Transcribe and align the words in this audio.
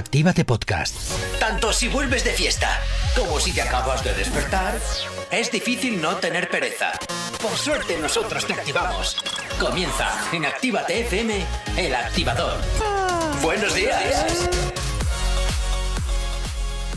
Actívate 0.00 0.46
Podcast. 0.46 0.96
Tanto 1.38 1.74
si 1.74 1.88
vuelves 1.88 2.24
de 2.24 2.30
fiesta 2.30 2.80
como 3.14 3.38
si 3.38 3.52
te 3.52 3.60
acabas 3.60 4.02
de 4.02 4.14
despertar, 4.14 4.80
es 5.30 5.52
difícil 5.52 6.00
no 6.00 6.16
tener 6.16 6.48
pereza. 6.48 6.92
Por 7.42 7.54
suerte 7.54 7.98
nosotros 7.98 8.46
te 8.46 8.54
activamos. 8.54 9.18
Comienza 9.60 10.08
en 10.32 10.46
Actívate 10.46 11.02
FM, 11.02 11.44
el 11.76 11.94
activador. 11.94 12.56
Buenos 13.42 13.74
días. 13.74 14.48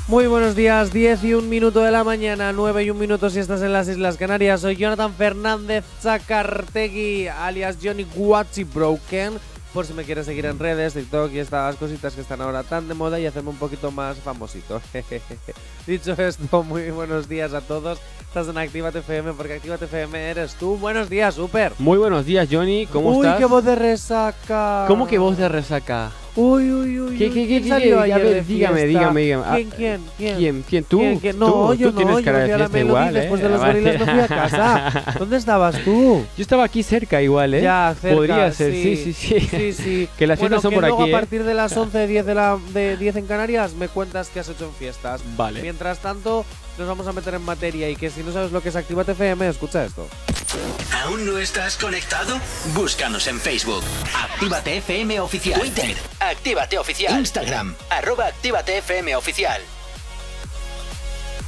Muy 0.08 0.28
buenos 0.28 0.56
días, 0.56 0.94
10 0.94 1.24
y 1.26 1.34
un 1.34 1.50
minuto 1.50 1.82
de 1.82 1.92
la 1.92 2.06
mañana, 2.06 2.54
9 2.54 2.86
y 2.86 2.90
un 2.90 3.00
minuto 3.00 3.30
si 3.30 3.40
estás 3.40 3.62
en 3.64 3.74
las 3.74 3.90
Islas 3.90 4.16
Canarias. 4.16 4.62
Soy 4.62 4.78
Jonathan 4.78 5.14
Fernández 5.14 5.84
Zacartegui, 6.02 7.28
alias 7.28 7.80
Johnny 7.84 8.06
Guachi 8.16 8.64
Broken 8.64 9.40
por 9.74 9.86
si 9.88 9.94
me 9.94 10.04
quieres 10.04 10.28
seguir 10.28 10.46
en 10.46 10.60
redes, 10.60 10.94
TikTok 10.94 11.32
y 11.34 11.40
estas 11.40 11.76
cositas 11.78 12.14
que 12.14 12.22
están 12.22 12.42
ahora 12.42 12.62
tan 12.64 12.88
de 12.88 12.94
moda 12.94 13.20
y 13.20 13.26
hacerme 13.26 13.50
un 13.50 13.58
poquito 13.58 13.92
más 13.92 14.18
famosito. 14.18 14.80
Dicho 15.88 16.14
esto, 16.14 16.64
muy 16.64 16.92
buenos 16.92 17.28
días 17.28 17.54
a 17.54 17.62
todos. 17.62 18.00
Estás 18.22 18.48
en 18.48 18.58
Actívate 18.58 19.00
FM 19.00 19.34
porque 19.34 19.56
Actívate 19.56 19.86
FM 19.86 20.18
eres 20.30 20.54
tú. 20.56 20.78
Buenos 20.78 21.10
días, 21.10 21.34
super. 21.36 21.74
Muy 21.80 21.98
buenos 21.98 22.26
días, 22.26 22.48
Johnny. 22.52 22.86
¿Cómo 22.86 23.10
Uy, 23.10 23.26
estás? 23.26 23.40
qué 23.40 23.46
voz 23.46 23.66
de 23.66 23.76
resaca. 23.76 24.86
¿Cómo 24.88 25.08
que 25.08 25.18
voz 25.18 25.38
de 25.38 25.50
resaca? 25.50 26.12
Uy, 26.36 26.72
uy, 26.72 27.00
uy. 27.00 27.18
¿Qué, 27.18 27.30
qué, 27.30 27.46
¿quién 27.46 27.64
qué? 27.64 27.94
A 27.94 28.18
ver, 28.18 28.44
dígame, 28.46 28.86
dígame, 28.86 29.22
dígame. 29.22 29.22
¿Quién, 29.24 29.44
Ah, 29.46 29.54
quién, 29.56 29.70
quién? 30.18 30.38
¿Quién? 30.38 30.64
¿Quién? 30.68 30.84
¿Tú? 30.84 30.98
¿Quién, 31.00 31.20
quién? 31.20 31.40
No, 31.40 31.46
Tú, 31.68 31.74
yo 31.76 31.90
tú 31.92 31.98
tienes 31.98 32.14
no, 32.16 32.20
yo 32.20 32.26
cara 32.26 32.40
de 32.40 32.56
fiesta 32.56 32.80
igual, 32.80 33.16
¿eh? 33.16 33.20
después 33.20 33.42
de 33.44 33.50
los 33.50 33.60
Vale. 33.62 33.74
gorilas 33.82 34.00
me 34.00 34.14
fui 34.14 34.20
a 34.24 34.28
casa. 34.28 35.16
¿Dónde 35.20 35.38
estabas 35.38 35.78
tú? 35.84 36.26
Yo 36.36 36.42
estaba 36.42 36.64
aquí 36.64 36.82
cerca 36.82 37.22
igual, 37.22 37.54
¿eh? 37.54 37.62
Ya, 37.62 37.96
cerca, 38.02 38.16
Podría 38.16 38.52
ser, 38.52 38.72
sí, 38.72 38.96
sí, 38.98 39.14
sí. 39.14 39.40
Sí, 39.42 39.74
sí. 39.74 40.10
Que 40.18 40.26
las 40.26 40.40
bueno, 40.40 40.56
fiestas 40.56 40.62
son 40.64 40.70
que 40.72 40.76
por 40.76 40.84
luego 40.84 41.04
aquí, 41.04 41.12
a 41.12 41.16
¿eh? 41.16 41.20
partir 41.20 41.44
de 41.44 41.54
las 41.54 41.78
11, 41.78 42.08
10 42.08 42.26
de, 42.26 42.34
la, 42.36 42.58
de 42.74 42.98
10 42.98 43.16
en 43.18 43.28
Canarias 43.28 43.74
me 43.76 43.88
cuentas 43.88 44.30
qué 44.34 44.40
has 44.40 44.50
hecho 44.50 44.66
en 44.66 44.74
fiestas. 44.74 45.22
Vale. 45.38 45.62
Mientras 45.62 46.00
tanto, 46.00 46.46
nos 46.78 46.88
vamos 46.88 47.08
a 47.08 47.14
meter 47.14 47.34
en 47.36 47.44
materia 47.44 47.90
y 47.90 47.96
que 47.96 48.10
si 48.10 48.24
no 48.24 48.32
sabes 48.34 48.52
lo 48.52 48.62
que 48.62 48.70
es 48.70 48.76
Actívate 48.76 49.12
FM, 49.14 49.48
escucha 49.48 49.84
esto. 49.84 50.08
¿Aún 51.04 51.26
no 51.26 51.38
estás 51.38 51.78
conectado? 51.78 52.40
Búscanos 52.74 53.28
en 53.28 53.40
Facebook. 53.40 53.84
Actívate 54.16 54.78
FM 54.78 55.20
Oficial. 55.20 55.60
Twitter. 55.60 55.98
Actívate 56.20 56.78
Oficial. 56.78 57.20
Instagram. 57.20 57.76
Arroba 57.90 58.28
Actívate 58.28 58.78
FM 58.78 59.16
Oficial. 59.16 59.62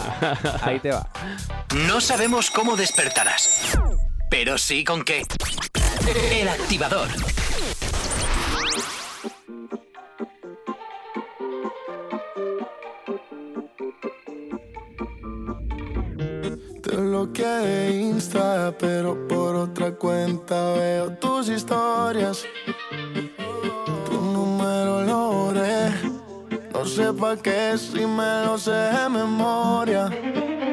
Ahí 0.61 0.79
te 0.79 0.91
va. 0.91 1.07
No 1.87 2.01
sabemos 2.01 2.49
cómo 2.51 2.75
despertarás, 2.75 3.77
pero 4.29 4.57
sí 4.57 4.83
con 4.83 5.03
qué. 5.03 5.23
El 6.31 6.47
activador. 6.47 7.09
Te 16.97 17.03
bloqueé 17.03 17.45
de 17.45 17.95
Insta, 17.95 18.73
pero 18.75 19.27
por 19.27 19.55
otra 19.55 19.91
cuenta 19.91 20.73
veo 20.73 21.11
tus 21.19 21.47
historias. 21.47 22.43
Tu 24.09 24.19
número 24.19 25.03
lo. 25.03 25.53
No 26.73 26.85
sé 26.85 27.13
pa' 27.13 27.37
qué 27.37 27.77
si 27.77 28.03
me 28.03 28.45
lo 28.45 28.57
sé 28.57 28.71
de 28.71 29.09
memoria. 29.09 30.09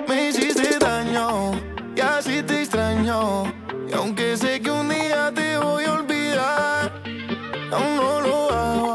Me 0.08 0.30
hiciste 0.30 0.78
daño 0.78 1.60
y 1.94 2.00
así 2.00 2.42
te 2.42 2.62
extraño. 2.62 3.44
Y 3.86 3.92
aunque 3.92 4.38
sé 4.38 4.62
que 4.62 4.70
un 4.70 4.88
día 4.88 5.30
te 5.34 5.58
voy 5.58 5.84
a 5.84 5.92
olvidar, 5.92 7.02
aún 7.70 7.96
no 7.96 8.20
lo 8.22 8.50
hago. 8.50 8.93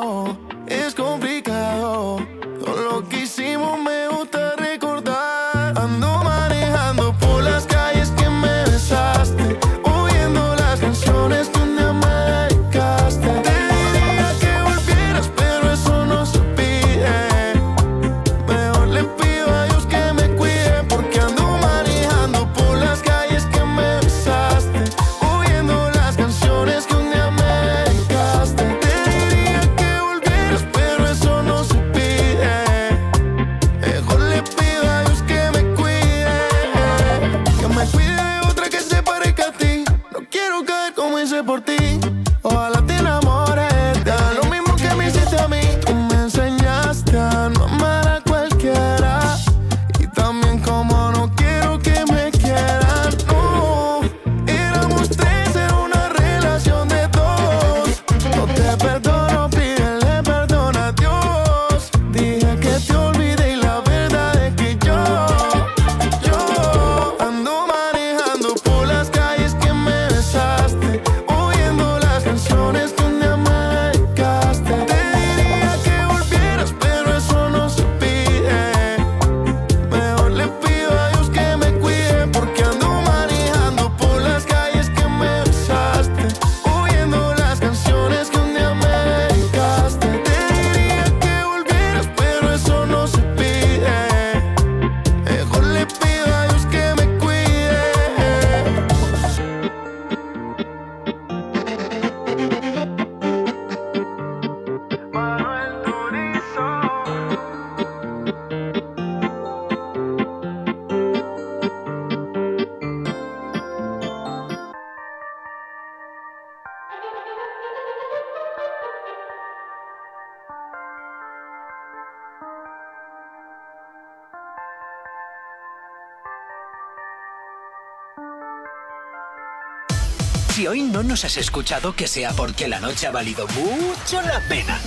Nos 131.19 131.25
has 131.25 131.37
escuchado, 131.37 131.93
que 131.93 132.07
sea 132.07 132.31
porque 132.31 132.69
la 132.69 132.79
noche 132.79 133.05
ha 133.07 133.11
valido 133.11 133.45
mucho 133.47 134.21
la 134.21 134.39
pena. 134.47 134.79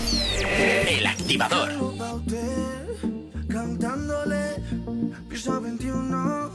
El 0.89 1.05
activador. 1.05 1.71
Cantándole, 3.49 4.55
piso 5.29 5.61
21. 5.61 6.51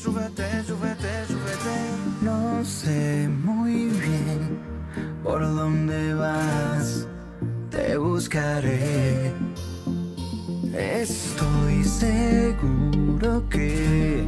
Súbete, 0.00 0.62
súbete, 0.64 1.26
súbete. 1.26 1.76
No 2.22 2.64
sé 2.64 3.28
muy 3.28 3.86
bien 3.86 4.60
por 5.24 5.40
dónde 5.40 6.14
vas. 6.14 7.08
Te 7.72 7.96
buscaré. 7.96 9.32
Estoy 10.72 11.82
seguro 11.82 13.48
que 13.48 14.24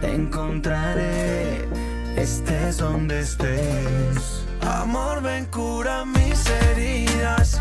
te 0.00 0.14
encontraré. 0.14 1.81
Estés 2.16 2.76
donde 2.78 3.20
estés. 3.20 4.44
Amor, 4.60 5.22
ven, 5.22 5.46
cura 5.46 6.04
mis 6.04 6.46
heridas. 6.46 7.60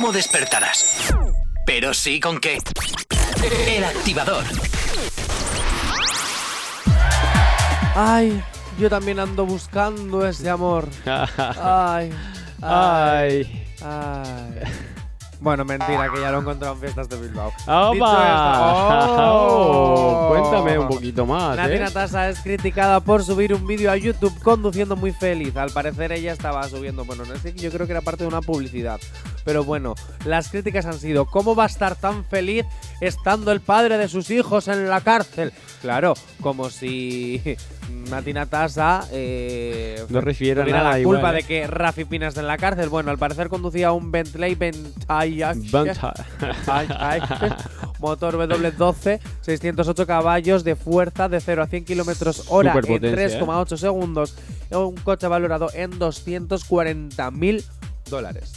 Cómo 0.00 0.12
despertarás, 0.12 1.12
pero 1.66 1.92
sí 1.92 2.20
con 2.20 2.40
qué. 2.40 2.56
El 3.68 3.84
activador. 3.84 4.44
Ay, 7.94 8.42
yo 8.78 8.88
también 8.88 9.18
ando 9.20 9.44
buscando 9.44 10.26
ese 10.26 10.48
amor. 10.48 10.88
Ay, 11.04 11.28
ay, 11.60 12.12
Ay. 12.62 13.66
ay. 13.84 14.54
Bueno, 15.42 15.64
mentira, 15.64 16.10
que 16.14 16.20
ya 16.20 16.30
lo 16.30 16.38
he 16.38 16.40
encontrado 16.42 16.74
en 16.74 16.80
fiestas 16.80 17.08
de 17.08 17.16
Bilbao. 17.18 17.48
¡Opa! 17.66 17.92
Dicho 17.92 18.00
esto- 18.00 19.16
¡Oh! 19.18 20.28
Cuéntame 20.28 20.78
un 20.78 20.88
poquito 20.88 21.24
más, 21.24 21.56
Nati 21.56 21.74
¿eh? 21.74 21.78
Natasa 21.80 22.28
es 22.28 22.40
criticada 22.40 23.00
por 23.00 23.24
subir 23.24 23.54
un 23.54 23.66
vídeo 23.66 23.90
a 23.90 23.96
YouTube 23.96 24.38
conduciendo 24.42 24.96
muy 24.96 25.12
feliz. 25.12 25.56
Al 25.56 25.70
parecer 25.70 26.12
ella 26.12 26.32
estaba 26.32 26.66
subiendo, 26.68 27.06
bueno, 27.06 27.24
no 27.24 27.36
sé, 27.38 27.54
yo 27.54 27.70
creo 27.70 27.86
que 27.86 27.92
era 27.92 28.02
parte 28.02 28.24
de 28.24 28.28
una 28.28 28.42
publicidad. 28.42 29.00
Pero 29.50 29.64
bueno, 29.64 29.96
las 30.26 30.48
críticas 30.48 30.86
han 30.86 31.00
sido, 31.00 31.26
¿cómo 31.26 31.56
va 31.56 31.64
a 31.64 31.66
estar 31.66 31.96
tan 31.96 32.24
feliz 32.24 32.64
estando 33.00 33.50
el 33.50 33.60
padre 33.60 33.98
de 33.98 34.06
sus 34.06 34.30
hijos 34.30 34.68
en 34.68 34.88
la 34.88 35.00
cárcel? 35.00 35.52
Claro, 35.82 36.14
como 36.40 36.70
si 36.70 37.42
Nati 38.10 38.32
Natasa 38.32 39.08
eh, 39.10 40.04
No 40.08 40.20
refiero 40.20 40.60
a 40.60 40.64
tuviera 40.64 40.84
nada 40.84 40.98
la 40.98 41.02
culpa 41.02 41.18
igual, 41.18 41.34
de 41.34 41.40
¿eh? 41.40 41.44
que 41.48 41.66
Rafi 41.66 42.04
Pina 42.04 42.28
esté 42.28 42.38
en 42.38 42.46
la 42.46 42.58
cárcel. 42.58 42.90
Bueno, 42.90 43.10
al 43.10 43.18
parecer 43.18 43.48
conducía 43.48 43.90
un 43.90 44.12
Bentley 44.12 44.56
ay. 45.08 45.42
Motor 47.98 48.36
W12, 48.36 49.18
608 49.40 50.06
caballos 50.06 50.62
de 50.62 50.76
fuerza 50.76 51.28
de 51.28 51.40
0 51.40 51.64
a 51.64 51.66
100 51.66 51.84
kilómetros 51.84 52.44
hora 52.50 52.70
en 52.70 52.82
Superpotencia, 52.82 53.36
¿eh? 53.36 53.40
3,8 53.40 53.76
segundos. 53.76 54.36
Un 54.70 54.94
coche 54.94 55.26
valorado 55.26 55.70
en 55.74 55.98
240 55.98 57.30
mil 57.32 57.64
dólares. 58.10 58.52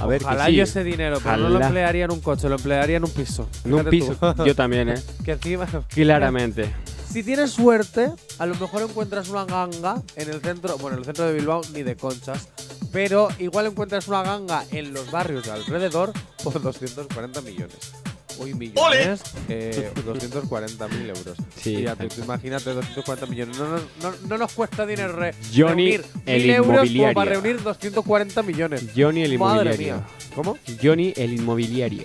A 0.00 0.06
ver, 0.06 0.22
Ojalá 0.22 0.44
que 0.46 0.50
sí. 0.52 0.56
yo 0.56 0.62
ese 0.62 0.84
dinero, 0.84 1.18
pero 1.22 1.36
no 1.38 1.48
lo 1.48 1.60
emplearía 1.60 2.04
en 2.04 2.12
un 2.12 2.20
coche, 2.20 2.48
lo 2.48 2.54
emplearía 2.56 2.98
en 2.98 3.04
un 3.04 3.10
piso. 3.10 3.48
En 3.64 3.74
un 3.74 3.84
piso. 3.86 4.14
tú. 4.36 4.44
Yo 4.44 4.54
también, 4.54 4.90
¿eh? 4.90 5.02
que 5.24 5.32
encima. 5.32 5.66
Claramente. 5.88 6.72
Si 7.10 7.22
tienes 7.24 7.50
suerte, 7.52 8.12
a 8.38 8.46
lo 8.46 8.54
mejor 8.54 8.82
encuentras 8.82 9.28
una 9.28 9.44
ganga 9.44 10.02
en 10.14 10.28
el 10.28 10.40
centro, 10.40 10.76
bueno, 10.78 10.96
en 10.96 11.00
el 11.00 11.04
centro 11.06 11.24
de 11.24 11.32
Bilbao 11.32 11.62
ni 11.72 11.82
de 11.82 11.96
conchas, 11.96 12.48
pero 12.92 13.28
igual 13.38 13.66
encuentras 13.66 14.06
una 14.08 14.22
ganga 14.22 14.64
en 14.70 14.92
los 14.92 15.10
barrios 15.10 15.44
de 15.46 15.52
alrededor 15.52 16.12
por 16.44 16.60
240 16.60 17.40
millones. 17.40 17.92
Uy, 18.38 18.54
millones, 18.54 19.20
eh, 19.48 19.90
240 20.04 20.88
mil 20.88 21.08
euros. 21.08 21.36
Sí, 21.60 21.76
Y 21.76 21.82
ya 21.82 21.96
tú, 21.96 22.08
tú 22.08 22.22
imagínate 22.22 22.70
240 22.72 23.26
millones. 23.26 23.58
No, 23.58 23.66
nos- 23.68 23.82
no, 24.02 24.12
no 24.28 24.38
nos 24.38 24.52
cuesta 24.52 24.86
dinero 24.86 25.12
re- 25.14 25.34
Johnny, 25.54 25.96
reunir 25.96 26.04
el 26.26 26.42
mil 26.42 26.50
euros 26.50 26.66
como 26.66 26.76
inmobiliario. 26.84 27.14
para 27.14 27.30
reunir 27.32 27.62
240 27.62 28.42
millones. 28.42 28.84
Johnny 28.96 29.22
el 29.22 29.38
Madre 29.38 29.74
inmobiliario. 29.74 29.96
mía. 29.96 30.06
¿Cómo? 30.34 30.58
Johnny 30.82 31.12
el 31.16 31.32
inmobiliario. 31.32 32.04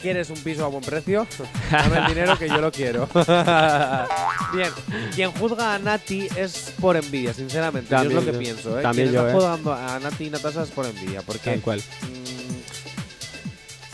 ¿Quieres 0.00 0.30
un 0.30 0.36
piso 0.36 0.64
a 0.64 0.68
buen 0.68 0.84
precio? 0.84 1.26
Dame 1.72 1.98
el 1.98 2.06
dinero 2.06 2.38
que 2.38 2.48
yo 2.48 2.60
lo 2.60 2.70
quiero. 2.70 3.08
Bien, 4.54 4.70
quien 5.14 5.32
juzga 5.32 5.74
a 5.74 5.78
Nati 5.80 6.28
es 6.36 6.72
por 6.80 6.96
envidia, 6.96 7.34
sinceramente. 7.34 7.90
yo 7.90 7.96
También 7.96 8.18
es 8.18 8.24
lo 8.24 8.30
que 8.30 8.36
yo. 8.36 8.38
pienso, 8.40 8.78
¿eh? 8.78 8.82
También 8.82 9.08
quien 9.08 9.20
yo, 9.20 9.26
está 9.26 9.32
¿eh? 9.32 9.34
juzgando 9.40 9.72
a 9.74 9.98
Nati 9.98 10.24
y 10.26 10.30
Natasha 10.30 10.62
es 10.62 10.70
por 10.70 10.86
envidia. 10.86 11.20
Porque 11.22 11.50
Tal 11.50 11.60
cual. 11.60 11.80
mm, 11.80 12.27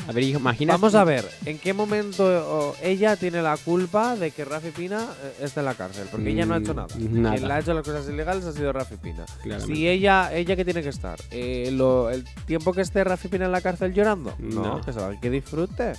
A 0.06 0.12
ver, 0.12 0.24
imagina. 0.24 0.74
Vamos 0.74 0.94
a 0.94 1.04
ver, 1.04 1.24
¿en 1.46 1.58
qué 1.58 1.72
momento 1.72 2.74
ella 2.82 3.16
tiene 3.16 3.40
la 3.40 3.56
culpa 3.56 4.16
de 4.16 4.30
que 4.32 4.44
Rafi 4.44 4.70
Pina 4.70 5.06
eh, 5.22 5.32
esté 5.44 5.60
en 5.60 5.66
la 5.66 5.74
cárcel? 5.74 6.06
Porque 6.10 6.30
ella 6.30 6.44
no 6.44 6.54
ha 6.54 6.58
hecho 6.58 6.74
Mm, 6.74 6.76
nada. 6.76 6.88
nada. 6.98 7.36
Quien 7.36 7.48
le 7.48 7.54
ha 7.54 7.58
hecho 7.60 7.72
las 7.74 7.84
cosas 7.84 8.08
ilegales 8.08 8.44
ha 8.44 8.52
sido 8.52 8.72
Rafi 8.72 8.96
Pina. 8.96 9.24
Claramente. 9.42 9.74
Si 9.74 9.88
ella, 9.88 10.32
ella 10.34 10.56
que 10.56 10.64
tiene 10.64 10.82
que 10.82 10.90
estar, 10.90 11.18
Eh, 11.30 11.70
lo- 11.72 12.10
el 12.10 12.24
tiempo 12.46 12.72
que 12.72 12.82
esté 12.82 13.02
Rafi 13.02 13.28
Pina 13.28 13.46
en 13.46 13.52
la 13.52 13.60
cárcel 13.60 13.94
llorando, 13.94 14.34
no, 14.38 14.62
No. 14.76 14.80
que, 14.82 14.92
que 15.20 15.30
disfrute. 15.30 15.94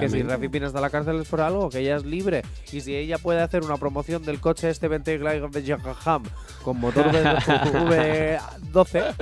Que 0.00 0.08
si. 0.08 0.22
Rafi 0.22 0.48
Pina 0.48 0.66
está 0.66 0.78
en 0.78 0.82
la 0.82 0.90
cárcel 0.90 1.20
es 1.20 1.28
por 1.28 1.40
algo, 1.40 1.68
que 1.70 1.78
ella 1.80 1.96
es 1.96 2.04
libre. 2.04 2.42
Y 2.72 2.80
si 2.80 2.94
ella 2.94 3.18
puede 3.18 3.40
hacer 3.40 3.62
una 3.62 3.76
promoción 3.76 4.22
del 4.22 4.40
coche 4.40 4.70
este 4.70 4.88
20 4.88 5.20
Ham 6.04 6.22
con 6.62 6.78
motor 6.80 7.06
V- 7.08 8.38
V12, 8.72 9.14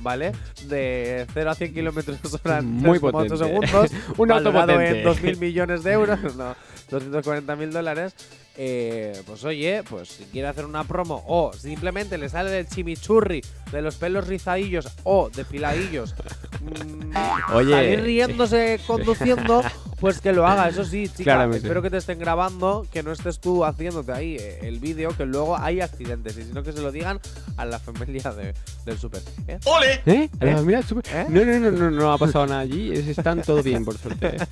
¿vale? 0.00 0.32
De 0.66 1.26
0 1.32 1.50
a 1.50 1.54
100 1.54 1.74
kilómetros 1.74 2.18
hora 2.44 2.58
en 2.58 2.66
Muy 2.72 2.98
3,8 2.98 3.10
potente. 3.12 3.36
segundos. 3.36 3.90
Un 4.18 4.32
auto 4.32 4.48
en 4.50 5.04
2.000 5.04 5.38
millones 5.38 5.82
de 5.82 5.92
euros, 5.92 6.18
no, 6.36 6.54
240 6.90 7.56
mil 7.56 7.72
dólares. 7.72 8.14
eh, 8.56 9.18
pues 9.26 9.44
oye, 9.44 9.82
pues 9.88 10.08
si 10.08 10.24
quiere 10.24 10.48
hacer 10.48 10.66
una 10.66 10.84
promo 10.84 11.24
o 11.26 11.52
simplemente 11.54 12.18
le 12.18 12.28
sale 12.28 12.50
del 12.50 12.68
chimichurri, 12.68 13.42
de 13.70 13.80
los 13.82 13.96
pelos 13.96 14.26
rizadillos 14.26 14.88
o 15.04 15.30
depiladillos, 15.30 16.14
mm, 16.60 17.54
Oye. 17.54 17.70
salir 17.72 18.02
riéndose 18.02 18.78
conduciendo, 18.86 19.62
pues 20.02 20.20
que 20.20 20.32
lo 20.32 20.46
haga. 20.46 20.68
Eso 20.68 20.84
sí, 20.84 21.08
chica, 21.08 21.22
Claramente. 21.22 21.58
espero 21.66 21.80
que 21.80 21.88
te 21.88 21.96
estén 21.96 22.18
grabando, 22.18 22.84
que 22.92 23.02
no 23.04 23.12
estés 23.12 23.38
tú 23.38 23.64
haciéndote 23.64 24.12
ahí 24.12 24.36
eh, 24.38 24.58
el 24.62 24.80
vídeo, 24.80 25.16
que 25.16 25.24
luego 25.24 25.56
hay 25.56 25.80
accidentes, 25.80 26.36
y 26.36 26.42
sino 26.42 26.62
que 26.64 26.72
se 26.72 26.82
lo 26.82 26.90
digan 26.92 27.20
a 27.56 27.64
la 27.64 27.78
familia 27.78 28.32
de- 28.32 28.52
del 28.84 28.98
super. 28.98 29.22
¿eh? 29.46 29.58
¿Eh? 30.06 30.28
A 30.40 30.44
la 30.44 30.56
familia 30.56 30.82
super- 30.82 31.04
¿Eh? 31.14 31.26
No, 31.28 31.44
no, 31.44 31.58
no, 31.60 31.70
no, 31.70 31.90
no 31.92 32.12
ha 32.12 32.18
pasado 32.18 32.46
nada 32.48 32.60
allí. 32.60 32.92
es- 32.92 33.06
Están 33.06 33.40
todo 33.42 33.62
bien, 33.62 33.84
por 33.84 33.96
suerte. 33.96 34.36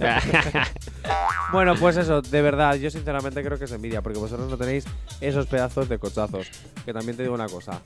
Bueno, 1.53 1.75
pues 1.75 1.97
eso, 1.97 2.23
de 2.23 2.43
verdad, 2.43 2.77
yo 2.77 2.91
sinceramente 2.91 3.43
creo 3.43 3.59
que 3.59 3.65
es 3.65 3.73
envidia, 3.73 4.03
porque 4.03 4.19
vosotros 4.21 4.49
no 4.49 4.57
tenéis 4.57 4.85
esos 5.21 5.47
pedazos 5.47 5.89
de 5.89 5.99
cochazos. 5.99 6.47
Que 6.85 6.93
también 6.93 7.17
te 7.17 7.25
digo 7.25 7.35
una 7.35 7.49
cosa, 7.49 7.81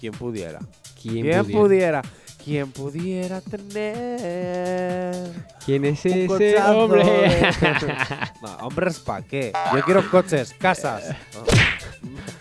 quien 0.00 0.14
pudiera. 0.14 0.60
¿Quién, 1.02 1.22
¿Quién 1.24 1.44
pudiera? 1.44 1.60
pudiera? 1.60 2.02
¿Quién 2.46 2.70
pudiera 2.70 3.40
tener 3.40 5.32
¿Quién 5.64 5.84
es 5.84 6.04
un 6.04 6.12
ese 6.12 6.62
hombre? 6.62 7.50
no, 8.40 8.56
hombres, 8.58 9.00
¿para 9.00 9.22
qué? 9.26 9.52
Yo 9.74 9.82
quiero 9.82 10.08
coches, 10.08 10.54
casas, 10.56 11.02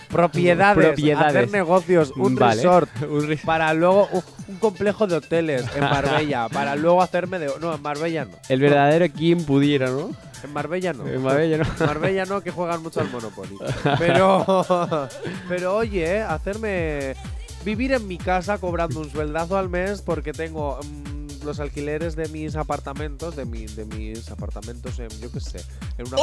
propiedades, 0.10 0.86
Propiedades. 0.86 1.36
hacer 1.36 1.50
negocios, 1.52 2.12
un 2.16 2.36
Vale. 2.36 2.56
resort, 2.62 2.90
Un 3.10 3.28
res- 3.28 3.42
para 3.42 3.74
luego 3.74 4.08
un, 4.12 4.22
un 4.48 4.56
complejo 4.58 5.08
de 5.08 5.16
hoteles 5.16 5.66
en 5.76 5.82
Marbella, 5.82 6.50
para 6.54 6.76
luego 6.76 7.02
hacerme 7.02 7.40
de... 7.40 7.50
No, 7.60 7.74
en 7.74 7.82
Marbella 7.82 8.26
no. 8.26 8.38
El 8.48 8.60
verdadero 8.60 9.12
quien 9.12 9.44
pudiera, 9.44 9.88
¿no? 9.90 10.12
En 10.44 10.54
Marbella 10.54 10.94
no. 10.94 11.08
En 11.08 11.24
Marbella, 11.24 11.58
¿no? 11.58 11.66
Marbella 11.86 12.26
no, 12.26 12.42
que 12.42 12.52
juegan 12.52 12.84
mucho 12.84 13.00
al 13.02 13.10
Monopoly. 13.10 13.58
Pero, 13.98 14.68
pero 15.50 15.76
oye, 15.78 16.22
hacerme 16.22 17.16
vivir 17.66 17.92
en 17.94 18.08
mi 18.08 18.18
casa 18.18 18.58
cobrando 18.60 19.00
un 19.02 19.10
sueldazo 19.12 19.58
al 19.58 19.70
mes 19.70 20.02
porque 20.02 20.32
tengo 20.32 20.80
mm, 20.82 21.44
los 21.46 21.60
alquileres 21.60 22.16
de 22.16 22.28
mis 22.30 22.56
apartamentos, 22.56 23.36
de, 23.36 23.46
mi, 23.46 23.66
de 23.66 23.86
mis 23.86 24.30
apartamentos 24.32 24.98
en, 25.00 25.10
yo 25.20 25.32
qué 25.32 25.40
sé, 25.40 25.62
en 25.98 26.08
una 26.08 26.18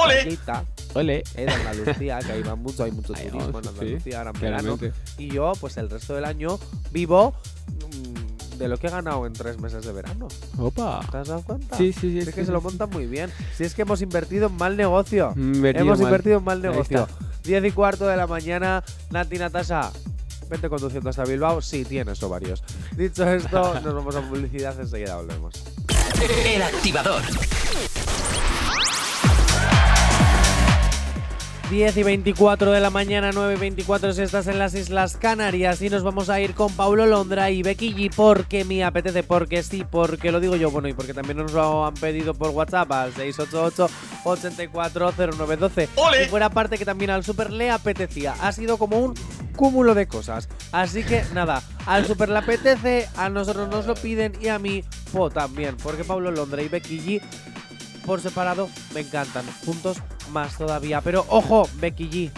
Ole. 0.94 1.22
eh, 1.34 1.44
de 1.46 1.50
Andalucía, 1.52 2.18
que 2.20 2.32
ahí 2.32 2.42
va 2.42 2.54
mucho, 2.54 2.84
hay 2.84 2.92
mucho 2.92 3.14
Ahí 3.14 3.28
turismo 3.28 3.58
en 3.58 3.64
sí, 3.64 3.70
Andalucía, 3.70 4.18
ahora 4.18 4.30
en 4.34 4.40
verano. 4.40 4.78
Y 5.18 5.28
yo, 5.28 5.52
pues 5.60 5.76
el 5.76 5.90
resto 5.90 6.14
del 6.14 6.24
año 6.24 6.58
vivo 6.92 7.34
mm, 7.68 8.58
de 8.58 8.68
lo 8.68 8.78
que 8.78 8.86
he 8.86 8.90
ganado 8.90 9.26
en 9.26 9.32
tres 9.32 9.58
meses 9.60 9.84
de 9.84 9.92
verano. 9.92 10.28
Opa. 10.58 11.00
¿Te 11.10 11.16
has 11.18 11.28
dado 11.28 11.42
cuenta? 11.42 11.76
Sí, 11.76 11.92
sí, 11.92 12.12
sí. 12.12 12.18
Es 12.18 12.26
sí, 12.26 12.32
que 12.32 12.40
sí, 12.40 12.46
se 12.46 12.52
lo 12.52 12.60
sí. 12.60 12.64
montan 12.64 12.90
muy 12.90 13.06
bien. 13.06 13.30
Si 13.56 13.64
es 13.64 13.74
que 13.74 13.82
hemos 13.82 14.02
invertido 14.02 14.46
en 14.48 14.56
mal 14.56 14.76
negocio. 14.76 15.32
Invertido 15.36 15.84
hemos 15.84 15.98
mal. 15.98 16.08
invertido 16.08 16.38
en 16.38 16.44
mal 16.44 16.62
negocio. 16.62 17.00
está. 17.08 17.32
10 17.44 17.64
y 17.64 17.70
cuarto 17.72 18.06
de 18.06 18.16
la 18.16 18.26
mañana, 18.28 18.84
Nati 19.10 19.36
Natasha. 19.38 19.90
Conduciendo 20.60 21.10
hasta 21.10 21.24
Bilbao. 21.24 21.60
Sí, 21.60 21.84
tienes 21.84 22.22
ovarios. 22.22 22.62
Dicho 22.96 23.28
esto, 23.28 23.80
nos 23.84 23.94
vamos 23.94 24.16
a 24.16 24.22
publicidad. 24.22 24.78
Enseguida 24.78 25.16
volvemos. 25.16 25.54
El 26.46 26.62
activador. 26.62 27.22
10 31.72 31.96
y 31.96 32.02
24 32.02 32.70
de 32.70 32.80
la 32.80 32.90
mañana, 32.90 33.30
9 33.32 33.54
y 33.54 33.56
24 33.56 34.12
si 34.12 34.20
estás 34.20 34.46
en 34.46 34.58
las 34.58 34.74
Islas 34.74 35.16
Canarias 35.16 35.80
y 35.80 35.88
nos 35.88 36.02
vamos 36.02 36.28
a 36.28 36.38
ir 36.38 36.52
con 36.52 36.70
Paulo 36.74 37.06
Londra 37.06 37.50
y 37.50 37.62
Becky 37.62 37.94
G 37.94 38.10
porque 38.14 38.66
me 38.66 38.84
apetece, 38.84 39.22
porque 39.22 39.62
sí, 39.62 39.82
porque 39.90 40.32
lo 40.32 40.40
digo 40.40 40.54
yo, 40.54 40.70
bueno, 40.70 40.88
y 40.88 40.92
porque 40.92 41.14
también 41.14 41.38
nos 41.38 41.54
lo 41.54 41.86
han 41.86 41.94
pedido 41.94 42.34
por 42.34 42.50
WhatsApp 42.50 42.92
al 42.92 43.14
688-840912. 43.14 45.88
Y 46.22 46.28
fuera 46.28 46.50
parte 46.50 46.76
que 46.76 46.84
también 46.84 47.10
al 47.10 47.24
Super 47.24 47.50
le 47.50 47.70
apetecía. 47.70 48.34
Ha 48.42 48.52
sido 48.52 48.76
como 48.76 48.98
un 48.98 49.14
cúmulo 49.52 49.94
de 49.94 50.06
cosas. 50.06 50.48
Así 50.72 51.04
que 51.04 51.24
nada, 51.32 51.62
al 51.86 52.06
Super 52.06 52.28
le 52.28 52.38
apetece, 52.38 53.08
a 53.16 53.28
nosotros 53.28 53.68
nos 53.68 53.86
lo 53.86 53.94
piden 53.94 54.32
y 54.40 54.48
a 54.48 54.58
mí, 54.58 54.84
po, 55.12 55.30
también, 55.30 55.76
porque 55.76 56.04
Paulo 56.04 56.30
Londra 56.30 56.62
y 56.62 56.68
Becky 56.68 57.00
G 57.00 57.22
por 58.04 58.20
separado 58.20 58.68
me 58.94 59.00
encantan, 59.00 59.44
juntos 59.64 59.98
más 60.30 60.56
todavía. 60.58 61.00
Pero 61.00 61.24
ojo, 61.28 61.68
Becky 61.74 62.08
G, 62.10 62.30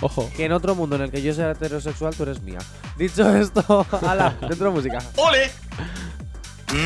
Ojo. 0.00 0.30
que 0.36 0.44
en 0.44 0.52
otro 0.52 0.74
mundo 0.74 0.96
en 0.96 1.02
el 1.02 1.10
que 1.10 1.22
yo 1.22 1.32
sea 1.34 1.52
heterosexual, 1.52 2.14
tú 2.14 2.24
eres 2.24 2.42
mía. 2.42 2.58
Dicho 2.96 3.34
esto, 3.36 3.86
ala, 4.06 4.36
dentro 4.40 4.66
de 4.66 4.72
música. 4.72 4.98
¡Ole! 5.16 5.50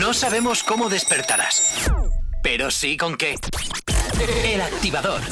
No 0.00 0.12
sabemos 0.12 0.62
cómo 0.62 0.88
despertarás, 0.90 1.90
pero 2.42 2.70
sí 2.70 2.96
con 2.96 3.16
qué. 3.16 3.36
El 4.44 4.60
activador. 4.60 5.22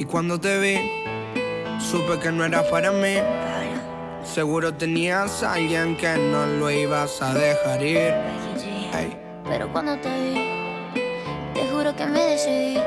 Y 0.00 0.06
cuando 0.06 0.40
te 0.40 0.58
vi, 0.58 0.78
supe 1.78 2.18
que 2.20 2.32
no 2.32 2.42
era 2.42 2.66
para 2.70 2.90
mí. 2.90 3.16
Seguro 4.24 4.72
tenías 4.72 5.42
a 5.42 5.52
alguien 5.52 5.94
que 5.94 6.16
no 6.16 6.46
lo 6.46 6.70
ibas 6.70 7.20
a 7.20 7.34
dejar 7.34 7.82
ir. 7.82 8.14
Ey. 8.94 9.14
Pero 9.44 9.70
cuando 9.70 9.98
te 9.98 10.08
vi, 10.08 10.94
te 11.52 11.68
juro 11.68 11.94
que 11.94 12.06
me 12.06 12.18
decidí 12.18 12.78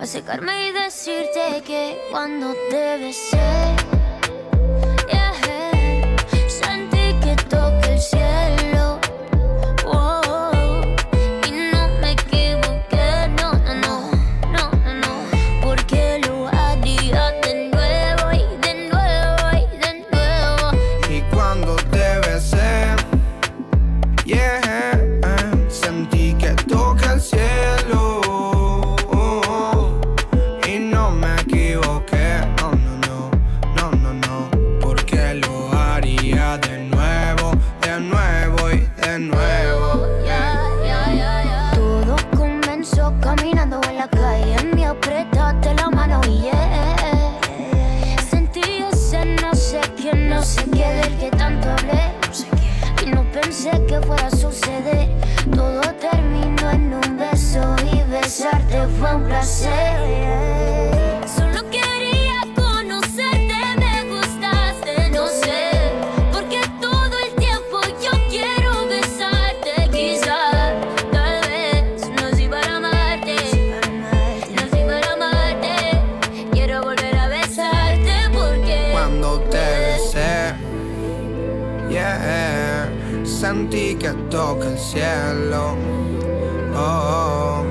a 0.00 0.04
secarme 0.04 0.66
y 0.66 0.72
decirte 0.72 1.62
que 1.64 1.96
cuando 2.10 2.54
te 2.70 2.98
besé, 2.98 3.38
que 53.88 54.00
fuera 54.02 54.26
a 54.26 54.30
suceder. 54.30 55.08
Todo 55.54 55.80
terminó 55.94 56.70
en 56.70 56.94
un 56.94 57.16
beso 57.16 57.60
y 57.90 58.02
besarte 58.10 58.86
fue 58.98 59.14
un 59.16 59.24
placer. 59.24 60.67
Oh, 85.00 85.76
oh, 86.74 87.64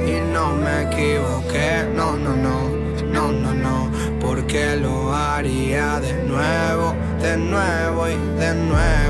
y 0.00 0.20
no 0.32 0.54
me 0.54 0.82
equivoqué, 0.82 1.84
no, 1.92 2.16
no, 2.16 2.36
no, 2.36 2.68
no, 3.04 3.32
no, 3.32 3.52
no, 3.52 3.90
porque 4.20 4.76
lo 4.76 5.12
haría 5.12 5.98
de 5.98 6.22
nuevo, 6.22 6.94
de 7.20 7.36
nuevo 7.36 8.08
y 8.08 8.16
de 8.38 8.54
nuevo. 8.54 9.07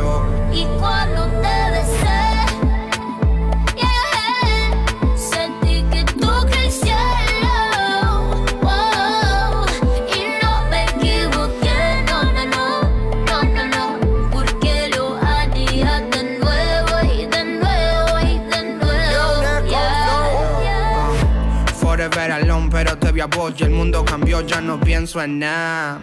Y 23.56 23.62
el 23.62 23.70
mundo 23.70 24.04
cambió, 24.04 24.40
ya 24.42 24.60
no 24.60 24.78
pienso 24.80 25.22
en 25.22 25.38
nada. 25.38 25.98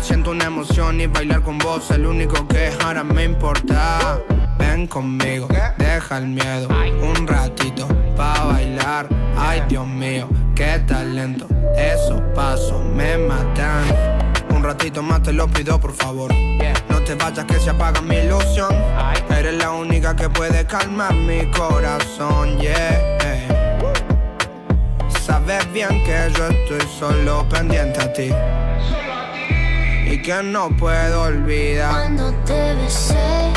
Siento 0.00 0.30
una 0.30 0.44
emoción 0.44 1.00
y 1.00 1.06
bailar 1.06 1.42
con 1.42 1.58
vos, 1.58 1.90
el 1.90 2.06
único 2.06 2.46
que 2.48 2.70
ahora 2.82 3.04
me 3.04 3.24
importa. 3.24 4.20
Ven 4.58 4.86
conmigo, 4.86 5.48
deja 5.78 6.18
el 6.18 6.28
miedo, 6.28 6.68
un 7.02 7.26
ratito 7.26 7.86
pa' 8.16 8.44
bailar. 8.44 9.08
Ay, 9.36 9.62
Dios 9.68 9.86
mío, 9.86 10.28
qué 10.54 10.82
talento, 10.86 11.46
esos 11.76 12.20
pasos 12.34 12.84
me 12.84 13.18
matan. 13.18 13.84
Un 14.50 14.62
ratito 14.62 15.02
más 15.02 15.22
te 15.22 15.32
lo 15.32 15.48
pido, 15.48 15.78
por 15.78 15.92
favor. 15.92 16.32
No 16.88 17.00
te 17.02 17.14
vayas 17.14 17.44
que 17.44 17.58
se 17.60 17.70
apaga 17.70 18.00
mi 18.00 18.16
ilusión. 18.16 18.74
Eres 19.30 19.54
la 19.54 19.72
única 19.72 20.16
que 20.16 20.30
puede 20.30 20.64
calmar 20.66 21.12
mi 21.14 21.50
corazón, 21.50 22.58
yeah. 22.58 23.55
Sabes 25.26 25.72
bien 25.72 25.88
que 26.04 26.32
yo 26.38 26.46
estoy 26.46 26.88
solo 26.88 27.44
pendiente 27.48 28.00
a 28.00 28.12
ti. 28.12 28.30
Y 30.08 30.22
que 30.22 30.40
no 30.44 30.70
puedo 30.76 31.22
olvidar. 31.22 31.90
Cuando 31.90 32.32
te 32.44 32.74
besé, 32.74 33.52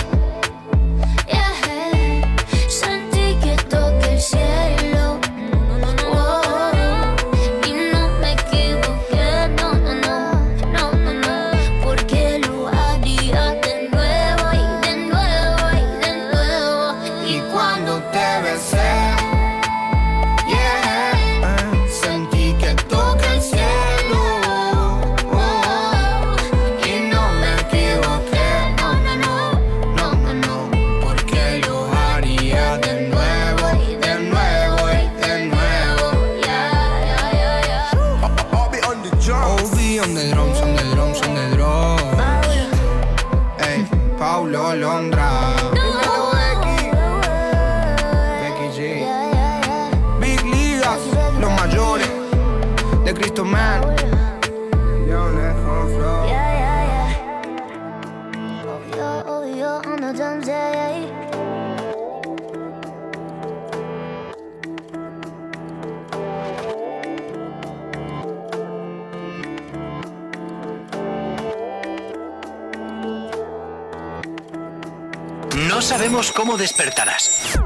cómo 76.40 76.56
despertarás, 76.58 77.60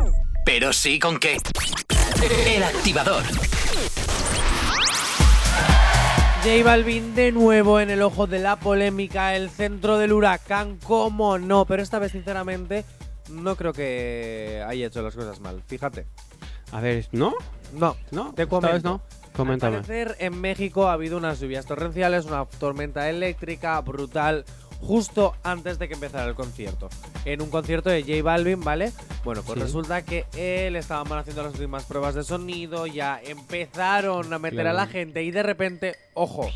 pero 0.43 0.73
sí 0.73 0.97
con 0.97 1.19
qué. 1.19 1.37
El 2.47 2.63
activador. 2.63 3.21
J 6.43 6.63
Balvin 6.63 7.13
de 7.13 7.31
nuevo 7.31 7.79
en 7.79 7.91
el 7.91 8.01
ojo 8.01 8.25
de 8.25 8.39
la 8.39 8.55
polémica, 8.55 9.35
el 9.35 9.51
centro 9.51 9.99
del 9.99 10.11
huracán, 10.11 10.79
cómo 10.83 11.37
no, 11.37 11.65
pero 11.65 11.83
esta 11.83 11.99
vez 11.99 12.13
sinceramente 12.13 12.83
no 13.29 13.55
creo 13.55 13.73
que 13.73 14.65
haya 14.67 14.87
hecho 14.87 15.03
las 15.03 15.15
cosas 15.15 15.39
mal, 15.39 15.61
fíjate. 15.67 16.07
A 16.71 16.81
ver, 16.81 17.07
¿no? 17.11 17.35
No, 17.73 17.95
¿No? 18.09 18.33
te 18.33 18.41
¿Esta 18.41 18.49
comento. 18.49 18.73
vez 18.73 18.83
no? 18.83 19.01
Coméntame. 19.35 19.77
Al 19.77 19.83
parecer 19.83 20.15
en 20.19 20.41
México 20.41 20.87
ha 20.87 20.93
habido 20.93 21.17
unas 21.17 21.39
lluvias 21.39 21.67
torrenciales, 21.67 22.25
una 22.25 22.45
tormenta 22.45 23.07
eléctrica 23.09 23.79
brutal 23.81 24.45
justo 24.85 25.33
antes 25.43 25.79
de 25.79 25.87
que 25.87 25.93
empezara 25.93 26.25
el 26.27 26.35
concierto. 26.35 26.89
En 27.25 27.41
un 27.41 27.49
concierto 27.49 27.89
de 27.89 28.01
J 28.03 28.21
Balvin, 28.21 28.61
¿vale? 28.61 28.91
Bueno, 29.23 29.41
pues 29.43 29.57
Sí. 29.57 29.63
resulta 29.65 30.03
que 30.03 30.25
él 30.35 30.75
estaban 30.75 31.11
haciendo 31.17 31.43
las 31.43 31.53
últimas 31.53 31.85
pruebas 31.85 32.15
de 32.15 32.23
sonido, 32.23 32.85
ya 32.87 33.19
empezaron 33.23 34.33
a 34.33 34.39
meter 34.39 34.67
a 34.67 34.73
la 34.73 34.87
gente 34.87 35.23
y 35.23 35.31
de 35.31 35.43
repente, 35.43 35.95
ojo, 36.13 36.49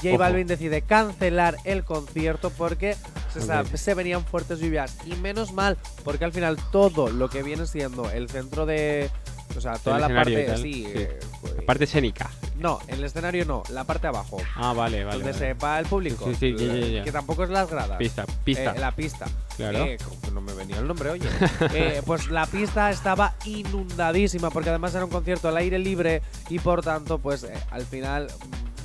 J 0.00 0.10
Ojo. 0.10 0.18
Balvin 0.18 0.46
decide 0.46 0.82
cancelar 0.82 1.56
el 1.64 1.82
concierto 1.84 2.50
porque 2.50 2.94
se, 3.32 3.76
se 3.76 3.94
venían 3.94 4.24
fuertes 4.24 4.60
lluvias. 4.60 4.96
Y 5.04 5.16
menos 5.16 5.52
mal, 5.52 5.76
porque 6.04 6.24
al 6.24 6.32
final 6.32 6.56
todo 6.70 7.08
lo 7.10 7.28
que 7.28 7.42
viene 7.42 7.66
siendo 7.66 8.08
el 8.10 8.28
centro 8.28 8.64
de. 8.64 9.10
O 9.56 9.60
sea, 9.60 9.72
toda 9.78 9.96
El 9.96 10.02
la 10.02 10.08
parte. 10.08 10.56
Sí, 10.58 10.62
sí. 10.62 10.84
eh, 10.94 11.18
pues, 11.40 11.54
Parte 11.68 11.84
escénica. 11.84 12.30
no, 12.56 12.78
el 12.88 13.04
escenario 13.04 13.44
no, 13.44 13.62
la 13.68 13.84
parte 13.84 14.06
abajo. 14.06 14.38
Ah, 14.56 14.72
vale, 14.72 15.04
vale. 15.04 15.18
donde 15.18 15.32
vale. 15.32 15.38
se 15.38 15.52
va 15.52 15.78
el 15.78 15.84
público. 15.84 16.24
Sí, 16.24 16.34
sí, 16.34 16.56
ya, 16.56 16.74
ya, 16.74 16.86
ya. 16.86 17.04
Que 17.04 17.12
tampoco 17.12 17.44
es 17.44 17.50
las 17.50 17.68
gradas. 17.68 17.98
Pista, 17.98 18.24
pista. 18.42 18.72
Eh, 18.74 18.78
la 18.78 18.92
pista. 18.92 19.26
Claro. 19.54 19.84
Eh, 19.84 19.98
no 20.32 20.40
me 20.40 20.54
venía 20.54 20.78
el 20.78 20.88
nombre, 20.88 21.10
oye. 21.10 21.28
Eh, 21.74 22.00
pues 22.06 22.28
la 22.30 22.46
pista 22.46 22.90
estaba 22.90 23.34
inundadísima 23.44 24.48
porque 24.48 24.70
además 24.70 24.94
era 24.94 25.04
un 25.04 25.10
concierto 25.10 25.48
al 25.48 25.58
aire 25.58 25.78
libre 25.78 26.22
y 26.48 26.58
por 26.58 26.82
tanto, 26.82 27.18
pues 27.18 27.44
eh, 27.44 27.52
al 27.70 27.84
final 27.84 28.28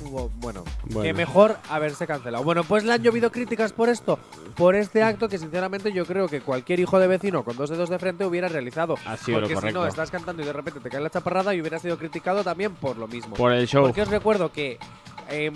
hubo, 0.04 0.30
bueno, 0.36 0.64
que 0.64 0.94
Bueno. 0.94 1.14
mejor 1.16 1.56
haberse 1.70 2.06
cancelado. 2.06 2.44
Bueno, 2.44 2.64
pues 2.64 2.84
le 2.84 2.92
han 2.92 3.02
llovido 3.02 3.30
críticas 3.32 3.72
por 3.72 3.88
esto, 3.88 4.18
por 4.56 4.74
este 4.74 5.02
acto 5.02 5.28
que 5.28 5.38
sinceramente 5.38 5.92
yo 5.92 6.06
creo 6.06 6.28
que 6.28 6.40
cualquier 6.40 6.80
hijo 6.80 6.98
de 6.98 7.06
vecino 7.06 7.44
con 7.44 7.56
dos 7.56 7.70
dedos 7.70 7.88
de 7.88 7.98
frente 7.98 8.24
hubiera 8.24 8.48
realizado. 8.48 8.96
Ha 9.06 9.16
sido 9.16 9.40
lo 9.40 9.48
porque 9.48 9.66
si 9.68 9.72
no, 9.74 9.86
estás 9.86 10.10
cantando 10.10 10.42
y 10.42 10.46
de 10.46 10.52
repente 10.52 10.80
te 10.80 10.90
cae 10.90 11.00
la 11.00 11.10
chaparrada 11.10 11.54
y 11.54 11.60
hubiera 11.60 11.78
sido 11.78 11.98
criticado 11.98 12.44
también 12.44 12.74
por 12.74 12.96
lo 12.96 13.08
mismo. 13.08 13.34
Por 13.34 13.52
el 13.52 13.66
show. 13.66 13.82
Porque 13.84 14.02
os 14.02 14.08
recuerdo 14.08 14.52
que 14.52 14.78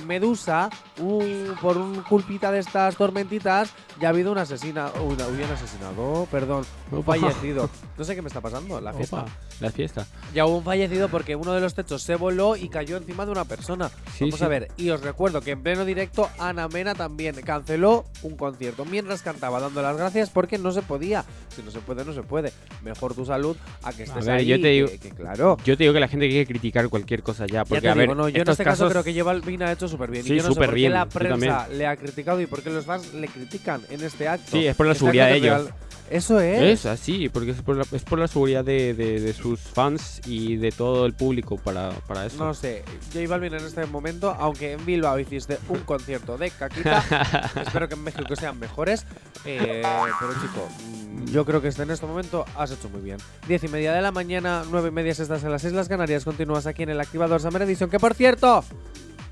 Medusa, 0.07 0.71
un- 0.99 1.55
por 1.61 1.77
un 1.77 2.03
culpita 2.03 2.51
de 2.51 2.59
estas 2.61 2.97
tormentitas, 2.97 3.73
ya 4.01 4.09
ha 4.09 4.11
habido 4.11 4.33
un 4.33 4.39
asesina, 4.39 4.91
uy, 5.01 5.15
un 5.15 5.51
asesinado, 5.53 6.27
perdón, 6.31 6.65
un 6.91 6.99
Opa. 6.99 7.17
fallecido. 7.17 7.69
No 7.97 8.05
sé 8.05 8.15
qué 8.15 8.23
me 8.23 8.29
está 8.29 8.41
pasando, 8.41 8.81
la 8.81 8.93
fiesta. 8.93 9.23
Opa, 9.23 9.31
la 9.61 9.71
fiesta. 9.71 10.07
Ya 10.35 10.47
hubo 10.47 10.59
un 10.59 10.65
fallecido 10.65 11.09
porque 11.09 11.35
uno 11.37 11.53
de 11.53 11.61
los 11.61 11.75
techos 11.75 12.03
se 12.03 12.15
voló 12.17 12.57
y 12.57 12.69
cayó 12.69 12.97
encima 12.97 13.25
de 13.27 13.33
una 13.33 13.45
persona. 13.45 13.89
Sí, 14.17 14.25
Vamos 14.25 14.39
sí. 14.39 14.45
a 14.45 14.49
ver, 14.49 14.69
y 14.77 14.91
os 14.91 15.01
recuerdo 15.03 15.41
que 15.41 15.51
en 15.53 15.63
pleno 15.63 15.85
directo 15.85 16.29
Ana 16.39 16.69
Mena 16.69 16.95
también 16.95 17.35
canceló 17.43 18.05
un 18.23 18.37
concierto 18.37 18.85
mientras 18.85 19.23
cantaba 19.23 19.61
dando 19.61 19.83
las 19.83 19.97
gracias 19.97 20.31
porque 20.31 20.59
no 20.59 20.71
se 20.73 20.83
podía. 20.83 21.25
Si 21.55 21.63
no 21.63 21.71
se 21.71 21.81
puede, 21.81 22.05
no 22.05 22.13
se 22.13 22.23
puede. 22.23 22.53
Mejor 22.85 23.15
tu 23.15 23.25
salud 23.25 23.57
a 23.83 23.93
que 23.93 24.05
estés 24.05 24.25
ver, 24.27 24.37
ahí. 24.37 24.47
yo 24.47 24.61
te 24.61 24.69
digo- 24.69 24.89
que, 25.01 25.11
claro. 25.11 25.57
Yo 25.65 25.77
te 25.77 25.85
digo 25.85 25.93
que 25.95 26.01
la 26.01 26.09
gente 26.09 26.29
quiere 26.29 26.47
criticar 26.47 26.89
cualquier 26.89 27.23
cosa 27.23 27.47
ya. 27.47 27.65
Porque, 27.65 27.85
ya 27.85 27.93
a 27.93 27.95
ver, 27.95 28.09
digo, 28.09 28.15
no, 28.15 28.29
yo 28.29 28.43
en 28.43 28.49
este 28.49 28.65
caso 28.65 28.89
creo 28.89 29.03
que 29.03 29.13
J 29.13 29.25
Balvin 29.25 29.63
ha 29.65 29.73
hecho 29.73 29.89
súper 29.89 30.11
bien. 30.11 30.25
Sí, 30.25 30.35
y 30.35 30.37
yo 30.37 30.43
no 30.45 30.51
sé 30.51 30.55
por 30.61 30.69
qué 30.69 30.75
bien, 30.75 30.93
la 30.93 31.07
prensa 31.09 31.69
le 31.69 31.87
ha 31.87 31.97
criticado 31.97 32.41
y 32.41 32.47
por 32.47 32.63
qué 32.63 32.71
los 32.71 32.85
fans 32.85 33.13
le 33.15 33.27
critican 33.29 33.83
en 33.91 34.03
este 34.03 34.29
acto. 34.29 34.51
Sí, 34.53 34.67
es 34.67 34.77
por 34.77 34.87
la 34.87 34.93
Este 34.93 35.01
seguridad 35.01 35.27
de 35.27 35.37
ellos. 35.37 35.63
real- 35.65 35.75
Eso 36.11 36.41
es. 36.41 36.63
Es 36.63 36.87
así, 36.87 37.29
porque 37.29 37.51
es 37.51 37.61
por 37.61 37.77
la, 37.77 37.85
es 37.93 38.03
por 38.03 38.19
la 38.19 38.27
seguridad 38.29 38.65
de, 38.65 38.95
de- 38.95 39.21
de 39.21 39.33
sus 39.35 39.61
fans 39.61 40.23
y 40.27 40.57
de 40.57 40.73
todo 40.73 41.05
el 41.05 41.13
público 41.13 41.59
para, 41.59 41.91
para 42.07 42.25
eso. 42.25 42.43
No 42.43 42.55
sé, 42.55 42.83
J 43.13 43.29
Balvin 43.29 43.53
en 43.53 43.65
este 43.67 43.85
momento, 43.85 44.35
aunque 44.39 44.73
en 44.73 44.87
Bilbao 44.87 45.19
hiciste 45.19 45.59
un 45.69 45.81
concierto 45.81 46.39
de 46.39 46.51
caquita, 46.51 47.05
espero 47.63 47.89
que 47.89 47.95
en 47.95 48.05
México 48.05 48.35
sean 48.37 48.59
mejores. 48.59 49.05
eh, 49.45 49.83
pero 50.19 50.33
chico, 50.41 50.67
mm, 51.11 51.27
yo 51.27 51.45
creo 51.45 51.61
que 51.61 51.69
en 51.69 51.91
este 51.91 52.07
momento 52.07 52.47
has 52.57 52.71
hecho 52.71 52.89
muy 52.89 53.03
bien. 53.03 53.19
Diez 53.47 53.63
y 53.65 53.69
media 53.69 53.93
de 53.93 54.01
la 54.01 54.11
mañana, 54.11 54.65
nueve 54.71 54.89
y 54.89 54.93
media 54.93 55.15
si 55.15 55.21
estás 55.21 55.45
en 55.45 55.51
las 55.51 55.63
Islas 55.65 55.89
Canarias, 55.91 56.25
continúas 56.25 56.67
aquí 56.67 56.85
en 56.85 56.89
el 56.89 57.01
Activador 57.03 57.43
Summer 57.43 57.61
Edition, 57.61 57.91
que 57.91 57.99
por 58.01 58.15
cierto, 58.15 58.65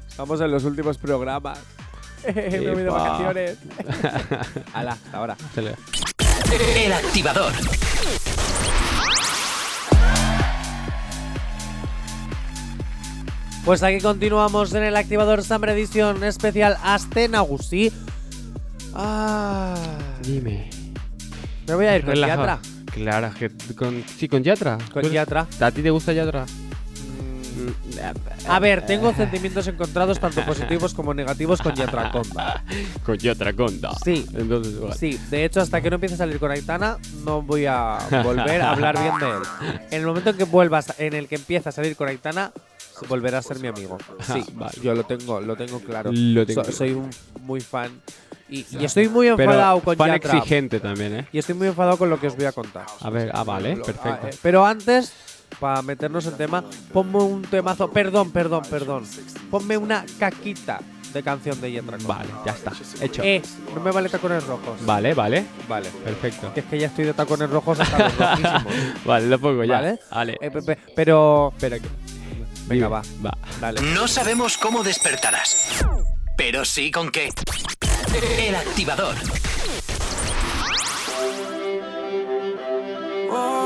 estamos 0.07 0.43
en 0.43 0.51
los 0.51 0.65
últimos 0.65 0.99
programas. 0.99 1.59
Me 2.35 2.47
he 2.47 2.63
ido 2.63 2.75
de 2.77 2.85
vacaciones. 2.91 3.59
Hala, 4.75 4.93
hasta 4.93 5.17
ahora. 5.17 5.37
El 6.77 6.93
activador. 6.93 7.53
Pues 13.65 13.83
aquí 13.83 13.99
continuamos 14.01 14.73
en 14.75 14.85
el 14.85 14.97
activador 14.97 15.43
Summer 15.43 15.71
Edition 15.71 16.23
especial 16.23 16.77
Aste 16.85 17.29
Nagusi. 17.29 17.93
Ah, 18.95 19.75
Dime. 20.23 20.71
me 21.67 21.75
voy 21.75 21.87
a 21.87 21.97
ir 21.97 22.03
con 22.05 22.15
Relaja. 22.15 22.37
Yatra. 22.37 22.59
Claro, 22.93 23.31
que 23.37 23.51
con, 23.75 24.05
sí, 24.17 24.29
con 24.29 24.43
Yatra. 24.43 24.79
Con 24.93 25.03
Pues, 25.03 25.13
Yatra. 25.13 25.47
¿A 25.61 25.71
ti 25.71 25.83
te 25.83 25.91
gusta 25.91 26.13
Yatra? 26.13 26.47
A 28.49 28.59
ver, 28.59 28.85
tengo 28.87 29.13
sentimientos 29.15 29.67
encontrados 29.67 30.19
tanto 30.21 30.45
positivos 30.45 30.95
como 30.95 31.15
negativos 31.15 31.61
con 31.63 31.75
Yatra 31.75 32.11
Conda. 32.11 32.63
Con 33.05 33.17
Yatra 33.19 33.53
Conda. 33.53 33.93
Sí. 34.05 34.27
Entonces, 34.35 34.79
vale. 34.81 34.95
Sí, 34.95 35.19
de 35.31 35.45
hecho, 35.45 35.61
hasta 35.61 35.81
que 35.81 35.91
no 35.91 35.95
empiece 35.97 36.15
a 36.15 36.19
salir 36.19 36.39
con 36.39 36.51
Aitana, 36.51 36.99
no 37.25 37.43
voy 37.43 37.67
a 37.67 37.99
volver 38.25 38.61
a 38.63 38.71
hablar 38.73 38.99
bien 39.01 39.19
de 39.19 39.27
él. 39.27 39.79
En 39.91 40.01
el 40.01 40.07
momento 40.07 40.31
en 40.31 40.37
que 40.37 40.45
vuelvas, 40.45 40.95
en 40.99 41.15
el 41.15 41.29
que 41.29 41.37
empiece 41.37 41.69
a 41.69 41.73
salir 41.73 41.97
con 41.97 42.09
Aitana, 42.09 42.53
volverá 43.09 43.39
a 43.39 43.43
ser 43.43 43.59
mi 43.61 43.69
amigo. 43.69 43.99
Sí, 44.33 44.45
Vale. 44.55 44.73
yo 44.83 44.95
lo 44.95 45.05
tengo, 45.05 45.41
lo 45.41 45.57
tengo 45.57 45.81
claro. 45.81 46.11
Lo 46.13 46.47
tengo 46.47 46.65
So- 46.65 46.73
soy 46.73 46.93
un 46.93 47.11
muy 47.43 47.61
fan. 47.61 47.91
Y, 48.49 48.65
y 48.79 48.85
estoy 48.85 49.09
muy 49.09 49.27
Pero 49.37 49.43
enfadado 49.51 49.81
con 49.81 49.97
fan 49.97 50.09
Yatra. 50.13 50.37
exigente 50.39 50.79
también, 50.79 51.15
¿eh? 51.17 51.27
Y 51.33 51.39
estoy 51.39 51.55
muy 51.57 51.67
enfadado 51.67 51.97
con 51.99 52.09
lo 52.11 52.21
que 52.21 52.29
os 52.29 52.37
voy 52.37 52.45
a 52.47 52.53
contar. 52.53 52.87
A 53.01 53.11
ver, 53.11 53.31
ah, 53.35 53.43
vale, 53.45 53.75
Lo- 53.77 53.85
perfecto. 53.85 54.21
ah, 54.23 54.29
eh, 54.31 54.37
pero 54.41 54.65
antes, 54.65 55.13
para 55.61 55.83
meternos 55.83 56.27
en 56.27 56.37
tema, 56.37 56.65
ponme 56.93 57.19
un 57.19 57.43
temazo. 57.43 57.91
Perdón, 57.91 58.31
perdón, 58.31 58.63
perdón. 58.69 59.05
Ponme 59.51 59.77
una 59.77 60.05
caquita 60.19 60.81
de 61.13 61.23
canción 61.23 61.59
de 61.61 61.81
Conda. 61.81 61.97
Vale, 62.07 62.29
ya 62.45 62.53
está. 62.53 62.73
Hecho. 63.01 63.23
Eh, 63.25 63.41
no 63.75 63.81
me 63.81 63.91
vale 63.91 64.09
tacones 64.09 64.45
rojos. 64.45 64.85
Vale, 64.85 65.15
vale. 65.15 65.47
Vale. 65.69 65.89
Perfecto. 66.05 66.53
Que 66.53 66.61
es 66.61 66.67
que 66.67 66.79
ya 66.79 66.89
estoy 66.89 67.07
de 67.07 67.15
tacones 67.15 67.49
rojos 67.49 67.81
hasta 67.81 67.99
los 67.99 68.19
rojísimos. 68.19 68.65
Vale, 69.07 69.27
lo 69.29 69.39
pongo 69.39 69.65
ya. 69.65 69.77
¿Vale? 69.77 69.99
Vale. 70.11 70.37
Eh, 70.41 70.51
pe- 70.51 70.63
pe- 70.63 70.79
pero. 70.95 71.53
Espera 71.55 71.79
que. 71.79 71.89
Venga, 72.67 72.89
va. 72.89 73.03
Va. 73.25 73.37
Dale. 73.61 73.81
No 73.95 74.09
sabemos 74.09 74.59
cómo 74.59 74.83
despertarás, 74.83 75.85
pero 76.37 76.65
sí 76.65 76.91
con 76.91 77.11
qué. 77.11 77.31
El 78.39 78.55
activador. 78.57 79.15
¿Qué 83.29 83.66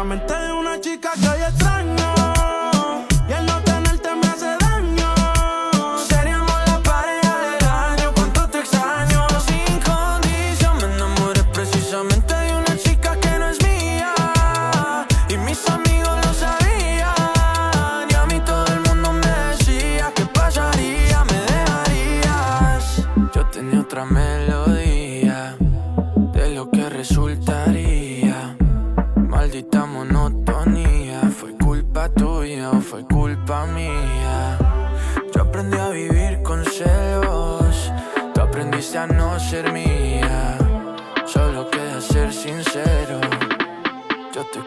locamente 0.00 0.32
de 0.32 0.52
una 0.52 0.80
chica 0.80 1.10
que 1.20 1.28
hoy 1.28 1.42
extraño. 1.42 2.19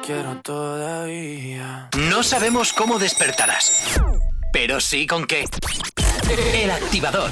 Quiero 0.05 0.35
todavía. 0.41 1.89
No 2.09 2.23
sabemos 2.23 2.73
cómo 2.73 2.99
despertarás, 2.99 3.99
pero 4.51 4.79
sí 4.79 5.07
con 5.07 5.25
qué. 5.25 5.45
El 6.53 6.71
activador. 6.71 7.31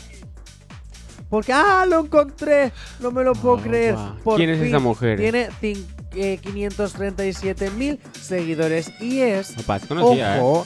Porque, 1.33 1.51
¡ah, 1.51 1.83
lo 1.89 2.01
encontré! 2.01 2.71
No 2.99 3.09
me 3.09 3.23
lo 3.23 3.33
puedo 3.33 3.57
creer. 3.57 3.95
Por 4.23 4.37
¿Quién 4.37 4.51
es 4.51 4.61
esa 4.61 4.77
mujer? 4.77 5.17
Tiene 5.17 5.49
eh, 6.13 6.37
537 6.37 7.71
mil 7.71 7.99
seguidores 8.21 8.91
y 9.01 9.21
es, 9.21 9.57
Opa, 9.57 9.77
es 9.77 9.87
conocida, 9.87 10.37
¿eh? 10.37 10.63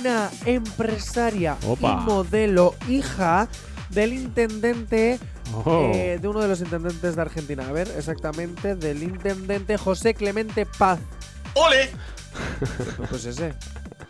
una 0.00 0.30
empresaria 0.46 1.58
Opa. 1.66 2.00
y 2.00 2.06
modelo 2.06 2.74
hija 2.88 3.46
del 3.90 4.14
intendente 4.14 5.18
Oh. 5.52 5.90
eh, 5.92 6.18
de 6.18 6.28
uno 6.28 6.40
de 6.40 6.48
los 6.48 6.62
intendentes 6.62 7.14
de 7.14 7.20
Argentina. 7.20 7.68
A 7.68 7.72
ver, 7.72 7.92
exactamente, 7.94 8.76
del 8.76 9.02
intendente 9.02 9.76
José 9.76 10.14
Clemente 10.14 10.64
Paz. 10.64 10.98
¡Ole! 11.52 11.90
Pues 13.10 13.26
ese. 13.26 13.52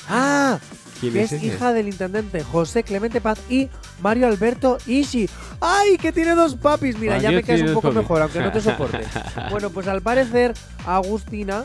¡Ah! 0.09 0.57
¿Quién 1.01 1.13
que 1.13 1.23
es 1.23 1.33
hija 1.43 1.73
del 1.73 1.89
intendente 1.89 2.43
José 2.43 2.83
Clemente 2.83 3.21
Paz 3.21 3.41
y 3.49 3.69
Mario 4.01 4.27
Alberto 4.27 4.79
Ishi. 4.87 5.29
¡Ay, 5.61 5.97
que 5.97 6.13
tiene 6.13 6.35
dos 6.35 6.57
papis! 6.57 6.99
Mira, 6.99 7.19
ya 7.19 7.31
me 7.31 7.43
caes 7.43 7.63
un 7.63 7.69
poco 7.69 7.89
papis. 7.89 7.97
mejor, 7.97 8.23
aunque 8.23 8.41
no 8.41 8.53
te 8.53 8.61
soporte. 8.61 9.01
bueno, 9.51 9.71
pues 9.71 9.89
al 9.89 10.03
parecer, 10.03 10.53
Agustina, 10.87 11.65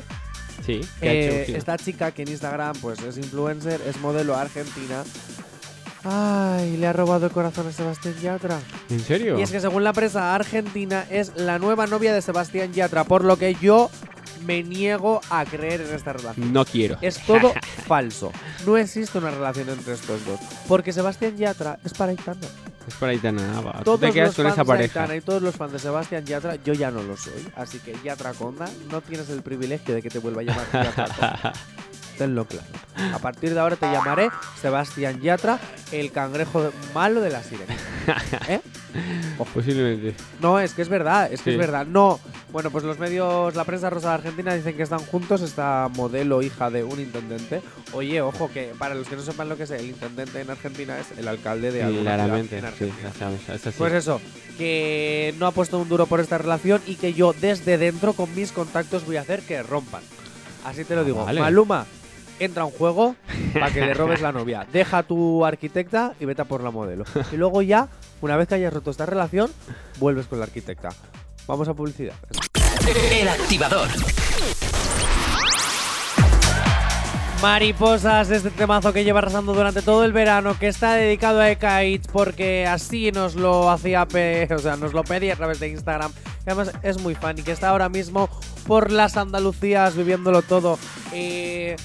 Sí, 0.66 0.82
¿qué 1.00 1.10
ha 1.10 1.14
eh, 1.14 1.58
esta 1.58 1.78
chica 1.78 2.12
que 2.12 2.24
en 2.24 2.30
Instagram 2.30 2.76
pues 2.82 3.00
es 3.04 3.18
influencer, 3.18 3.82
es 3.86 4.00
modelo 4.00 4.36
argentina. 4.36 5.04
Ay, 6.04 6.78
le 6.78 6.88
ha 6.88 6.94
robado 6.94 7.26
el 7.26 7.32
corazón 7.32 7.68
a 7.68 7.72
Sebastián 7.72 8.16
Yatra. 8.22 8.60
¿En 8.90 9.00
serio? 9.00 9.40
Y 9.40 9.42
es 9.42 9.52
que 9.52 9.60
según 9.60 9.84
la 9.84 9.92
prensa 9.92 10.36
argentina 10.36 11.06
es 11.10 11.36
la 11.36 11.58
nueva 11.58 11.88
novia 11.88 12.14
de 12.14 12.22
Sebastián 12.22 12.74
Yatra, 12.74 13.04
por 13.04 13.24
lo 13.24 13.38
que 13.38 13.56
yo 13.56 13.90
me 14.46 14.64
niego 14.64 15.22
a 15.30 15.46
creer 15.46 15.82
en 15.82 15.94
esta 15.96 16.14
relación. 16.14 16.54
No 16.54 16.66
quiero. 16.66 16.98
Es 17.02 17.20
todo 17.26 17.54
falso. 17.88 18.32
No 18.66 18.78
existe 18.78 19.18
una 19.18 19.32
relación 19.32 19.70
entre 19.70 19.94
estos 19.94 20.26
dos. 20.26 20.40
Porque 20.68 20.94
Sebastián 20.94 21.36
Yatra 21.38 21.80
es 21.84 21.94
para 21.94 22.12
Aitana. 22.12 22.48
Es 22.88 22.94
para 22.96 23.12
Aitana. 23.12 23.42
ah, 23.58 23.62
va. 23.62 23.72
Tú 23.80 23.84
Todos 23.84 24.00
te 24.02 24.12
quedas 24.12 24.28
los 24.30 24.36
con 24.36 24.46
fans 24.46 24.54
esa 24.54 24.64
de 24.64 24.68
pareja. 24.68 25.00
Aitana 25.02 25.16
y 25.18 25.22
todos 25.22 25.42
los 25.42 25.56
fans 25.56 25.72
de 25.74 25.80
Sebastián 25.80 26.26
Yatra, 26.26 26.56
yo 26.64 26.74
ya 26.74 26.92
no 26.92 27.02
lo 27.04 27.18
soy. 27.18 27.48
Así 27.56 27.80
que 27.80 27.96
Yatra 28.04 28.34
Conda, 28.34 28.70
no 28.92 29.02
tienes 29.02 29.30
el 29.30 29.42
privilegio 29.42 29.96
de 29.96 30.02
que 30.02 30.10
te 30.10 30.20
vuelva 30.20 30.42
a 30.42 30.44
llamar 30.46 30.66
Yatra 30.72 31.06
Conda. 31.06 31.54
Tenlo 32.18 32.46
claro. 32.46 32.66
A 33.14 33.20
partir 33.20 33.54
de 33.54 33.60
ahora 33.60 33.76
te 33.76 33.92
llamaré 33.92 34.30
Sebastián 34.62 35.20
Yatra, 35.20 35.60
el 35.92 36.12
cangrejo 36.14 36.72
malo 36.94 37.20
de 37.20 37.30
la 37.30 37.44
sirena. 37.44 37.76
¿Eh? 38.48 38.62
Posiblemente. 39.54 40.16
No, 40.42 40.60
es 40.60 40.74
que 40.74 40.82
es 40.82 40.90
verdad, 40.90 41.32
es 41.32 41.42
que 41.42 41.52
Sí. 41.52 41.56
es 41.56 41.58
verdad. 41.58 41.86
No. 41.86 42.20
Bueno, 42.52 42.72
pues 42.72 42.84
los 42.84 42.98
medios, 43.00 43.54
la 43.56 43.64
prensa 43.66 43.90
rosa 43.90 44.10
de 44.10 44.14
Argentina 44.16 44.54
dicen 44.54 44.76
que 44.78 44.84
están 44.84 45.00
juntos, 45.00 45.42
esta 45.42 45.90
modelo 45.96 46.42
hija 46.42 46.70
de 46.70 46.84
un 46.84 47.00
intendente. 47.00 47.62
Oye, 47.94 48.22
ojo, 48.22 48.50
que 48.54 48.72
para 48.80 48.96
los 48.96 49.08
que 49.08 49.16
no 49.18 49.22
sepan 49.22 49.50
lo 49.50 49.58
que 49.58 49.64
es 49.64 49.72
el 49.72 49.86
intendente 49.88 50.40
en 50.42 50.50
Argentina 50.50 50.98
es 50.98 51.18
el 51.18 51.28
alcalde 51.28 51.72
de 51.72 51.84
alguna 51.84 52.16
Claramente. 52.16 52.56
en 52.58 52.62
Sí, 52.62 52.68
Argentina. 52.68 53.10
ya 53.14 53.20
sabes. 53.20 53.50
Es 53.50 53.68
así. 53.68 53.76
Pues 53.78 53.94
eso, 53.94 54.22
que 54.58 55.34
no 55.38 55.48
ha 55.48 55.52
puesto 55.52 55.78
un 55.80 55.90
duro 55.90 56.06
por 56.06 56.20
esta 56.20 56.38
relación 56.38 56.82
y 56.88 56.96
que 56.96 57.14
yo 57.14 57.34
desde 57.34 57.78
dentro 57.78 58.14
con 58.14 58.34
mis 58.36 58.52
contactos 58.52 59.06
voy 59.06 59.18
a 59.18 59.22
hacer 59.22 59.42
que 59.42 59.62
rompan. 59.64 60.02
Así 60.64 60.84
te 60.86 60.96
lo 60.96 61.04
digo. 61.04 61.26
Vale. 61.26 61.42
Maluma, 61.42 61.86
entra 62.40 62.64
a 62.64 62.66
un 62.66 62.72
juego 62.72 63.16
para 63.54 63.72
que 63.72 63.82
le 63.82 63.94
robes 63.94 64.22
la 64.22 64.32
novia. 64.32 64.66
Deja 64.72 65.00
a 65.00 65.04
tu 65.04 65.46
arquitecta 65.46 66.14
y 66.20 66.26
vete 66.26 66.42
a 66.42 66.46
por 66.46 66.64
la 66.64 66.72
modelo. 66.72 67.04
Y 67.32 67.36
luego 67.36 67.62
ya, 67.62 67.90
una 68.26 68.38
vez 68.38 68.48
que 68.48 68.56
hayas 68.56 68.74
roto 68.74 68.92
esta 68.92 69.06
relación, 69.06 69.52
vuelves 70.00 70.26
con 70.26 70.40
la 70.40 70.46
arquitecta. 70.46 70.90
Vamos 71.48 71.68
a 71.68 71.74
publicidad. 71.76 72.16
El 73.12 73.28
activador. 73.28 73.88
Mariposas, 77.42 78.32
este 78.32 78.50
temazo 78.50 78.92
que 78.94 79.04
lleva 79.04 79.20
arrasando 79.20 79.54
durante 79.54 79.84
todo 79.84 80.04
el 80.06 80.12
verano, 80.14 80.58
que 80.58 80.68
está 80.68 80.94
dedicado 80.96 81.42
a 81.42 81.52
Ekaich 81.52 82.08
porque 82.12 82.66
así 82.66 83.12
nos 83.12 83.36
lo 83.36 83.70
hacía, 83.70 84.08
pe- 84.08 84.48
o 84.52 84.58
sea, 84.58 84.76
nos 84.78 84.94
lo 84.94 85.04
pedía 85.04 85.34
a 85.34 85.36
través 85.36 85.60
de 85.60 85.68
Instagram. 85.70 86.12
Y 86.46 86.50
además 86.50 86.72
es 86.82 87.00
muy 87.00 87.14
fan 87.14 87.38
y 87.38 87.44
que 87.44 87.52
está 87.52 87.70
ahora 87.70 87.90
mismo 87.90 88.30
por 88.66 88.92
las 88.92 89.18
Andalucías 89.18 89.96
viviéndolo 89.96 90.42
todo. 90.42 90.80
Eh, 91.14 91.76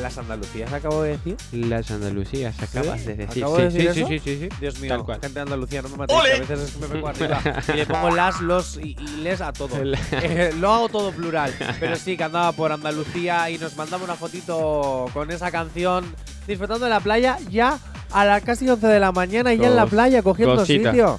las 0.00 0.18
Andalucías 0.18 0.72
acabo 0.72 1.02
de 1.02 1.10
decir. 1.12 1.36
Las 1.52 1.90
Andalucías, 1.90 2.60
acabas 2.62 3.04
de 3.06 3.14
decir. 3.14 3.44
¿Acabo 3.44 3.56
sí, 3.56 3.62
de 3.62 3.68
decir 3.70 3.92
sí, 3.94 4.00
eso? 4.00 4.08
sí, 4.08 4.18
sí, 4.18 4.36
sí, 4.36 4.48
sí. 4.50 4.56
Dios 4.60 4.78
mío, 4.80 4.88
Tal 4.90 5.04
cual. 5.04 5.20
gente 5.20 5.34
de 5.34 5.40
Andalucía, 5.40 5.82
no 5.82 5.88
me 5.90 5.96
matéis, 5.98 6.20
que 6.22 6.30
a 6.32 6.38
veces 6.40 6.60
es 6.60 6.70
que 6.72 6.80
me 6.80 6.86
vengo 6.94 7.08
arriba 7.08 7.42
y 7.68 7.72
le 7.76 7.86
pongo 7.86 8.10
las, 8.10 8.40
los 8.40 8.76
y, 8.78 8.96
y 9.00 9.06
les 9.22 9.40
a 9.40 9.52
todo. 9.52 9.76
El- 9.80 9.94
Eh, 10.12 10.52
lo 10.58 10.72
hago 10.72 10.88
todo 10.88 11.12
plural, 11.12 11.52
pero 11.80 11.96
sí 11.96 12.16
que 12.16 12.24
andaba 12.24 12.52
por 12.52 12.72
Andalucía 12.72 13.50
y 13.50 13.58
nos 13.58 13.76
mandaba 13.76 14.04
una 14.04 14.14
fotito 14.14 15.06
con 15.12 15.30
esa 15.30 15.50
canción 15.50 16.04
disfrutando 16.46 16.84
de 16.84 16.90
la 16.90 17.00
playa 17.00 17.38
ya 17.50 17.78
a 18.12 18.24
las 18.24 18.42
casi 18.42 18.68
11 18.68 18.86
de 18.86 19.00
la 19.00 19.12
mañana 19.12 19.52
y 19.54 19.58
ya 19.58 19.68
en 19.68 19.76
la 19.76 19.86
playa 19.86 20.22
cogiendo 20.22 20.56
cosita. 20.56 20.90
sitio. 20.90 21.18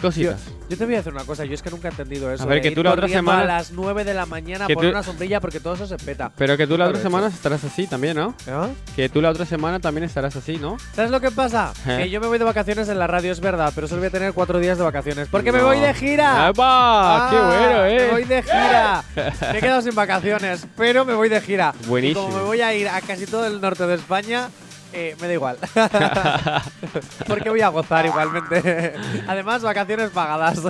Cositas. 0.00 0.40
Yo 0.46 0.53
te 0.68 0.84
voy 0.84 0.94
a 0.94 0.98
decir 0.98 1.12
una 1.12 1.24
cosa, 1.24 1.44
yo 1.44 1.54
es 1.54 1.62
que 1.62 1.70
nunca 1.70 1.88
he 1.88 1.90
entendido 1.90 2.32
eso. 2.32 2.42
A 2.42 2.46
ver, 2.46 2.60
que 2.60 2.68
ir 2.68 2.74
tú 2.74 2.82
la 2.82 2.92
otra 2.92 3.06
semana- 3.08 3.42
a 3.42 3.44
las 3.44 3.70
9 3.72 4.04
de 4.04 4.14
la 4.14 4.26
mañana 4.26 4.66
por 4.66 4.82
tú- 4.82 4.88
una 4.90 5.02
sombrilla 5.02 5.40
porque 5.40 5.60
todo 5.60 5.74
eso 5.74 5.86
se 5.86 5.96
peta. 5.96 6.32
Pero 6.36 6.56
que 6.56 6.66
tú 6.66 6.76
la 6.78 6.88
otra 6.88 7.00
semana 7.00 7.28
estarás 7.28 7.62
así 7.64 7.86
también, 7.86 8.16
¿no? 8.16 8.34
¿Ah? 8.48 8.68
Que 8.96 9.08
tú 9.08 9.20
la 9.20 9.30
otra 9.30 9.44
semana 9.46 9.78
también 9.80 10.04
estarás 10.04 10.34
así, 10.36 10.56
¿no? 10.56 10.76
¿Sabes 10.94 11.10
lo 11.10 11.20
que 11.20 11.30
pasa? 11.30 11.72
¿Eh? 11.86 11.98
Que 12.04 12.10
yo 12.10 12.20
me 12.20 12.26
voy 12.26 12.38
de 12.38 12.44
vacaciones 12.44 12.88
en 12.88 12.98
la 12.98 13.06
radio, 13.06 13.30
es 13.32 13.40
verdad, 13.40 13.72
pero 13.74 13.86
solo 13.88 14.00
voy 14.00 14.08
a 14.08 14.10
tener 14.10 14.32
cuatro 14.32 14.58
días 14.58 14.78
de 14.78 14.84
vacaciones. 14.84 15.28
Porque 15.30 15.52
me 15.52 15.58
No. 15.58 15.66
voy 15.66 15.78
de 15.80 15.92
gira. 15.94 16.48
¡Epa! 16.48 17.28
¡Qué 17.30 17.36
Ah, 17.36 17.46
bueno, 17.46 17.84
eh! 17.86 17.98
Me 18.06 18.10
voy 18.12 18.24
de 18.24 18.42
gira. 18.42 19.04
me 19.52 19.58
he 19.58 19.60
quedado 19.60 19.82
sin 19.82 19.94
vacaciones, 19.94 20.66
pero 20.76 21.04
me 21.04 21.14
voy 21.14 21.28
de 21.28 21.40
gira. 21.40 21.74
Buenísimo. 21.86 22.22
Y 22.22 22.24
como 22.24 22.38
me 22.38 22.44
voy 22.44 22.60
a 22.62 22.74
ir 22.74 22.88
a 22.88 23.00
casi 23.00 23.26
todo 23.26 23.46
el 23.46 23.60
norte 23.60 23.86
de 23.86 23.94
España, 23.94 24.48
eh, 24.94 25.16
me 25.20 25.26
da 25.26 25.32
igual. 25.32 25.58
Porque 27.26 27.50
voy 27.50 27.60
a 27.60 27.68
gozar 27.68 28.06
igualmente. 28.06 28.94
Además, 29.26 29.62
vacaciones 29.62 30.10
pagadas. 30.10 30.60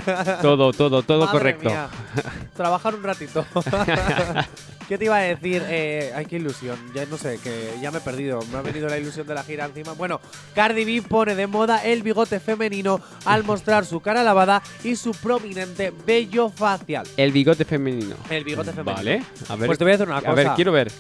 Todo, 0.41 0.73
todo, 0.73 1.03
todo 1.03 1.27
Madre 1.27 1.33
correcto. 1.33 1.69
mía. 1.69 1.89
Trabajar 2.57 2.95
un 2.95 3.03
ratito. 3.03 3.45
¿Qué 4.89 4.99
te 4.99 5.07
iba 5.07 5.17
a 5.17 5.21
decir? 5.21 5.63
Eh, 5.67 6.13
ay, 6.15 6.27
qué 6.27 6.37
ilusión. 6.37 6.79
Ya 6.95 7.07
no 7.07 7.17
sé, 7.17 7.39
que 7.43 7.75
ya 7.81 7.91
me 7.91 7.99
he 7.99 8.01
perdido. 8.01 8.41
Me 8.53 8.59
ha 8.59 8.63
venido 8.63 8.89
la 8.89 8.99
ilusión 8.99 9.27
de 9.27 9.35
la 9.35 9.43
gira 9.43 9.65
encima. 9.65 9.93
Bueno, 9.93 10.21
Cardi 10.55 10.85
B 10.85 11.07
pone 11.07 11.35
de 11.35 11.47
moda 11.47 11.85
el 11.85 12.03
bigote 12.03 12.39
femenino 12.41 13.01
al 13.25 13.45
mostrar 13.45 13.87
su 13.87 14.01
cara 14.01 14.23
lavada 14.23 14.63
y 14.83 14.97
su 14.97 15.13
prominente 15.13 15.93
vello 16.07 16.51
facial. 16.51 17.07
El 17.17 17.33
bigote 17.33 17.65
femenino. 17.65 18.17
El 18.29 18.45
bigote 18.45 18.73
femenino. 18.73 18.95
Vale. 18.97 19.23
A 19.49 19.57
ver. 19.57 19.67
Pues 19.67 19.79
te 19.79 19.85
voy 19.85 19.93
a 19.93 19.97
decir 19.97 20.09
una 20.09 20.21
cosa. 20.21 20.33
A 20.33 20.35
ver, 20.35 20.49
quiero 20.55 20.73
ver. 20.73 20.93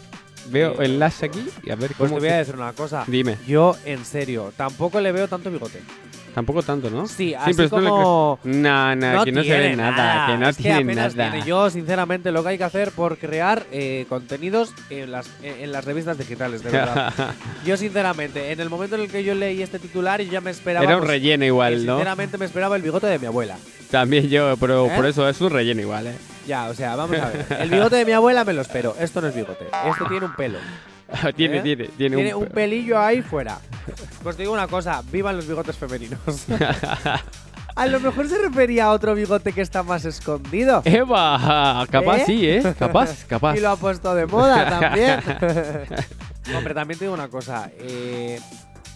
Veo 0.46 0.80
enlace 0.82 1.26
aquí 1.26 1.44
y 1.62 1.70
a 1.70 1.76
ver 1.76 1.92
Pues 1.96 2.10
cómo. 2.10 2.20
te 2.20 2.26
voy 2.26 2.34
a 2.34 2.38
decir 2.38 2.54
una 2.56 2.72
cosa. 2.72 3.04
Dime. 3.06 3.36
Yo, 3.46 3.76
en 3.84 4.04
serio, 4.04 4.52
tampoco 4.56 5.00
le 5.00 5.12
veo 5.12 5.26
tanto 5.28 5.50
bigote. 5.50 5.80
Tampoco 6.34 6.64
tanto, 6.64 6.90
¿no? 6.90 7.06
Sí, 7.06 7.32
así 7.32 7.52
pero 7.52 7.64
esto 7.66 7.80
le 7.80 7.88
como... 7.88 8.40
cre- 8.42 8.54
Nah, 8.56 8.96
nah, 8.96 9.22
que 9.22 9.30
no 9.30 9.44
se 9.44 9.56
ve 9.56 9.76
nada, 9.76 10.26
que 10.26 10.36
no 10.36 10.48
es 10.48 10.56
tiene 10.56 10.74
apenas 10.82 11.14
nada. 11.14 11.30
tiene. 11.30 11.46
Yo, 11.46 11.70
sinceramente, 11.70 12.32
lo 12.32 12.42
que 12.42 12.48
hay 12.48 12.58
que 12.58 12.64
hacer 12.64 12.90
por 12.90 13.18
crear 13.18 13.64
eh, 13.70 14.04
contenidos 14.08 14.72
en 14.90 15.12
las, 15.12 15.28
en 15.44 15.70
las 15.70 15.84
revistas 15.84 16.18
digitales, 16.18 16.64
de 16.64 16.70
verdad. 16.72 17.12
yo, 17.64 17.76
sinceramente, 17.76 18.50
en 18.50 18.58
el 18.58 18.68
momento 18.68 18.96
en 18.96 19.02
el 19.02 19.10
que 19.12 19.22
yo 19.22 19.36
leí 19.36 19.62
este 19.62 19.78
titular, 19.78 20.20
yo 20.22 20.32
ya 20.32 20.40
me 20.40 20.50
esperaba. 20.50 20.84
Era 20.84 20.96
un 20.96 21.02
pues, 21.02 21.10
relleno 21.12 21.42
que 21.42 21.46
igual, 21.46 21.86
¿no? 21.86 21.92
Sinceramente, 21.94 22.36
me 22.36 22.46
esperaba 22.46 22.74
el 22.74 22.82
bigote 22.82 23.06
de 23.06 23.20
mi 23.20 23.26
abuela. 23.26 23.56
También 23.92 24.28
yo, 24.28 24.56
pero 24.56 24.86
¿Eh? 24.86 24.92
por 24.96 25.06
eso 25.06 25.28
es 25.28 25.40
un 25.40 25.50
relleno 25.50 25.82
igual, 25.82 26.08
¿eh? 26.08 26.16
Ya, 26.46 26.66
o 26.68 26.74
sea, 26.74 26.94
vamos 26.96 27.18
a 27.18 27.28
ver. 27.30 27.46
El 27.60 27.70
bigote 27.70 27.96
de 27.96 28.04
mi 28.04 28.12
abuela 28.12 28.44
me 28.44 28.52
lo 28.52 28.62
espero. 28.62 28.94
Esto 28.98 29.20
no 29.20 29.28
es 29.28 29.34
bigote. 29.34 29.66
Esto 29.86 30.06
tiene 30.08 30.26
un 30.26 30.34
pelo. 30.34 30.58
tiene, 31.36 31.58
¿Eh? 31.58 31.62
tiene, 31.62 31.84
tiene, 31.88 32.16
Tiene 32.18 32.34
un. 32.34 32.42
un 32.44 32.48
pelillo 32.48 32.98
ahí 33.00 33.22
fuera. 33.22 33.58
Pues 34.22 34.36
te 34.36 34.42
digo 34.44 34.54
una 34.54 34.66
cosa, 34.66 35.02
vivan 35.12 35.36
los 35.36 35.46
bigotes 35.46 35.76
femeninos. 35.76 36.18
A 37.76 37.86
lo 37.86 38.00
mejor 38.00 38.26
se 38.28 38.38
refería 38.38 38.86
a 38.86 38.92
otro 38.92 39.14
bigote 39.14 39.52
que 39.52 39.60
está 39.60 39.82
más 39.82 40.06
escondido. 40.06 40.80
¡Eva! 40.86 41.86
Capaz 41.90 42.20
¿Eh? 42.20 42.24
sí, 42.24 42.48
¿eh? 42.48 42.74
Capaz, 42.78 43.24
capaz. 43.26 43.54
Y 43.56 43.60
lo 43.60 43.68
ha 43.68 43.76
puesto 43.76 44.14
de 44.14 44.24
moda 44.24 44.70
también. 44.80 45.20
Hombre, 46.56 46.72
también 46.72 46.98
te 46.98 47.04
digo 47.04 47.12
una 47.14 47.28
cosa. 47.28 47.70
eh, 47.78 48.40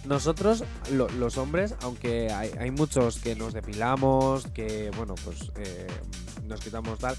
nosotros, 0.04 0.64
lo- 0.92 1.08
los 1.10 1.36
hombres, 1.38 1.74
aunque 1.82 2.32
hay, 2.32 2.50
hay 2.58 2.70
muchos 2.70 3.18
que 3.18 3.34
nos 3.36 3.52
depilamos, 3.52 4.46
que, 4.48 4.90
bueno, 4.96 5.14
pues 5.24 5.50
eh, 5.56 5.86
nos 6.44 6.60
quitamos 6.60 6.98
tal, 6.98 7.16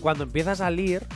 cuando 0.00 0.24
empieza 0.24 0.52
a 0.52 0.56
salir, 0.56 1.06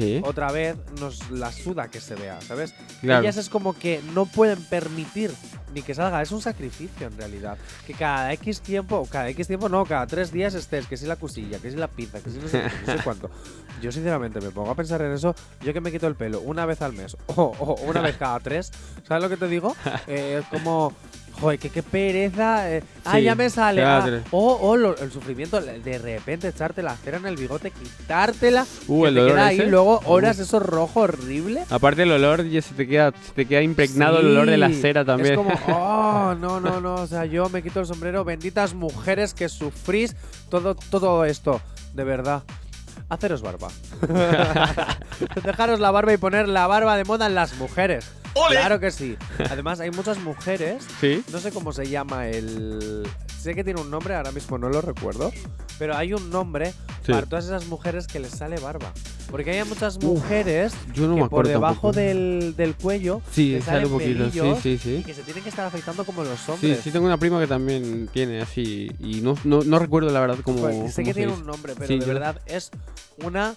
Sí. 0.00 0.22
otra 0.24 0.50
vez 0.50 0.76
nos 0.98 1.30
la 1.30 1.52
suda 1.52 1.88
que 1.88 2.00
se 2.00 2.14
vea, 2.14 2.40
¿sabes? 2.40 2.74
Claro. 3.00 3.22
Ellas 3.22 3.36
es 3.36 3.48
como 3.48 3.74
que 3.74 4.00
no 4.14 4.26
pueden 4.26 4.62
permitir 4.64 5.30
ni 5.74 5.82
que 5.82 5.94
salga, 5.94 6.20
es 6.22 6.32
un 6.32 6.42
sacrificio 6.42 7.06
en 7.06 7.16
realidad. 7.16 7.56
Que 7.86 7.94
cada 7.94 8.32
X 8.32 8.60
tiempo, 8.60 9.06
cada 9.10 9.28
X 9.28 9.46
tiempo 9.46 9.68
no, 9.68 9.84
cada 9.84 10.06
tres 10.06 10.32
días 10.32 10.54
estés, 10.54 10.86
que 10.86 10.96
si 10.96 11.06
la 11.06 11.16
cosilla, 11.16 11.58
que 11.58 11.70
si 11.70 11.76
la 11.76 11.88
pinza, 11.88 12.20
que 12.20 12.30
si 12.30 12.38
no 12.38 12.48
sé, 12.48 12.62
no 12.86 12.92
sé 12.92 13.00
cuánto. 13.04 13.30
Yo 13.80 13.92
sinceramente 13.92 14.40
me 14.40 14.50
pongo 14.50 14.70
a 14.70 14.74
pensar 14.74 15.00
en 15.02 15.12
eso, 15.12 15.34
yo 15.62 15.72
que 15.72 15.80
me 15.80 15.92
quito 15.92 16.06
el 16.06 16.14
pelo 16.16 16.40
una 16.40 16.66
vez 16.66 16.82
al 16.82 16.92
mes 16.92 17.16
o, 17.26 17.42
o 17.58 17.74
una 17.82 18.00
vez 18.00 18.16
cada 18.16 18.40
tres, 18.40 18.70
¿sabes 19.06 19.22
lo 19.22 19.28
que 19.28 19.36
te 19.36 19.48
digo? 19.48 19.76
Eh, 20.06 20.40
es 20.40 20.46
como, 20.46 20.92
Joder, 21.32 21.58
que 21.58 21.70
qué 21.70 21.82
pereza. 21.82 22.70
eh. 22.70 22.82
Ah, 23.04 23.16
Sí, 23.16 23.22
ya 23.22 23.34
me 23.34 23.48
sale. 23.48 23.82
ah. 23.84 24.20
O 24.30 24.58
o 24.60 24.76
lo- 24.76 24.96
el 24.98 25.10
sufrimiento 25.10 25.60
de 25.60 25.98
repente 25.98 26.48
echarte 26.48 26.82
la 26.82 26.94
cera 26.96 27.16
en 27.18 27.26
el 27.26 27.36
bigote, 27.36 27.70
quitártela. 27.70 28.66
Uh, 28.88 29.02
que 29.02 29.08
el 29.08 29.14
te 29.14 29.20
dolor 29.20 29.34
queda 29.36 29.46
ahí 29.46 29.58
ese. 29.60 29.66
luego 29.66 30.00
horas 30.04 30.38
eso 30.38 30.58
rojo 30.60 31.00
horrible. 31.00 31.62
Aparte 31.70 32.02
el 32.02 32.12
olor, 32.12 32.44
ya 32.46 32.60
se 32.60 32.74
te 32.74 32.86
queda, 32.86 33.12
se 33.26 33.32
te 33.32 33.46
queda 33.46 33.62
impregnado 33.62 34.20
el 34.20 34.26
olor 34.26 34.50
de 34.50 34.58
la 34.58 34.68
Sí, 34.68 34.80
cera 34.82 35.04
también. 35.04 35.32
Es 35.32 35.38
como, 35.38 35.50
oh, 35.68 36.34
no, 36.34 36.60
no, 36.60 36.80
no. 36.80 36.94
O 36.96 37.06
sea, 37.06 37.24
yo 37.24 37.48
me 37.48 37.62
quito 37.62 37.80
el 37.80 37.86
sombrero. 37.86 38.24
Benditas 38.24 38.74
mujeres 38.74 39.32
que 39.34 39.48
sufrís 39.48 40.14
todo, 40.50 40.74
todo 40.74 41.24
esto. 41.24 41.60
De 41.94 42.04
verdad. 42.04 42.42
Haceros 43.08 43.42
barba. 43.42 43.68
Dejaros 45.44 45.80
la 45.80 45.90
barba 45.90 46.12
y 46.12 46.16
poner 46.16 46.48
la 46.48 46.66
barba 46.66 46.96
de 46.96 47.04
moda 47.04 47.26
en 47.26 47.34
las 47.34 47.54
mujeres. 47.56 48.10
Claro 48.50 48.80
que 48.80 48.90
sí. 48.90 49.16
Además, 49.50 49.80
hay 49.80 49.90
muchas 49.90 50.18
mujeres. 50.18 50.84
¿Sí? 51.00 51.22
No 51.32 51.38
sé 51.38 51.50
cómo 51.52 51.72
se 51.72 51.88
llama 51.88 52.28
el. 52.28 53.06
Sé 53.40 53.54
que 53.54 53.64
tiene 53.64 53.80
un 53.80 53.90
nombre, 53.90 54.14
ahora 54.14 54.32
mismo 54.32 54.58
no 54.58 54.68
lo 54.68 54.80
recuerdo. 54.80 55.32
Pero 55.78 55.96
hay 55.96 56.12
un 56.12 56.28
nombre 56.30 56.72
Sí. 57.06 57.12
para 57.12 57.26
todas 57.26 57.46
esas 57.46 57.66
mujeres 57.66 58.06
que 58.06 58.20
les 58.20 58.32
sale 58.32 58.58
barba. 58.60 58.92
Porque 59.30 59.52
hay 59.52 59.66
muchas 59.66 60.02
mujeres 60.02 60.72
Yo 60.92 61.06
no 61.06 61.14
que 61.14 61.22
me 61.22 61.28
por 61.28 61.46
debajo 61.48 61.92
del, 61.92 62.54
del 62.56 62.74
cuello 62.74 63.22
Sí, 63.32 63.52
les 63.52 63.64
sale 63.64 63.86
un 63.86 63.92
poquito. 63.92 64.28
Sí, 64.30 64.54
sí, 64.60 64.68
y 64.70 64.78
sí. 64.98 65.02
que 65.06 65.14
se 65.14 65.22
tienen 65.22 65.42
que 65.42 65.48
estar 65.48 65.64
afeitando 65.64 66.04
como 66.04 66.24
los 66.24 66.38
Sí, 66.40 66.50
hombres. 66.50 66.80
sí 66.82 66.90
tengo 66.90 67.06
una 67.06 67.16
prima 67.16 67.40
que 67.40 67.46
también 67.46 68.08
tiene 68.12 68.40
así 68.42 68.90
y 68.98 69.20
no, 69.22 69.36
no, 69.44 69.62
no 69.62 69.78
recuerdo 69.78 70.10
la 70.10 70.20
verdad 70.20 70.38
cómo, 70.42 70.58
Pues, 70.62 70.92
sé 70.92 71.02
cómo 71.02 71.06
que 71.06 71.14
tiene 71.14 71.30
dice. 71.30 71.40
un 71.40 71.46
nombre, 71.46 71.74
pero 71.74 71.86
Sí, 71.86 71.94
de 71.94 72.00
yo- 72.00 72.06
verdad 72.12 72.40
es 72.46 72.70
una. 73.24 73.54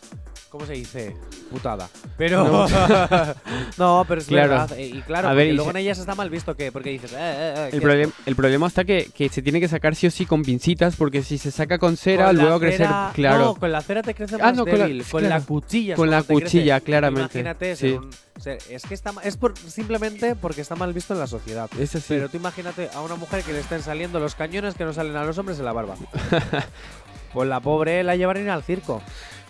¿Cómo 0.50 0.66
se 0.68 0.74
dice? 0.74 1.16
Putada. 1.52 1.90
Pero. 2.18 2.44
No. 2.44 2.68
No, 3.78 4.06
pero 4.08 4.22
es 4.22 4.28
Claro. 4.28 4.50
verdad. 4.50 4.72
eh, 4.78 4.86
Y 4.88 5.02
claro, 5.02 5.28
A 5.30 5.34
ver, 5.34 5.48
y 5.48 5.52
luego 5.54 5.72
se- 5.72 5.78
en 5.80 5.84
ellas 5.84 5.98
está 5.98 6.14
mal 6.16 6.30
visto 6.30 6.56
que. 6.56 6.72
Porque 6.72 6.92
dices. 6.92 7.12
Eh, 7.14 7.16
eh, 7.18 7.54
eh, 7.58 7.70
El, 7.74 7.80
¿qué 7.80 7.86
problem- 7.88 8.12
el 8.26 8.36
problema 8.36 8.68
está 8.68 8.84
que, 8.84 9.10
que 9.16 9.30
se 9.30 9.42
tiene 9.42 9.60
que 9.60 9.68
sacar 9.68 9.96
sí 9.96 10.08
o 10.08 10.12
sí 10.12 10.26
con 10.26 10.44
pincitas 10.44 10.96
porque 10.96 11.24
si 11.24 11.38
se 11.38 11.50
saca 11.52 11.78
con 11.80 11.98
cera 11.98 12.28
Con 12.28 12.38
la 12.38 12.44
luego 12.44 12.60
crecer 12.60 12.88
cera- 12.88 13.12
claro 13.14 13.38
No, 13.46 13.56
con 13.56 13.72
la 13.72 13.82
cera 13.82 14.02
te 14.04 14.14
crece 14.14 14.36
Ah, 14.36 14.40
más 14.46 14.56
no, 14.56 14.66
con 14.66 14.78
la-. 14.80 14.88
Con 15.10 15.24
la, 15.24 15.30
claro. 15.30 15.46
cuchilla. 15.46 15.94
es 15.94 15.98
Con 15.98 16.10
la 16.12 16.24
cuchilla, 16.24 16.80
claramente, 16.82 17.40
Imagínate. 17.40 17.76
sí. 17.76 17.92
un- 17.94 18.10
ser- 18.40 18.60
es 18.70 18.84
que 18.84 18.94
está 18.94 19.12
es 19.24 19.38
por, 19.38 19.58
simplemente 19.58 20.36
porque 20.36 20.62
está 20.62 20.76
mal 20.76 20.94
visto 20.94 21.14
en 21.14 21.20
la 21.20 21.28
sociedad. 21.28 21.70
es 21.80 21.96
así 21.96 22.06
Pero 22.10 22.30
tú 22.30 22.38
imagínate 22.38 22.90
a 22.94 23.02
una 23.02 23.16
mujer 23.16 23.44
que 23.44 23.54
le 23.54 23.60
estén 23.60 23.82
saliendo 23.82 24.20
los 24.20 24.36
cañones 24.36 24.76
que 24.76 24.86
no 24.86 24.94
salen 24.94 25.16
a 25.16 25.24
los 25.24 25.38
hombres 25.38 25.58
en 25.60 25.66
la 25.66 25.74
barba. 25.74 25.96
pues 27.34 27.50
la 27.50 27.60
pobre 27.60 28.04
la 28.04 28.16
llevarían 28.16 28.50
al 28.50 28.64
circo. 28.64 29.02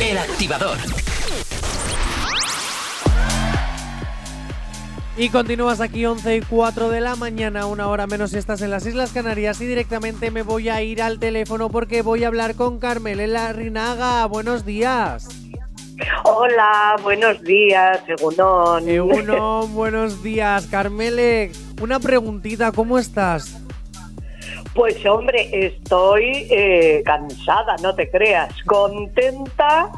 El 0.00 0.16
activador. 0.18 0.78
Y 5.20 5.30
continúas 5.30 5.80
aquí 5.80 6.06
11 6.06 6.36
y 6.36 6.40
4 6.42 6.90
de 6.90 7.00
la 7.00 7.16
mañana, 7.16 7.66
una 7.66 7.88
hora 7.88 8.06
menos 8.06 8.30
si 8.30 8.38
estás 8.38 8.62
en 8.62 8.70
las 8.70 8.86
Islas 8.86 9.10
Canarias 9.12 9.60
y 9.60 9.66
directamente 9.66 10.30
me 10.30 10.42
voy 10.42 10.68
a 10.68 10.80
ir 10.80 11.02
al 11.02 11.18
teléfono 11.18 11.70
porque 11.70 12.02
voy 12.02 12.22
a 12.22 12.28
hablar 12.28 12.54
con 12.54 12.78
Carmela 12.78 13.52
Rinaga. 13.52 14.24
Buenos 14.26 14.64
días. 14.64 15.28
Hola, 16.22 16.94
buenos 17.02 17.42
días, 17.42 18.00
Segundón. 18.06 18.88
Eh, 18.88 19.00
uno, 19.00 19.66
buenos 19.72 20.22
días, 20.22 20.68
Carmele. 20.68 21.50
Una 21.82 21.98
preguntita, 21.98 22.70
¿cómo 22.70 22.96
estás? 22.96 23.60
Pues 24.72 25.04
hombre, 25.04 25.48
estoy 25.52 26.46
eh, 26.48 27.02
cansada, 27.04 27.74
no 27.82 27.92
te 27.96 28.08
creas, 28.08 28.54
contenta, 28.62 29.90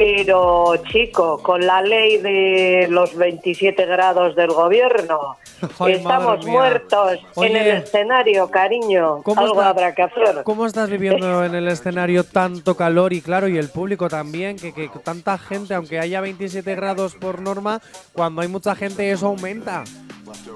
pero 0.00 0.76
chico, 0.90 1.42
con 1.42 1.66
la 1.66 1.82
ley 1.82 2.16
de 2.16 2.86
los 2.88 3.14
27 3.14 3.84
grados 3.84 4.34
del 4.34 4.48
gobierno, 4.48 5.36
estamos 5.88 6.46
muertos 6.46 7.18
en 7.18 7.20
Oye. 7.34 7.60
el 7.60 7.76
escenario, 7.82 8.50
cariño. 8.50 9.22
¿Cómo 9.22 9.42
Algo 9.42 9.56
está- 9.56 9.68
habrá 9.68 9.94
que 9.94 10.00
hacer. 10.00 10.42
¿Cómo 10.42 10.64
estás 10.64 10.88
viviendo 10.88 11.44
en 11.44 11.54
el 11.54 11.68
escenario 11.68 12.24
tanto 12.24 12.78
calor 12.78 13.12
y 13.12 13.20
claro, 13.20 13.46
y 13.46 13.58
el 13.58 13.68
público 13.68 14.08
también, 14.08 14.56
que, 14.56 14.72
que 14.72 14.88
tanta 15.04 15.36
gente, 15.36 15.74
aunque 15.74 15.98
haya 15.98 16.22
27 16.22 16.74
grados 16.76 17.14
por 17.16 17.42
norma, 17.42 17.82
cuando 18.14 18.40
hay 18.40 18.48
mucha 18.48 18.74
gente 18.74 19.10
eso 19.10 19.26
aumenta? 19.26 19.84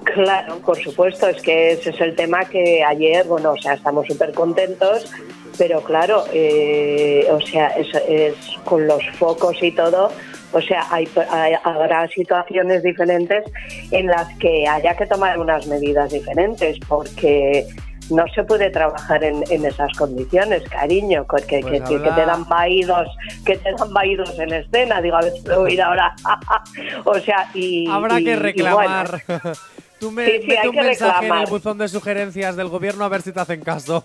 Claro, 0.04 0.56
por 0.64 0.78
supuesto, 0.78 1.28
es 1.28 1.42
que 1.42 1.72
ese 1.72 1.90
es 1.90 2.00
el 2.00 2.16
tema 2.16 2.46
que 2.46 2.82
ayer, 2.82 3.26
bueno, 3.26 3.50
o 3.52 3.56
sea, 3.60 3.74
estamos 3.74 4.06
súper 4.06 4.32
contentos, 4.32 5.12
pero 5.58 5.80
claro, 5.82 6.24
eh, 6.32 7.26
o 7.30 7.40
sea, 7.40 7.68
es, 7.68 7.88
es 8.08 8.34
con 8.64 8.86
los 8.86 9.02
focos 9.18 9.56
y 9.62 9.70
todo, 9.72 10.10
o 10.52 10.60
sea, 10.60 10.86
hay, 10.90 11.08
hay- 11.30 11.54
habrá 11.64 12.06
situaciones 12.08 12.82
diferentes 12.82 13.44
en 13.90 14.06
las 14.06 14.28
que 14.38 14.66
haya 14.68 14.96
que 14.96 15.06
tomar 15.06 15.38
unas 15.38 15.66
medidas 15.66 16.10
diferentes, 16.12 16.78
porque 16.88 17.66
no 18.10 18.24
se 18.34 18.44
puede 18.44 18.68
trabajar 18.70 19.24
en, 19.24 19.42
en 19.50 19.64
esas 19.64 19.90
condiciones, 19.96 20.62
cariño, 20.68 21.24
que, 21.26 21.60
Pues 21.60 21.82
que- 21.82 21.98
te 21.98 22.10
dan 22.26 22.46
vaídos, 22.48 23.08
que 23.46 23.56
te 23.56 23.72
dan 23.72 23.92
vaídos 23.94 24.38
en 24.38 24.52
escena, 24.52 25.00
digo, 25.00 25.16
a 25.16 25.20
ver 25.22 25.32
voy 25.56 25.70
a 25.70 25.74
ir 25.74 25.82
ahora, 25.82 26.14
o 27.04 27.14
sea, 27.20 27.48
y... 27.54 27.88
Habrá 27.90 28.20
y- 28.20 28.24
que 28.24 28.30
y 28.32 28.36
reclamar. 28.36 29.22
Tú 30.04 30.10
me, 30.10 30.26
Sí, 30.26 30.32
sí, 30.42 30.46
mete 30.48 30.58
hay 30.58 30.68
un 30.68 30.74
que 30.74 30.82
mensaje 30.82 31.10
en 31.10 31.14
el 31.16 31.20
reclamar. 31.22 31.48
buzón 31.48 31.78
de 31.78 31.88
sugerencias 31.88 32.56
del 32.56 32.68
gobierno 32.68 33.04
a 33.06 33.08
ver 33.08 33.22
si 33.22 33.32
te 33.32 33.40
hacen 33.40 33.62
caso. 33.62 34.02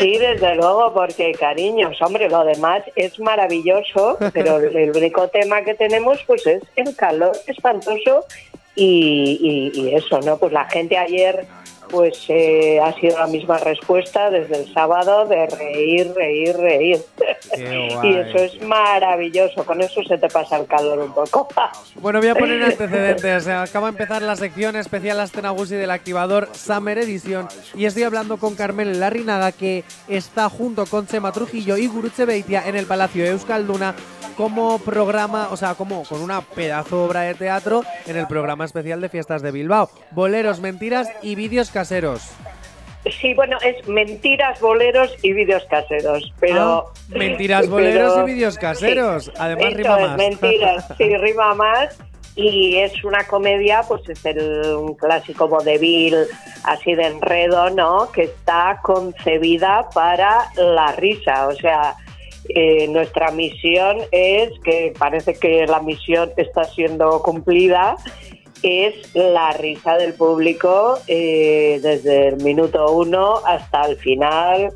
Sí, 0.00 0.16
desde 0.16 0.54
luego, 0.54 0.94
porque 0.94 1.32
cariños, 1.32 2.00
hombre, 2.00 2.30
lo 2.30 2.42
demás 2.42 2.82
es 2.94 3.20
maravilloso, 3.20 4.16
pero 4.32 4.56
el 4.56 4.96
único 4.96 5.28
tema 5.28 5.60
que 5.60 5.74
tenemos 5.74 6.20
pues 6.26 6.46
es 6.46 6.62
el 6.76 6.96
calor 6.96 7.32
espantoso 7.46 8.24
y, 8.74 9.72
y- 9.74 9.78
y 9.80 9.94
eso, 9.94 10.20
¿no? 10.20 10.38
Pues 10.38 10.52
la 10.52 10.64
gente 10.70 10.96
ayer 10.96 11.46
pues 11.88 12.24
eh, 12.28 12.80
ha 12.80 12.92
sido 12.94 13.18
la 13.18 13.26
misma 13.26 13.58
respuesta 13.58 14.30
desde 14.30 14.62
el 14.62 14.72
sábado 14.72 15.26
de 15.26 15.46
reír, 15.46 16.12
reír, 16.14 16.56
reír. 16.56 17.00
Y 17.56 18.16
eso 18.16 18.38
es 18.38 18.60
maravilloso, 18.62 19.64
con 19.64 19.80
eso 19.80 20.02
se 20.02 20.18
te 20.18 20.28
pasa 20.28 20.58
el 20.58 20.66
calor 20.66 20.98
un 20.98 21.12
poco. 21.12 21.48
Bueno, 21.96 22.20
voy 22.20 22.28
a 22.28 22.34
poner 22.34 22.62
antecedentes. 22.62 23.48
Acaba 23.48 23.86
de 23.86 23.92
empezar 23.92 24.22
la 24.22 24.36
sección 24.36 24.76
especial 24.76 25.18
Astenagusi 25.18 25.74
del 25.74 25.90
activador 25.90 26.48
Summer 26.52 26.98
Edition 26.98 27.48
y 27.74 27.86
estoy 27.86 28.02
hablando 28.02 28.36
con 28.36 28.54
Carmel 28.54 29.00
Larrinaga 29.00 29.52
que 29.52 29.82
está 30.08 30.48
junto 30.48 30.86
con 30.86 31.06
Chema 31.06 31.32
Trujillo 31.32 31.76
y 31.76 31.86
Gurutze 31.86 32.26
Beitia 32.26 32.66
en 32.66 32.76
el 32.76 32.86
Palacio 32.86 33.24
de 33.24 33.30
Euskalduna 33.30 33.94
como 34.36 34.78
programa, 34.78 35.48
o 35.50 35.56
sea, 35.56 35.74
como 35.74 36.04
con 36.04 36.20
una 36.20 36.42
pedazo 36.42 37.04
obra 37.04 37.22
de 37.22 37.34
teatro 37.34 37.82
en 38.06 38.16
el 38.16 38.26
programa 38.26 38.64
especial 38.64 39.00
de 39.00 39.08
fiestas 39.08 39.42
de 39.42 39.50
Bilbao. 39.50 39.90
Boleros, 40.10 40.60
mentiras 40.60 41.08
y 41.22 41.34
vídeos 41.34 41.70
caseros. 41.80 42.22
Sí, 43.20 43.34
bueno, 43.34 43.56
es 43.62 43.86
mentiras, 43.86 44.58
boleros 44.60 45.14
y 45.22 45.32
vídeos 45.32 45.62
caseros, 45.70 46.32
pero... 46.40 46.60
Ah, 46.88 46.92
mentiras, 47.08 47.68
boleros 47.68 48.14
pero- 48.14 48.26
y 48.28 48.32
vídeos 48.32 48.56
caseros. 48.58 49.24
sí, 49.26 49.32
Además 49.38 49.74
rima 49.74 49.98
más. 49.98 50.16
mentiras, 50.16 50.88
sí, 50.98 51.16
rima 51.18 51.54
más. 51.54 51.98
Y 52.34 52.76
es 52.76 53.04
una 53.04 53.24
comedia, 53.24 53.82
pues 53.86 54.08
es 54.08 54.24
el, 54.24 54.40
un 54.76 54.94
clásico 54.94 55.46
vodevil 55.48 56.16
así 56.64 56.94
de 56.94 57.06
enredo, 57.06 57.70
¿no? 57.70 58.10
Que 58.10 58.24
está 58.24 58.80
concebida 58.82 59.88
para 59.94 60.50
la 60.56 60.92
risa, 60.92 61.46
o 61.48 61.54
sea... 61.54 61.94
eh, 62.48 62.86
nuestra 62.88 63.30
misión 63.32 63.98
es, 64.12 64.50
que 64.64 64.92
parece 64.98 65.34
que 65.34 65.66
la 65.66 65.80
misión 65.80 66.30
está 66.36 66.62
siendo 66.64 67.20
cumplida, 67.22 67.96
es 68.62 69.14
la 69.14 69.52
risa 69.52 69.96
del 69.96 70.14
público 70.14 70.98
eh, 71.06 71.78
desde 71.82 72.28
el 72.28 72.36
minuto 72.42 72.92
uno 72.92 73.36
hasta 73.44 73.82
el 73.82 73.96
final 73.96 74.72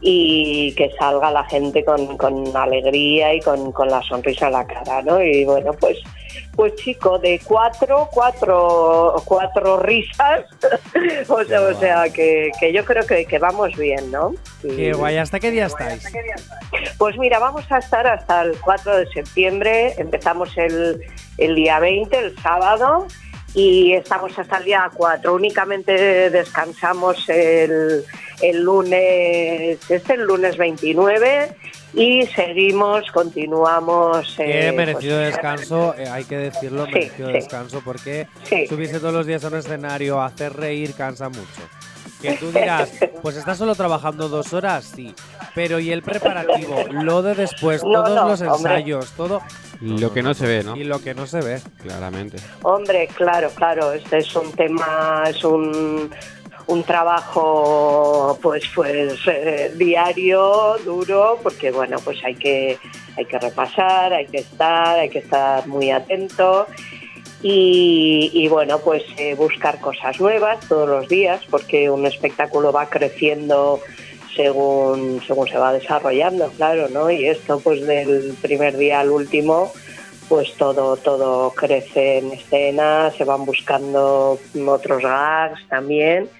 y 0.00 0.74
que 0.74 0.90
salga 0.98 1.30
la 1.30 1.44
gente 1.44 1.84
con, 1.84 2.18
con 2.18 2.56
alegría 2.56 3.34
y 3.34 3.40
con, 3.40 3.72
con 3.72 3.88
la 3.88 4.02
sonrisa 4.02 4.46
en 4.46 4.52
la 4.52 4.66
cara, 4.66 5.02
¿no? 5.02 5.22
Y 5.22 5.44
bueno, 5.44 5.72
pues 5.80 5.98
pues 6.54 6.74
chico, 6.76 7.18
de 7.18 7.40
cuatro, 7.44 8.08
cuatro, 8.12 9.16
cuatro 9.24 9.78
risas. 9.78 10.44
o 11.28 11.44
sea, 11.44 11.60
o 11.62 11.74
sea 11.74 12.08
que, 12.10 12.50
que 12.58 12.72
yo 12.72 12.84
creo 12.84 13.06
que, 13.06 13.24
que 13.24 13.38
vamos 13.38 13.74
bien, 13.76 14.10
¿no? 14.10 14.34
Qué 14.62 14.92
guay, 14.92 15.16
¿hasta 15.16 15.40
qué 15.40 15.50
día 15.50 15.66
estáis? 15.66 16.04
Pues 16.98 17.18
mira, 17.18 17.38
vamos 17.38 17.64
a 17.70 17.78
estar 17.78 18.06
hasta 18.06 18.42
el 18.42 18.58
4 18.60 18.98
de 18.98 19.06
septiembre. 19.10 19.94
Empezamos 19.98 20.56
el, 20.56 21.00
el 21.38 21.54
día 21.54 21.78
20, 21.80 22.16
el 22.18 22.36
sábado, 22.38 23.06
y 23.54 23.92
estamos 23.92 24.36
hasta 24.38 24.58
el 24.58 24.64
día 24.64 24.90
4. 24.92 25.32
Únicamente 25.32 25.92
descansamos 26.30 27.28
el, 27.28 28.04
el 28.42 28.62
lunes, 28.62 29.78
este 29.88 30.14
el 30.14 30.22
lunes 30.24 30.56
29, 30.56 31.52
y 31.94 32.26
seguimos, 32.26 33.08
continuamos. 33.12 34.34
Qué 34.36 34.68
eh, 34.68 34.72
merecido 34.72 35.18
pues, 35.18 35.32
descanso, 35.32 35.94
eh, 35.96 36.08
hay 36.08 36.24
que 36.24 36.36
decirlo, 36.36 36.86
Sí, 36.86 36.92
merecido 36.92 37.28
sí. 37.28 37.34
descanso, 37.34 37.82
porque 37.84 38.26
Sí. 38.42 38.66
subirse 38.66 38.98
todos 38.98 39.14
los 39.14 39.26
días 39.26 39.44
a 39.44 39.48
un 39.48 39.56
escenario, 39.56 40.20
hacer 40.20 40.52
reír, 40.54 40.92
cansa 40.94 41.28
mucho. 41.28 41.62
Que 42.24 42.36
tú 42.36 42.50
dirás, 42.52 42.90
pues 43.22 43.36
estás 43.36 43.58
solo 43.58 43.74
trabajando 43.74 44.28
dos 44.28 44.52
horas, 44.52 44.84
sí, 44.94 45.14
pero 45.54 45.78
¿y 45.78 45.92
el 45.92 46.02
preparativo? 46.02 46.76
Lo 46.90 47.22
de 47.22 47.34
después, 47.34 47.82
No, 47.84 48.02
todos 48.02 48.14
no, 48.16 48.28
los 48.28 48.40
hombre. 48.40 48.74
ensayos, 48.76 49.10
todo. 49.12 49.42
Lo 49.80 50.12
que 50.12 50.22
no 50.22 50.32
se 50.34 50.46
ve, 50.46 50.62
¿no? 50.64 50.76
Y 50.76 50.84
lo 50.84 51.00
que 51.02 51.14
no 51.14 51.26
se 51.26 51.40
ve. 51.40 51.60
Claramente. 51.82 52.38
Hombre, 52.62 53.08
claro, 53.14 53.50
claro, 53.54 53.92
este 53.92 54.18
es 54.18 54.34
un 54.34 54.50
tema, 54.52 55.24
es 55.28 55.44
un, 55.44 56.10
un 56.66 56.82
trabajo 56.84 58.38
pues 58.40 58.64
pues 58.74 59.18
eh, 59.26 59.72
diario, 59.76 60.76
duro, 60.84 61.38
porque 61.42 61.70
bueno, 61.70 61.98
pues 62.02 62.18
hay 62.24 62.36
que 62.36 62.78
hay 63.16 63.26
que 63.26 63.38
repasar, 63.38 64.12
hay 64.12 64.26
que 64.26 64.38
estar, 64.38 64.98
hay 64.98 65.10
que 65.10 65.18
estar 65.18 65.66
muy 65.66 65.90
atento 65.90 66.66
y, 67.46 68.30
y, 68.32 68.48
bueno, 68.48 68.78
pues 68.78 69.02
eh, 69.18 69.34
buscar 69.34 69.78
cosas 69.78 70.18
nuevas 70.18 70.66
todos 70.66 70.88
los 70.88 71.08
días, 71.08 71.42
porque 71.50 71.90
un 71.90 72.06
espectáculo 72.06 72.72
va 72.72 72.88
creciendo 72.88 73.80
según 74.34 75.20
según 75.26 75.46
se 75.46 75.58
va 75.58 75.74
desarrollando, 75.74 76.48
claro, 76.56 76.88
¿no? 76.88 77.10
Y 77.10 77.26
esto 77.26 77.60
pues 77.60 77.86
del 77.86 78.34
primer 78.40 78.78
día 78.78 79.00
al 79.00 79.10
último 79.10 79.70
pues 80.28 80.54
todo, 80.54 80.96
todo 80.96 81.50
crece 81.50 82.18
en 82.18 82.32
escena, 82.32 83.10
se 83.10 83.24
van 83.24 83.44
buscando 83.44 84.38
otros 84.66 85.02
gags 85.02 85.68
también 85.68 86.30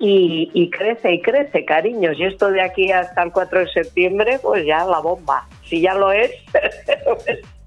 y, 0.00 0.50
y 0.52 0.68
crece 0.68 1.12
y 1.12 1.22
crece, 1.22 1.64
cariños. 1.64 2.18
Y 2.18 2.24
esto 2.24 2.50
de 2.50 2.60
aquí 2.60 2.90
hasta 2.90 3.22
el 3.22 3.30
4 3.30 3.60
de 3.60 3.68
septiembre, 3.68 4.40
pues 4.42 4.66
ya 4.66 4.84
la 4.84 4.98
bomba. 4.98 5.46
Si 5.64 5.80
ya 5.80 5.94
lo 5.94 6.10
es, 6.10 6.32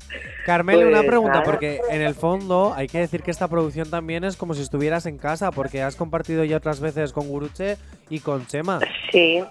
Carmel, 0.46 0.76
Pues, 0.78 0.88
una 0.88 1.04
pregunta, 1.04 1.34
nada. 1.40 1.44
porque 1.44 1.80
en 1.90 2.02
el 2.02 2.14
fondo 2.16 2.74
hay 2.76 2.88
que 2.88 3.00
decir 3.00 3.24
que 3.24 3.32
esta 3.32 3.48
producción 3.48 3.90
también 3.90 4.24
es 4.24 4.36
como 4.38 4.54
si 4.54 4.62
estuvieras 4.62 5.06
en 5.06 5.18
casa, 5.18 5.52
porque 5.52 5.82
has 5.82 5.96
compartido 5.96 6.44
ya 6.44 6.58
otras 6.58 6.80
veces 6.80 7.14
con 7.14 7.28
Guruche 7.28 7.78
y 8.10 8.20
con 8.20 8.46
Chema. 8.48 8.80
sí, 9.12 9.44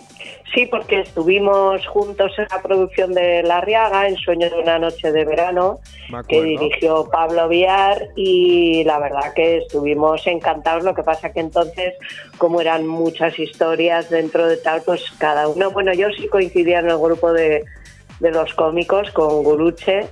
sí, 0.55 0.67
porque 0.67 1.01
estuvimos 1.01 1.87
juntos 1.87 2.33
en 2.39 2.47
la 2.51 2.61
producción 2.63 3.13
de 3.13 3.43
La 3.43 3.61
Riaga, 3.61 4.07
en 4.09 4.17
Sueño 4.17 4.51
de 4.51 4.59
una 4.61 4.79
noche 4.79 5.11
de 5.13 5.25
verano, 5.25 5.79
que 6.29 6.43
dirigió 6.43 7.09
Pablo 7.11 7.49
Villar 7.49 8.09
y 8.17 8.85
la 8.85 8.99
verdad 8.99 9.33
que 9.35 9.59
estuvimos 9.59 10.27
encantados. 10.27 10.85
Lo 10.85 10.95
que 10.95 11.03
pasa 11.03 11.33
que 11.33 11.41
entonces, 11.41 11.95
como 12.37 12.61
eran 12.61 12.87
muchas 12.87 13.39
historias 13.39 14.11
dentro 14.11 14.47
de 14.47 14.59
tal, 14.59 14.83
pues 14.85 15.03
cada 15.19 15.49
uno, 15.49 15.71
bueno, 15.71 15.93
yo 15.95 16.09
sí 16.11 16.29
coincidía 16.29 16.81
en 16.81 16.91
el 16.91 16.99
grupo 16.99 17.33
de, 17.33 17.65
de 18.21 18.31
los 18.31 18.53
cómicos 18.55 19.11
con 19.13 19.43
Guruche 19.43 20.07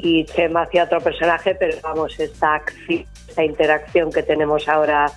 y 0.00 0.24
Chema 0.26 0.62
hacía 0.62 0.84
otro 0.84 1.00
personaje, 1.00 1.54
pero 1.54 1.76
vamos, 1.82 2.18
esta 2.20 2.54
acción, 2.54 3.04
esta 3.28 3.44
interacción 3.44 4.12
que 4.12 4.22
tenemos 4.22 4.68
ahora 4.68 5.10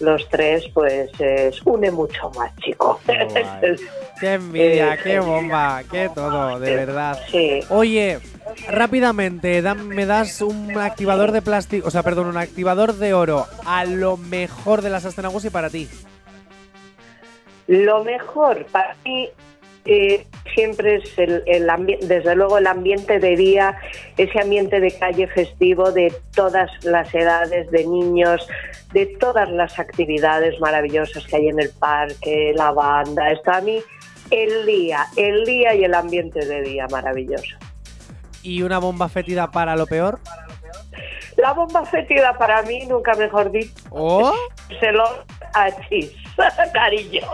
los 0.00 0.28
tres, 0.28 0.64
pues 0.74 1.10
es, 1.18 1.60
une 1.64 1.90
mucho 1.90 2.30
más, 2.36 2.54
chico. 2.56 3.00
Qué 4.20 4.32
envidia, 4.34 4.98
qué 5.02 5.18
bomba, 5.20 5.82
qué 5.90 6.10
todo, 6.14 6.60
de 6.60 6.76
verdad. 6.76 7.18
Sí. 7.30 7.60
Oye, 7.70 8.18
rápidamente, 8.68 9.62
dam- 9.62 9.84
me 9.86 10.04
das 10.04 10.42
un 10.42 10.76
activador 10.78 11.32
de 11.32 11.40
plástico, 11.40 11.88
o 11.88 11.90
sea, 11.90 12.02
perdón, 12.02 12.26
un 12.26 12.36
activador 12.36 12.94
de 12.94 13.14
oro 13.14 13.46
a 13.64 13.86
lo 13.86 14.18
mejor 14.18 14.82
de 14.82 14.90
las 14.90 15.06
Astenagus 15.06 15.46
y 15.46 15.50
para 15.50 15.70
ti. 15.70 15.88
Lo 17.66 18.04
mejor 18.04 18.66
para 18.66 18.94
mí 19.04 19.30
eh, 19.86 20.26
siempre 20.54 20.96
es 20.96 21.18
el, 21.18 21.42
el 21.46 21.66
desde 22.02 22.34
luego 22.34 22.58
el 22.58 22.66
ambiente 22.66 23.18
de 23.18 23.36
día, 23.36 23.76
ese 24.16 24.40
ambiente 24.40 24.80
de 24.80 24.90
calle 24.90 25.26
festivo 25.28 25.92
de 25.92 26.12
todas 26.34 26.70
las 26.84 27.14
edades, 27.14 27.70
de 27.70 27.86
niños, 27.86 28.46
de 28.92 29.06
todas 29.06 29.48
las 29.50 29.78
actividades 29.78 30.58
maravillosas 30.60 31.26
que 31.26 31.36
hay 31.36 31.48
en 31.48 31.60
el 31.60 31.70
parque, 31.70 32.52
la 32.56 32.72
banda. 32.72 33.30
Esto 33.30 33.52
a 33.52 33.60
mí 33.60 33.80
el 34.30 34.66
día, 34.66 35.06
el 35.16 35.44
día 35.44 35.74
y 35.74 35.84
el 35.84 35.94
ambiente 35.94 36.44
de 36.44 36.62
día 36.62 36.86
maravilloso. 36.90 37.56
Y 38.42 38.62
una 38.62 38.78
bomba 38.78 39.08
fétida 39.08 39.50
para 39.50 39.76
lo 39.76 39.86
peor. 39.86 40.20
La 41.36 41.52
bomba 41.52 41.84
fétida 41.84 42.36
para 42.38 42.62
mí, 42.62 42.86
nunca 42.86 43.14
mejor 43.14 43.50
dicho, 43.50 43.74
¿Oh? 43.90 44.32
es 44.70 44.82
el 44.82 44.96
olor 44.96 45.26
a 45.52 45.70
chis, 45.88 46.12
cariño. 46.72 47.28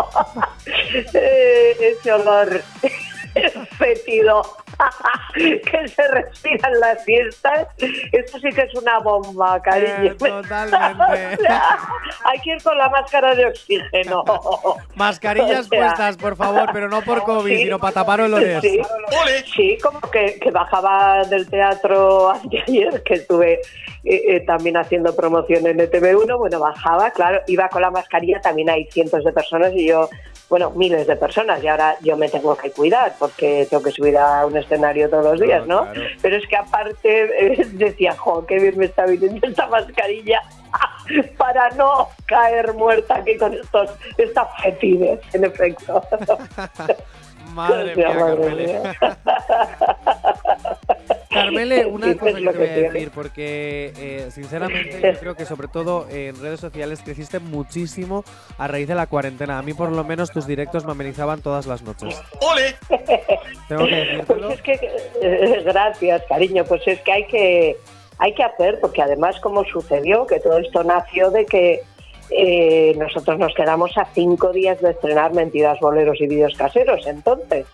Eh, 1.15 1.77
ese 1.81 2.13
olor 2.13 2.63
fétido 3.79 4.43
que 5.35 5.89
se 5.89 6.09
respira 6.09 6.69
en 6.69 6.81
las 6.81 7.05
fiestas, 7.05 7.69
eso 7.79 8.39
sí 8.39 8.49
que 8.55 8.63
es 8.63 8.75
una 8.75 8.99
bomba, 9.01 9.61
cariño. 9.63 10.13
Eh, 10.13 10.17
totalmente. 10.19 11.37
O 11.37 11.41
sea, 11.41 11.79
hay 12.25 12.41
que 12.41 12.51
ir 12.53 12.63
con 12.63 12.77
la 12.79 12.89
máscara 12.89 13.35
de 13.35 13.47
oxígeno. 13.47 14.25
Mascarillas 14.95 15.67
O 15.67 15.69
sea, 15.69 15.79
puestas, 15.79 16.17
por 16.17 16.37
favor, 16.37 16.71
pero 16.73 16.89
no 16.89 17.03
por 17.03 17.23
COVID, 17.25 17.57
sí. 17.57 17.65
sino 17.65 17.79
para 17.79 17.93
tapar 17.93 18.21
olores. 18.21 18.61
Sí, 18.63 18.81
sí 19.55 19.79
como 19.83 20.01
que, 20.01 20.39
que 20.41 20.51
bajaba 20.51 21.25
del 21.25 21.49
teatro 21.49 22.31
anteayer, 22.31 23.03
que 23.03 23.15
estuve 23.15 23.61
eh, 24.05 24.37
eh, 24.37 24.41
también 24.41 24.77
haciendo 24.77 25.15
promoción 25.15 25.65
en 25.67 25.79
ETV1, 25.79 26.37
bueno, 26.37 26.59
bajaba, 26.59 27.11
claro, 27.13 27.41
iba 27.47 27.69
con 27.69 27.83
la 27.83 27.91
mascarilla, 27.91 28.41
también 28.41 28.69
hay 28.69 28.87
cientos 28.91 29.23
de 29.25 29.33
personas 29.33 29.73
y 29.75 29.87
yo, 29.87 30.09
bueno, 30.49 30.71
miles 30.71 31.07
de 31.07 31.15
personas, 31.15 31.63
y 31.63 31.69
ahora 31.69 31.97
yo 32.01 32.17
me 32.17 32.29
tengo 32.29 32.57
que 32.57 32.73
cuidar 32.73 33.15
porque 33.19 33.67
tengo 33.71 33.83
que 33.83 33.93
subir 33.93 34.19
a 34.19 34.45
un 34.45 34.57
escenario 34.57 35.09
todos 35.09 35.25
los 35.25 35.41
días, 35.41 35.67
¿no? 35.69 35.85
claro. 35.85 36.01
Pero 36.21 36.37
es 36.37 36.47
que 36.49 36.57
aparte 36.57 37.53
eh, 37.53 37.67
decía, 37.75 38.17
jo, 38.17 38.45
qué 38.45 38.59
bien 38.59 38.77
me 38.77 38.87
está 38.87 39.07
viniendo 39.07 39.47
esta 39.47 39.69
mascarilla 39.69 40.41
para 41.37 41.71
no 41.71 42.09
caer 42.27 42.75
muerta 42.75 43.17
aquí 43.17 43.37
con 43.37 43.55
estos, 43.55 43.91
estas 44.19 44.49
fetines, 44.63 45.21
en 45.33 45.45
efecto. 45.45 46.03
Madre 47.55 47.97
mía, 47.97 48.11
madre 48.11 48.55
mía. 48.55 48.97
Carmele, 51.33 51.87
una 51.87 52.13
Sí, 52.13 52.19
cosa 52.19 52.31
es 52.31 52.37
que 52.37 52.53
te 52.53 52.59
voy 52.59 52.67
a 52.67 52.93
decir, 52.93 53.11
porque 53.15 53.93
eh, 53.97 54.29
sinceramente 54.31 55.01
yo 55.03 55.19
creo 55.19 55.35
que 55.35 55.45
sobre 55.45 55.69
todo 55.69 56.07
en 56.11 56.41
redes 56.41 56.61
sociales 56.61 57.01
creciste 57.05 57.39
muchísimo 57.39 58.25
a 58.59 58.69
raíz 58.69 58.89
de 58.89 58.95
la 58.95 59.07
cuarentena. 59.07 59.59
A 59.59 59.63
mí 59.63 59.75
por 59.75 59.91
lo 59.91 60.05
menos 60.05 60.31
tus 60.31 60.47
directos 60.47 60.85
me 60.85 60.93
amenizaban 60.93 61.41
todas 61.41 61.67
las 61.67 61.83
noches. 61.83 62.21
¡Ole! 62.41 62.75
Tengo 63.69 63.87
que 63.87 63.95
decírtelo. 63.95 64.49
Pues 64.49 64.55
es 64.55 64.63
que, 64.63 64.73
eh, 65.23 65.63
gracias, 65.65 66.23
cariño, 66.29 66.65
pues 66.65 66.83
es 66.87 67.01
que 67.01 67.13
hay 67.13 67.27
que 67.27 67.77
hay 68.19 68.35
que 68.35 68.45
hacer, 68.45 68.79
porque 68.81 69.03
además 69.03 69.41
como 69.41 69.65
sucedió, 69.65 70.27
que 70.27 70.39
todo 70.39 70.59
esto 70.59 70.85
nació 70.85 71.31
de 71.31 71.45
que 71.45 71.81
eh, 72.37 72.95
nosotros 72.97 73.39
nos 73.39 73.55
quedamos 73.55 73.97
a 73.97 74.07
cinco 74.13 74.53
días 74.53 74.81
de 74.81 74.91
estrenar 74.91 75.35
Mentiras, 75.35 75.81
Boleros 75.81 76.21
y 76.21 76.27
Vídeos 76.27 76.55
Caseros, 76.57 77.07
entonces, 77.07 77.67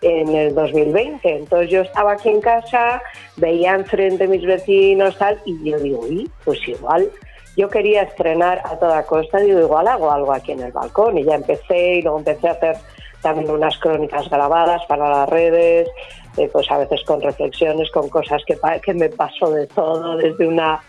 en 0.00 0.34
el 0.34 0.54
2020. 0.54 1.36
Entonces 1.36 1.70
yo 1.70 1.82
estaba 1.82 2.12
aquí 2.12 2.28
en 2.28 2.40
casa, 2.40 3.02
veía 3.36 3.74
enfrente 3.74 4.26
mis 4.26 4.44
vecinos, 4.44 5.16
tal, 5.18 5.38
y 5.44 5.70
yo 5.70 5.78
digo, 5.78 6.00
uy, 6.00 6.30
pues 6.44 6.66
igual 6.68 7.10
yo 7.56 7.68
quería 7.68 8.02
estrenar 8.02 8.62
a 8.64 8.78
toda 8.78 9.02
costa, 9.04 9.38
digo, 9.38 9.60
igual 9.60 9.86
hago 9.86 10.10
algo 10.10 10.32
aquí 10.32 10.52
en 10.52 10.60
el 10.60 10.72
balcón. 10.72 11.18
Y 11.18 11.24
ya 11.24 11.34
empecé 11.34 11.96
y 11.96 12.02
luego 12.02 12.18
empecé 12.18 12.48
a 12.48 12.52
hacer 12.52 12.76
también 13.20 13.50
unas 13.50 13.78
crónicas 13.78 14.28
grabadas 14.28 14.82
para 14.86 15.08
las 15.08 15.28
redes, 15.28 15.88
eh, 16.36 16.48
pues 16.52 16.70
a 16.70 16.78
veces 16.78 17.02
con 17.04 17.20
reflexiones, 17.20 17.90
con 17.90 18.08
cosas 18.08 18.42
que, 18.46 18.58
que 18.82 18.94
me 18.94 19.10
pasó 19.10 19.50
de 19.50 19.66
todo, 19.66 20.16
desde 20.16 20.46
una 20.46 20.80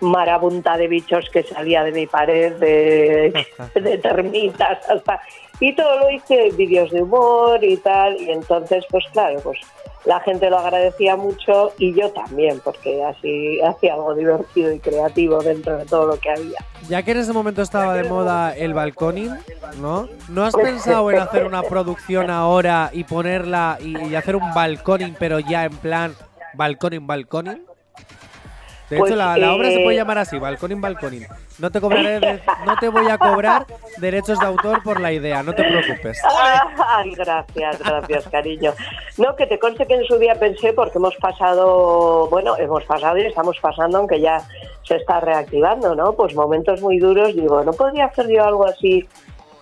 marabunta 0.00 0.76
de 0.76 0.88
bichos 0.88 1.28
que 1.30 1.42
salía 1.42 1.82
de 1.84 1.92
mi 1.92 2.06
pared, 2.06 2.54
de, 2.56 3.46
de 3.74 3.98
termitas, 3.98 4.78
hasta... 4.88 5.20
Y 5.58 5.74
todo 5.74 6.00
lo 6.00 6.10
hice 6.10 6.50
vídeos 6.50 6.90
de 6.90 7.02
humor 7.02 7.64
y 7.64 7.78
tal, 7.78 8.20
y 8.20 8.30
entonces, 8.30 8.84
pues 8.90 9.04
claro, 9.12 9.40
pues 9.40 9.58
la 10.06 10.20
gente 10.20 10.48
lo 10.48 10.58
agradecía 10.58 11.16
mucho 11.16 11.72
y 11.78 11.92
yo 11.92 12.10
también, 12.12 12.60
porque 12.62 13.02
así 13.04 13.60
hacía 13.60 13.94
algo 13.94 14.14
divertido 14.14 14.72
y 14.72 14.78
creativo 14.78 15.42
dentro 15.42 15.76
de 15.78 15.84
todo 15.84 16.06
lo 16.06 16.18
que 16.18 16.30
había. 16.30 16.58
Ya 16.88 17.02
que 17.02 17.10
en 17.10 17.18
ese 17.18 17.32
momento 17.32 17.60
estaba 17.60 17.94
de 17.94 18.08
moda 18.08 18.56
el 18.56 18.72
balconing, 18.72 19.34
¿no? 19.80 20.08
¿No 20.28 20.44
has 20.44 20.54
pensado 20.54 21.10
en 21.10 21.18
hacer 21.18 21.44
una 21.44 21.62
producción 21.62 22.30
ahora 22.30 22.90
y 22.92 23.04
ponerla 23.04 23.78
y, 23.80 23.98
y 23.98 24.14
hacer 24.14 24.36
un 24.36 24.54
balconing, 24.54 25.16
pero 25.18 25.40
ya 25.40 25.64
en 25.64 25.76
plan 25.76 26.14
balconing, 26.54 27.06
balconing? 27.06 27.66
De 28.90 28.98
Pues, 28.98 29.10
hecho, 29.10 29.18
la, 29.18 29.36
la 29.36 29.52
obra 29.52 29.68
se 29.70 29.80
eh, 29.80 29.82
puede 29.82 29.96
llamar 29.96 30.18
así, 30.18 30.38
Balconing 30.38 30.80
Balconing. 30.80 31.26
No 31.58 31.70
te 31.72 31.80
cobraré, 31.80 32.20
de- 32.20 32.40
no 32.64 32.76
te 32.78 32.88
voy 32.88 33.08
a 33.08 33.18
cobrar 33.18 33.66
derechos 33.98 34.38
de 34.38 34.46
autor 34.46 34.80
por 34.84 35.00
la 35.00 35.12
idea, 35.12 35.42
no 35.42 35.52
te 35.54 35.64
preocupes. 35.64 36.20
Ay, 36.88 37.10
gracias, 37.16 37.78
gracias, 37.80 38.28
cariño. 38.28 38.72
No, 39.18 39.34
que 39.34 39.46
te 39.46 39.58
conste 39.58 39.86
que 39.86 39.94
en 39.94 40.04
su 40.04 40.18
día 40.18 40.34
pensé, 40.36 40.72
porque 40.72 40.98
hemos 40.98 41.16
pasado, 41.16 42.28
bueno, 42.28 42.56
hemos 42.58 42.84
pasado 42.84 43.16
y 43.18 43.22
estamos 43.26 43.56
pasando, 43.60 43.98
aunque 43.98 44.20
ya 44.20 44.40
se 44.84 44.94
está 44.96 45.18
reactivando, 45.18 45.96
¿no? 45.96 46.12
Pues 46.12 46.34
momentos 46.36 46.80
muy 46.80 46.98
duros, 46.98 47.34
digo, 47.34 47.64
¿no 47.64 47.72
podría 47.72 48.04
hacer 48.04 48.28
yo 48.28 48.44
algo 48.44 48.66
así 48.66 49.04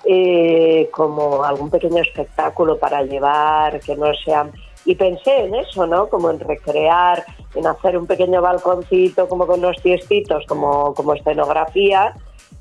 eh, 0.05 0.91
como 0.93 1.45
algún 1.45 1.71
pequeño 1.71 2.03
espectáculo 2.03 2.77
para 2.79 3.03
llevar, 3.03 3.81
que 3.81 3.97
no 3.97 4.13
sea... 4.15 4.47
Y 4.87 4.97
pensé 4.97 5.47
en 5.47 5.55
eso, 5.55 5.87
¿no? 5.87 6.09
Como 6.11 6.31
en 6.31 6.39
recrear, 6.41 7.25
en 7.55 7.67
hacer 7.67 7.97
un 7.97 8.07
pequeño 8.07 8.41
balconcito, 8.43 9.29
como 9.29 9.47
con 9.47 9.61
unos 9.61 9.81
tiestitos, 9.83 10.45
como, 10.47 10.93
como 10.95 11.15
escenografía, 11.15 12.15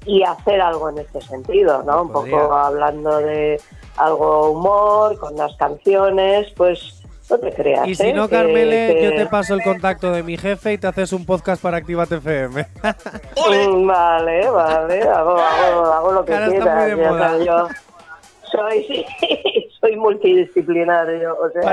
y 0.05 0.21
hacer 0.23 0.59
algo 0.61 0.89
en 0.89 0.97
este 0.99 1.21
sentido, 1.21 1.81
¿no? 1.83 2.01
Un 2.03 2.11
Podría. 2.11 2.39
poco 2.41 2.53
hablando 2.55 3.17
de 3.17 3.59
algo 3.97 4.51
humor, 4.51 5.17
con 5.17 5.35
las 5.37 5.55
canciones, 5.55 6.51
pues 6.57 7.01
no 7.29 7.37
te 7.37 7.53
creas. 7.53 7.87
Y 7.87 7.95
si 7.95 8.07
¿eh? 8.07 8.13
no, 8.13 8.27
Carmele, 8.27 8.95
que- 8.95 9.03
yo 9.05 9.09
te 9.15 9.25
paso 9.27 9.53
el 9.53 9.63
contacto 9.63 10.11
de 10.11 10.21
mi 10.23 10.37
jefe 10.37 10.73
y 10.73 10.77
te 10.77 10.87
haces 10.87 11.13
un 11.13 11.25
podcast 11.25 11.61
para 11.63 11.77
Actívate 11.77 12.15
FM. 12.15 12.67
Vale, 13.85 14.49
vale, 14.49 15.01
hago, 15.03 15.37
hago, 15.37 15.85
hago 15.85 16.11
lo 16.11 16.25
que 16.25 16.33
Ahora 16.33 16.45
está 16.47 16.57
quieras. 16.59 16.77
muy 16.81 16.89
de 16.89 17.09
moda. 17.09 17.37
Yo 17.45 17.67
soy, 18.53 18.83
sí, 18.85 19.05
soy 19.81 19.95
multidisciplinario. 19.97 21.35
O 21.35 21.49
sea 21.49 21.61
que- 21.61 21.67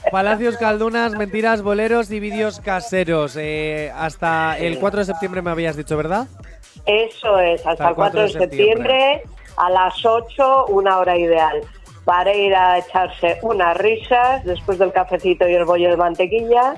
Palacios 0.10 0.56
Caldunas, 0.56 1.12
mentiras, 1.12 1.62
boleros 1.62 2.10
y 2.10 2.18
vídeos 2.20 2.60
caseros. 2.60 3.36
Eh, 3.38 3.92
hasta 3.94 4.58
el 4.58 4.78
4 4.78 5.00
de 5.00 5.04
septiembre 5.04 5.42
me 5.42 5.50
habías 5.50 5.76
dicho, 5.76 5.96
¿verdad? 5.96 6.26
Eso 6.86 7.38
es, 7.38 7.64
hasta 7.66 7.88
el 7.90 7.94
4 7.94 8.20
de 8.22 8.28
septiembre, 8.30 9.22
a 9.56 9.70
las 9.70 10.04
8, 10.04 10.66
una 10.66 10.98
hora 10.98 11.16
ideal. 11.16 11.60
Para 12.04 12.32
ir 12.32 12.54
a 12.54 12.78
echarse 12.78 13.38
unas 13.42 13.76
risas 13.76 14.44
después 14.44 14.78
del 14.78 14.92
cafecito 14.92 15.48
y 15.48 15.54
el 15.54 15.64
bollo 15.64 15.90
de 15.90 15.96
mantequilla. 15.96 16.74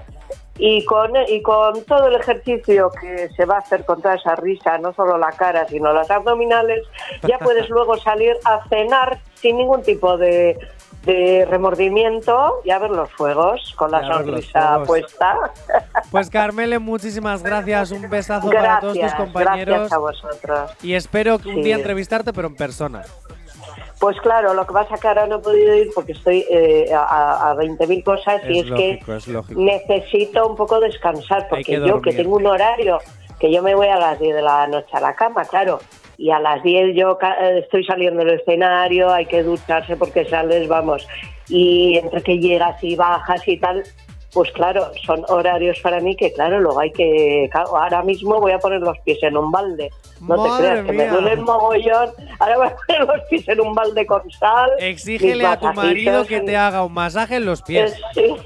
Y 0.59 0.84
con, 0.84 1.12
y 1.28 1.40
con 1.42 1.84
todo 1.84 2.09
el 2.09 2.16
ejercicio 2.16 2.90
que 3.00 3.28
se 3.36 3.44
va 3.44 3.56
a 3.56 3.59
hacer 3.59 3.84
con 3.84 4.02
toda 4.02 4.16
esa 4.16 4.34
risa, 4.36 4.76
no 4.78 4.92
solo 4.92 5.16
la 5.16 5.30
cara, 5.32 5.66
sino 5.68 5.92
las 5.92 6.11
abdominales, 6.11 6.84
ya 7.22 7.38
puedes 7.38 7.68
luego 7.70 7.96
salir 7.98 8.36
a 8.44 8.66
cenar 8.68 9.20
sin 9.34 9.56
ningún 9.56 9.82
tipo 9.82 10.16
de, 10.18 10.59
de 11.04 11.46
remordimiento 11.48 12.61
y 12.64 12.70
a 12.70 12.78
ver 12.78 12.90
los 12.90 13.11
fuegos 13.12 13.72
con 13.76 13.90
la 13.90 14.06
sonrisa 14.06 14.82
puesta. 14.84 15.36
Pues 16.11 16.30
Carmele, 16.30 16.78
muchísimas 16.78 17.42
gracias. 17.42 17.90
Un 17.90 18.09
besazo 18.09 18.48
para 18.48 18.80
todos 18.80 18.98
tus 18.98 19.14
compañeros. 19.14 19.66
gracias 19.66 19.92
a 19.92 19.98
vosotros. 19.98 20.70
Y 20.82 20.94
espero 20.94 21.38
que 21.38 21.50
un 21.50 21.62
día 21.62 21.76
entrevistarte, 21.76 22.32
pero 22.32 22.48
en 22.48 22.56
persona. 22.56 23.02
Pues 24.01 24.20
claro, 24.20 24.55
lo 24.55 24.66
que 24.66 24.72
pasa 24.72 24.94
es 24.94 25.01
que 25.01 25.09
ahora 25.09 25.26
no 25.26 25.36
he 25.36 25.40
podido 25.40 25.74
ir 25.74 25.88
porque 25.94 26.12
estoy 26.12 26.44
eh, 26.51 26.92
a, 26.94 27.51
a 27.51 27.55
20.000 27.57 28.05
cosas 28.05 28.42
y 28.49 28.61
Es 28.61 28.64
es 28.64 28.70
lógico, 28.70 29.07
que 29.07 29.20
es 29.20 29.57
necesito 29.57 30.46
un 30.46 30.55
poco 30.55 30.78
descansar 30.78 31.49
porque 31.49 31.64
que 31.64 31.86
yo 31.86 32.01
que 32.01 32.12
tengo 32.12 32.36
un 32.36 32.46
horario 32.46 32.99
que 33.38 33.53
yo 33.53 33.62
me 33.62 33.74
voy 33.74 33.88
a 33.88 33.99
las 33.99 34.18
10 34.18 34.36
de 34.36 34.42
la 34.42 34.66
noche 34.66 34.88
a 34.92 35.01
la 35.01 35.14
cama, 35.14 35.44
claro, 35.44 35.78
y 36.16 36.30
a 36.30 36.40
las 36.40 36.62
10 36.62 36.96
yo 36.96 37.18
eh, 37.22 37.61
estoy 37.62 37.84
saliendo 37.84 38.24
del 38.24 38.40
escenario, 38.40 39.11
hay 39.11 39.26
que 39.26 39.42
ducharse 39.42 39.96
porque 39.96 40.24
sales, 40.24 40.66
vamos, 40.68 41.07
y 41.49 41.99
entre 41.99 42.22
que 42.22 42.38
llegas 42.38 42.82
y 42.82 42.96
bajas 42.96 43.46
y 43.46 43.57
tal, 43.59 43.84
pues 44.32 44.50
claro, 44.52 44.90
son 45.06 45.24
horarios 45.28 45.78
para 45.80 46.00
mí 46.00 46.14
que 46.14 46.32
claro, 46.32 46.60
luego 46.60 46.78
hay 46.80 46.92
que, 46.92 47.48
claro, 47.50 47.76
ahora 47.76 48.02
mismo 48.02 48.38
voy 48.40 48.52
a 48.52 48.58
poner 48.58 48.80
los 48.80 48.98
pies 49.00 49.18
en 49.22 49.36
un 49.36 49.50
balde. 49.50 49.90
No 50.20 50.36
Madre 50.36 50.50
te 50.52 50.58
creas 50.58 50.86
que 50.86 50.92
me 50.92 51.08
duele 51.08 51.32
el 51.32 51.40
mogollón. 51.40 52.10
Ahora 52.38 52.56
voy 52.58 52.66
a 52.66 52.76
poner 52.76 53.00
los 53.16 53.26
pies 53.28 53.48
en 53.48 53.60
un 53.60 53.74
balde 53.74 54.04
con 54.06 54.30
sal. 54.32 54.70
Exígele 54.78 55.46
a 55.46 55.58
tu 55.58 55.72
marido 55.72 56.26
que 56.26 56.36
en- 56.36 56.46
te 56.46 56.56
haga 56.56 56.84
un 56.84 56.92
masaje 56.92 57.36
en 57.36 57.44
los 57.46 57.62
pies. 57.62 57.94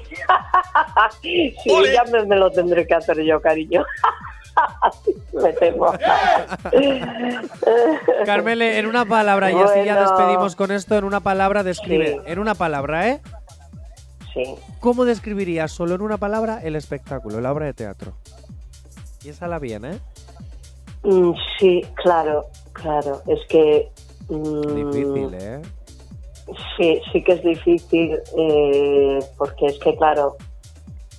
Sí, 1.21 1.55
sí 1.63 1.69
ya 1.93 2.03
me, 2.05 2.25
me 2.25 2.35
lo 2.35 2.49
tendré 2.51 2.85
que 2.87 2.93
hacer 2.95 3.21
yo, 3.23 3.41
cariño. 3.41 3.83
me 5.33 5.53
temo. 5.53 5.93
Carmele, 8.25 8.79
en 8.79 8.85
una 8.87 9.05
palabra, 9.05 9.51
y 9.51 9.55
así 9.55 9.83
ya 9.85 9.99
despedimos 9.99 10.55
con 10.55 10.71
esto, 10.71 10.97
en 10.97 11.03
una 11.03 11.19
palabra 11.19 11.63
describe. 11.63 12.13
Sí. 12.13 12.17
En 12.25 12.39
una 12.39 12.55
palabra, 12.55 13.09
¿eh? 13.09 13.21
Sí. 14.33 14.43
¿Cómo 14.79 15.05
describirías 15.05 15.71
solo 15.71 15.95
en 15.95 16.01
una 16.01 16.17
palabra 16.17 16.59
el 16.63 16.75
espectáculo, 16.75 17.39
la 17.41 17.51
obra 17.51 17.67
de 17.67 17.73
teatro? 17.73 18.13
Y 19.23 19.29
esa 19.29 19.47
la 19.47 19.59
bien, 19.59 19.85
¿eh? 19.85 19.99
Mm, 21.03 21.31
sí, 21.59 21.81
claro, 21.95 22.45
claro. 22.73 23.21
Es 23.27 23.39
que. 23.47 23.89
mm, 24.29 24.91
Difícil, 24.91 25.33
¿eh? 25.39 25.61
Sí, 26.77 27.01
sí 27.11 27.23
que 27.23 27.33
es 27.33 27.43
difícil, 27.43 28.19
eh, 28.37 29.19
porque 29.37 29.67
es 29.67 29.79
que, 29.79 29.95
claro, 29.95 30.35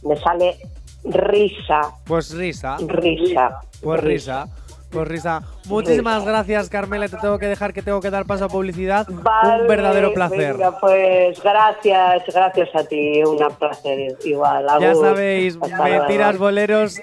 me 0.02 0.16
sale 0.16 0.58
risa, 1.04 1.80
Pues 2.06 2.34
risa. 2.34 2.76
risa. 2.86 3.60
Pues 3.82 4.02
risa. 4.02 4.48
Pues 4.95 5.09
risa. 5.09 5.42
Muchísimas 5.66 6.24
gracias, 6.24 6.68
Carmela. 6.68 7.09
Te 7.09 7.16
tengo 7.16 7.38
que 7.38 7.47
dejar 7.47 7.72
que 7.72 7.82
tengo 7.82 8.01
que 8.01 8.11
dar 8.11 8.24
paso 8.26 8.45
a 8.45 8.49
publicidad. 8.49 9.07
Vale, 9.11 9.62
Un 9.62 9.68
verdadero 9.68 10.14
placer. 10.14 10.55
venga, 10.55 10.78
pues 10.78 11.42
gracias, 11.42 12.22
gracias 12.32 12.68
a 12.74 12.84
ti, 12.84 13.22
un 13.24 13.36
placer 13.59 14.16
igual. 14.24 14.66
Ya 14.80 14.90
Agur. 14.90 15.05
sabéis, 15.07 15.59
Hasta 15.61 15.76
luego. 15.88 15.99
mentiras, 15.99 16.38
boleros 16.38 17.01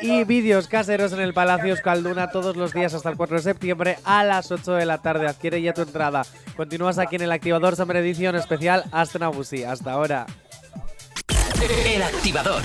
y 0.00 0.24
vídeos 0.24 0.68
caseros 0.68 1.12
en 1.12 1.20
el 1.20 1.34
Palacio 1.34 1.74
Escalduna 1.74 2.30
todos 2.30 2.56
los 2.56 2.72
días 2.72 2.94
hasta 2.94 3.10
el 3.10 3.16
4 3.18 3.36
de 3.36 3.42
septiembre 3.42 3.98
a 4.04 4.24
las 4.24 4.50
8 4.50 4.72
de 4.72 4.86
la 4.86 4.98
tarde. 5.02 5.26
Adquiere 5.28 5.60
ya 5.60 5.74
tu 5.74 5.82
entrada. 5.82 6.22
Continúas 6.56 6.98
aquí 6.98 7.16
en 7.16 7.22
el 7.22 7.32
activador 7.32 7.76
Summer 7.76 7.98
Edition 7.98 8.36
especial 8.36 8.84
Aston 8.90 9.22
Abusi. 9.22 9.64
Hasta 9.64 9.92
ahora. 9.92 10.24
El 11.94 12.02
activador. 12.02 12.62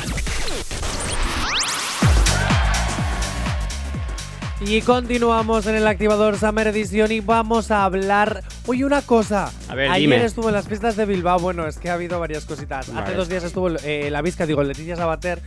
Y 4.61 4.81
continuamos 4.81 5.67
en 5.67 5.75
el 5.75 5.87
activador 5.87 6.37
Summer 6.37 6.67
Edition 6.67 7.11
y 7.13 7.21
vamos 7.21 7.71
a 7.71 7.85
hablar. 7.85 8.43
Oye, 8.67 8.83
una 8.83 9.01
cosa. 9.01 9.51
A 9.69 9.75
ver, 9.75 9.89
Ayer 9.89 10.09
dime. 10.09 10.25
estuvo 10.25 10.49
en 10.49 10.55
las 10.55 10.67
fiestas 10.67 10.97
de 10.97 11.05
Bilbao. 11.05 11.39
Bueno, 11.39 11.65
es 11.65 11.77
que 11.77 11.89
ha 11.89 11.93
habido 11.93 12.19
varias 12.19 12.43
cositas. 12.45 12.89
Hace 12.89 13.13
dos 13.13 13.29
días 13.29 13.43
estuvo 13.45 13.69
eh, 13.69 14.09
la 14.11 14.21
Vizca, 14.21 14.45
digo, 14.45 14.61
Leticia 14.63 14.97
Sabater. 14.97 15.41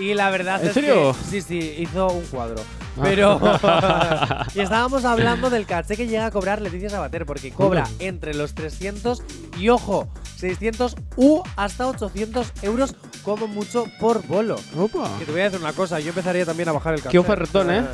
Y 0.00 0.14
la 0.14 0.30
verdad 0.30 0.60
¿En 0.60 0.68
es 0.68 0.74
serio? 0.74 1.12
que. 1.16 1.30
Sí, 1.30 1.40
sí, 1.40 1.74
hizo 1.78 2.08
un 2.08 2.24
cuadro. 2.26 2.60
Pero. 3.02 3.40
y 4.54 4.60
estábamos 4.60 5.04
hablando 5.04 5.50
del 5.50 5.66
caché 5.66 5.96
que 5.96 6.06
llega 6.06 6.26
a 6.26 6.30
cobrar 6.30 6.60
Leticia 6.60 6.90
Sabater, 6.90 7.26
porque 7.26 7.50
cobra 7.52 7.86
entre 7.98 8.34
los 8.34 8.54
300 8.54 9.22
y, 9.58 9.68
ojo, 9.68 10.08
600 10.36 10.96
u 11.16 11.42
hasta 11.56 11.86
800 11.88 12.52
euros 12.62 12.94
como 13.22 13.46
mucho 13.48 13.84
por 14.00 14.26
bolo. 14.26 14.56
Opa. 14.76 15.10
Que 15.18 15.24
te 15.24 15.32
voy 15.32 15.40
a 15.40 15.44
decir 15.44 15.60
una 15.60 15.72
cosa, 15.72 16.00
yo 16.00 16.10
empezaría 16.10 16.46
también 16.46 16.68
a 16.68 16.72
bajar 16.72 16.94
el 16.94 17.00
caché. 17.00 17.12
Qué 17.12 17.18
ofertón, 17.18 17.70
¿eh? 17.70 17.84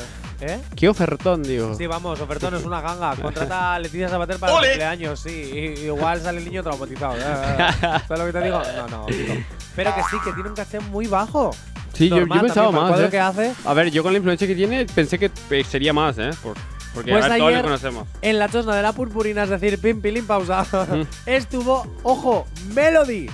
¿Eh? 0.41 0.59
Qué 0.75 0.89
ofertón, 0.89 1.43
digo. 1.43 1.75
Sí, 1.75 1.87
vamos, 1.87 2.19
ofertón 2.19 2.55
es 2.55 2.65
una 2.65 2.81
ganga. 2.81 3.15
Contrata 3.15 3.75
a 3.75 3.79
Leticia 3.79 4.09
Sabater 4.09 4.37
para 4.37 4.53
el 4.53 4.59
cumpleaños, 4.59 5.19
sí. 5.19 5.29
Y- 5.31 5.85
igual 5.85 6.21
sale 6.21 6.39
el 6.39 6.45
niño 6.45 6.61
traumatizado. 6.61 7.15
¿eh? 7.17 7.21
¿Sabes 7.81 8.19
lo 8.19 8.25
que 8.25 8.33
te 8.33 8.41
digo? 8.43 8.61
No, 8.75 8.87
no, 8.89 9.05
digo. 9.07 9.33
Pero 9.75 9.95
que 9.95 10.01
sí, 10.03 10.17
que 10.23 10.33
tiene 10.33 10.49
un 10.49 10.55
caché 10.55 10.79
muy 10.79 11.07
bajo. 11.07 11.51
Sí, 11.95 12.09
yo, 12.09 12.17
yo 12.19 12.27
pensaba 12.41 12.71
más. 12.71 12.99
¿eh? 12.99 13.07
que 13.09 13.19
hace. 13.19 13.53
A 13.65 13.73
ver, 13.73 13.89
yo 13.91 14.03
con 14.03 14.11
la 14.11 14.17
influencia 14.17 14.45
que 14.47 14.55
tiene 14.55 14.85
pensé 14.85 15.17
que 15.17 15.31
eh, 15.49 15.63
sería 15.63 15.93
más, 15.93 16.17
¿eh? 16.17 16.29
Por- 16.43 16.57
porque 16.93 17.11
Pues 17.11 17.25
a 17.25 17.27
ver, 17.29 17.37
todos 17.39 17.49
ayer- 17.51 17.61
conocemos. 17.63 18.07
En 18.21 18.39
la 18.39 18.47
chosna 18.49 18.75
de 18.75 18.81
la 18.81 18.93
purpurina, 18.93 19.43
es 19.43 19.49
decir, 19.49 19.79
pim, 19.79 20.01
pilim, 20.01 20.25
pausa, 20.25 20.65
estuvo, 21.25 21.85
ojo, 22.03 22.45
Melody. 22.73 23.27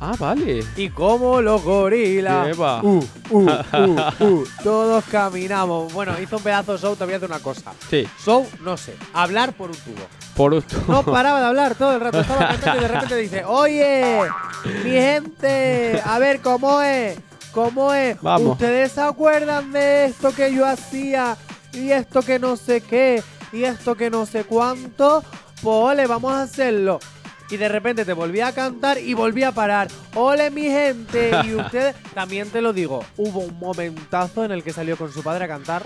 Ah, 0.00 0.14
vale. 0.18 0.62
Y 0.76 0.90
como 0.90 1.40
los 1.40 1.62
gorilas. 1.64 2.48
Eva. 2.48 2.80
Uh, 2.84 3.02
uh, 3.30 3.38
uh, 3.40 4.00
uh, 4.24 4.44
todos 4.62 5.04
caminamos. 5.10 5.92
Bueno, 5.92 6.12
hizo 6.22 6.36
un 6.36 6.42
pedazo 6.42 6.74
de 6.74 6.78
show, 6.78 6.94
te 6.94 7.04
voy 7.04 7.14
a 7.14 7.16
hacer 7.16 7.28
una 7.28 7.40
cosa. 7.40 7.72
Sí, 7.90 8.06
Show, 8.24 8.46
no 8.62 8.76
sé, 8.76 8.94
hablar 9.12 9.54
por 9.54 9.70
un 9.70 9.76
tubo. 9.76 10.06
por 10.36 10.54
esto. 10.54 10.76
No 10.86 11.02
paraba 11.02 11.40
de 11.40 11.46
hablar 11.48 11.74
todo 11.74 11.94
el 11.94 12.00
rato. 12.00 12.20
Estaba 12.20 12.46
cantando 12.46 12.78
y 12.78 12.82
de 12.82 12.88
repente 12.88 13.16
dice, 13.16 13.44
oye, 13.44 14.20
mi 14.84 14.90
gente, 14.90 16.00
a 16.04 16.18
ver 16.20 16.40
cómo 16.42 16.80
es, 16.82 17.18
cómo 17.52 17.92
es. 17.94 18.20
Vamos. 18.20 18.52
¿Ustedes 18.52 18.92
se 18.92 19.00
acuerdan 19.00 19.72
de 19.72 20.06
esto 20.06 20.32
que 20.34 20.52
yo 20.54 20.66
hacía? 20.66 21.36
Y 21.72 21.90
esto 21.90 22.22
que 22.22 22.38
no 22.38 22.56
sé 22.56 22.80
qué, 22.80 23.22
y 23.52 23.64
esto 23.64 23.94
que 23.94 24.10
no 24.10 24.26
sé 24.26 24.44
cuánto. 24.44 25.22
Pues 25.62 25.64
ole, 25.64 26.06
vamos 26.06 26.32
a 26.32 26.42
hacerlo. 26.42 27.00
Y 27.50 27.56
de 27.56 27.68
repente 27.68 28.04
te 28.04 28.12
volví 28.12 28.40
a 28.40 28.52
cantar 28.52 28.98
y 28.98 29.14
volví 29.14 29.42
a 29.42 29.52
parar. 29.52 29.88
Ole 30.14 30.50
mi 30.50 30.64
gente. 30.64 31.30
Y 31.44 31.54
ustedes, 31.54 31.96
también 32.14 32.50
te 32.50 32.60
lo 32.60 32.72
digo, 32.72 33.04
hubo 33.16 33.40
un 33.40 33.58
momentazo 33.58 34.44
en 34.44 34.52
el 34.52 34.62
que 34.62 34.72
salió 34.72 34.96
con 34.96 35.12
su 35.12 35.22
padre 35.22 35.44
a 35.44 35.48
cantar 35.48 35.84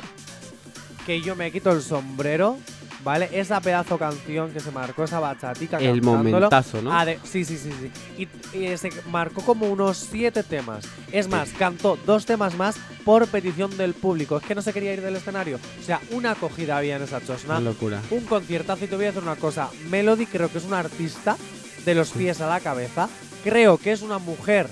que 1.07 1.21
yo 1.21 1.35
me 1.35 1.51
quito 1.51 1.73
el 1.73 1.83
sombrero 1.83 2.59
¿vale? 3.05 3.29
Esa 3.33 3.61
pedazo 3.61 3.99
canción 3.99 4.51
que 4.53 4.61
se 4.61 4.71
marcó, 4.71 5.05
esa 5.05 5.19
bachatica 5.21 5.79
El 5.79 6.01
cantándolo. 6.01 6.19
momentazo, 6.41 6.83
¿no? 6.83 6.93
Ah, 6.93 7.05
de- 7.05 7.19
sí, 7.25 7.45
sí, 7.45 7.57
sí, 7.59 7.71
sí. 7.81 8.29
Y, 8.55 8.59
y 8.59 8.77
se 8.77 8.91
marcó 9.11 9.43
como 9.43 9.67
unos 9.67 9.97
siete 9.99 10.43
temas. 10.43 10.85
Es 11.11 11.29
más, 11.29 11.51
cantó 11.51 11.99
dos 12.07 12.27
temas 12.27 12.55
más 12.57 12.77
por 13.05 13.27
petición 13.29 13.77
del 13.77 13.95
público. 13.95 14.37
Es 14.39 14.45
que 14.45 14.55
no 14.55 14.63
se 14.63 14.73
quería 14.73 14.93
ir 14.95 15.03
del 15.03 15.17
escenario. 15.17 15.59
O 15.81 15.85
sea, 15.85 16.01
una 16.13 16.33
acogida 16.33 16.77
había 16.77 16.97
en 16.97 17.03
esa 17.03 17.21
chosna. 17.21 17.59
Una 17.59 17.71
locura. 17.71 18.01
Un 18.11 18.25
conciertazo 18.25 18.85
y 18.85 18.89
te 18.89 18.97
voy 18.97 19.05
a 19.07 19.09
decir 19.09 19.23
una 19.23 19.37
cosa. 19.37 19.69
Melody 19.91 20.27
creo 20.27 20.51
que 20.51 20.59
es 20.59 20.65
una 20.65 20.79
artista 20.79 21.37
de 21.85 21.95
los 21.95 22.11
pies 22.11 22.41
a 22.41 22.49
la 22.49 22.61
cabeza. 22.61 23.09
Creo 23.43 23.77
que 23.79 23.93
es 23.93 24.03
una 24.03 24.19
mujer 24.19 24.69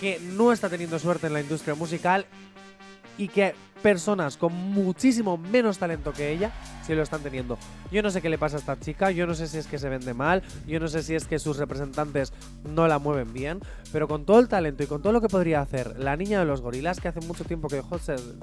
que 0.00 0.18
no 0.32 0.50
está 0.52 0.68
teniendo 0.68 0.98
suerte 0.98 1.28
en 1.28 1.34
la 1.34 1.40
industria 1.40 1.74
musical 1.74 2.26
y 3.18 3.28
que 3.28 3.54
personas 3.82 4.36
con 4.36 4.52
muchísimo 4.52 5.36
menos 5.36 5.78
talento 5.78 6.12
que 6.12 6.32
ella 6.32 6.52
sí 6.86 6.94
lo 6.94 7.02
están 7.02 7.22
teniendo. 7.22 7.58
Yo 7.90 8.02
no 8.02 8.10
sé 8.10 8.22
qué 8.22 8.28
le 8.28 8.38
pasa 8.38 8.56
a 8.56 8.60
esta 8.60 8.78
chica, 8.78 9.10
yo 9.10 9.26
no 9.26 9.34
sé 9.34 9.46
si 9.46 9.58
es 9.58 9.66
que 9.66 9.78
se 9.78 9.88
vende 9.88 10.14
mal, 10.14 10.42
yo 10.66 10.80
no 10.80 10.88
sé 10.88 11.02
si 11.02 11.14
es 11.14 11.26
que 11.26 11.38
sus 11.38 11.56
representantes 11.56 12.32
no 12.64 12.88
la 12.88 12.98
mueven 12.98 13.32
bien, 13.32 13.60
pero 13.92 14.08
con 14.08 14.24
todo 14.24 14.38
el 14.38 14.48
talento 14.48 14.82
y 14.82 14.86
con 14.86 15.02
todo 15.02 15.12
lo 15.12 15.20
que 15.20 15.28
podría 15.28 15.60
hacer 15.60 15.98
la 15.98 16.16
niña 16.16 16.40
de 16.40 16.46
los 16.46 16.60
gorilas, 16.60 17.00
que 17.00 17.08
hace 17.08 17.20
mucho 17.20 17.44
tiempo 17.44 17.68
que 17.68 17.76
dejó 17.76 17.98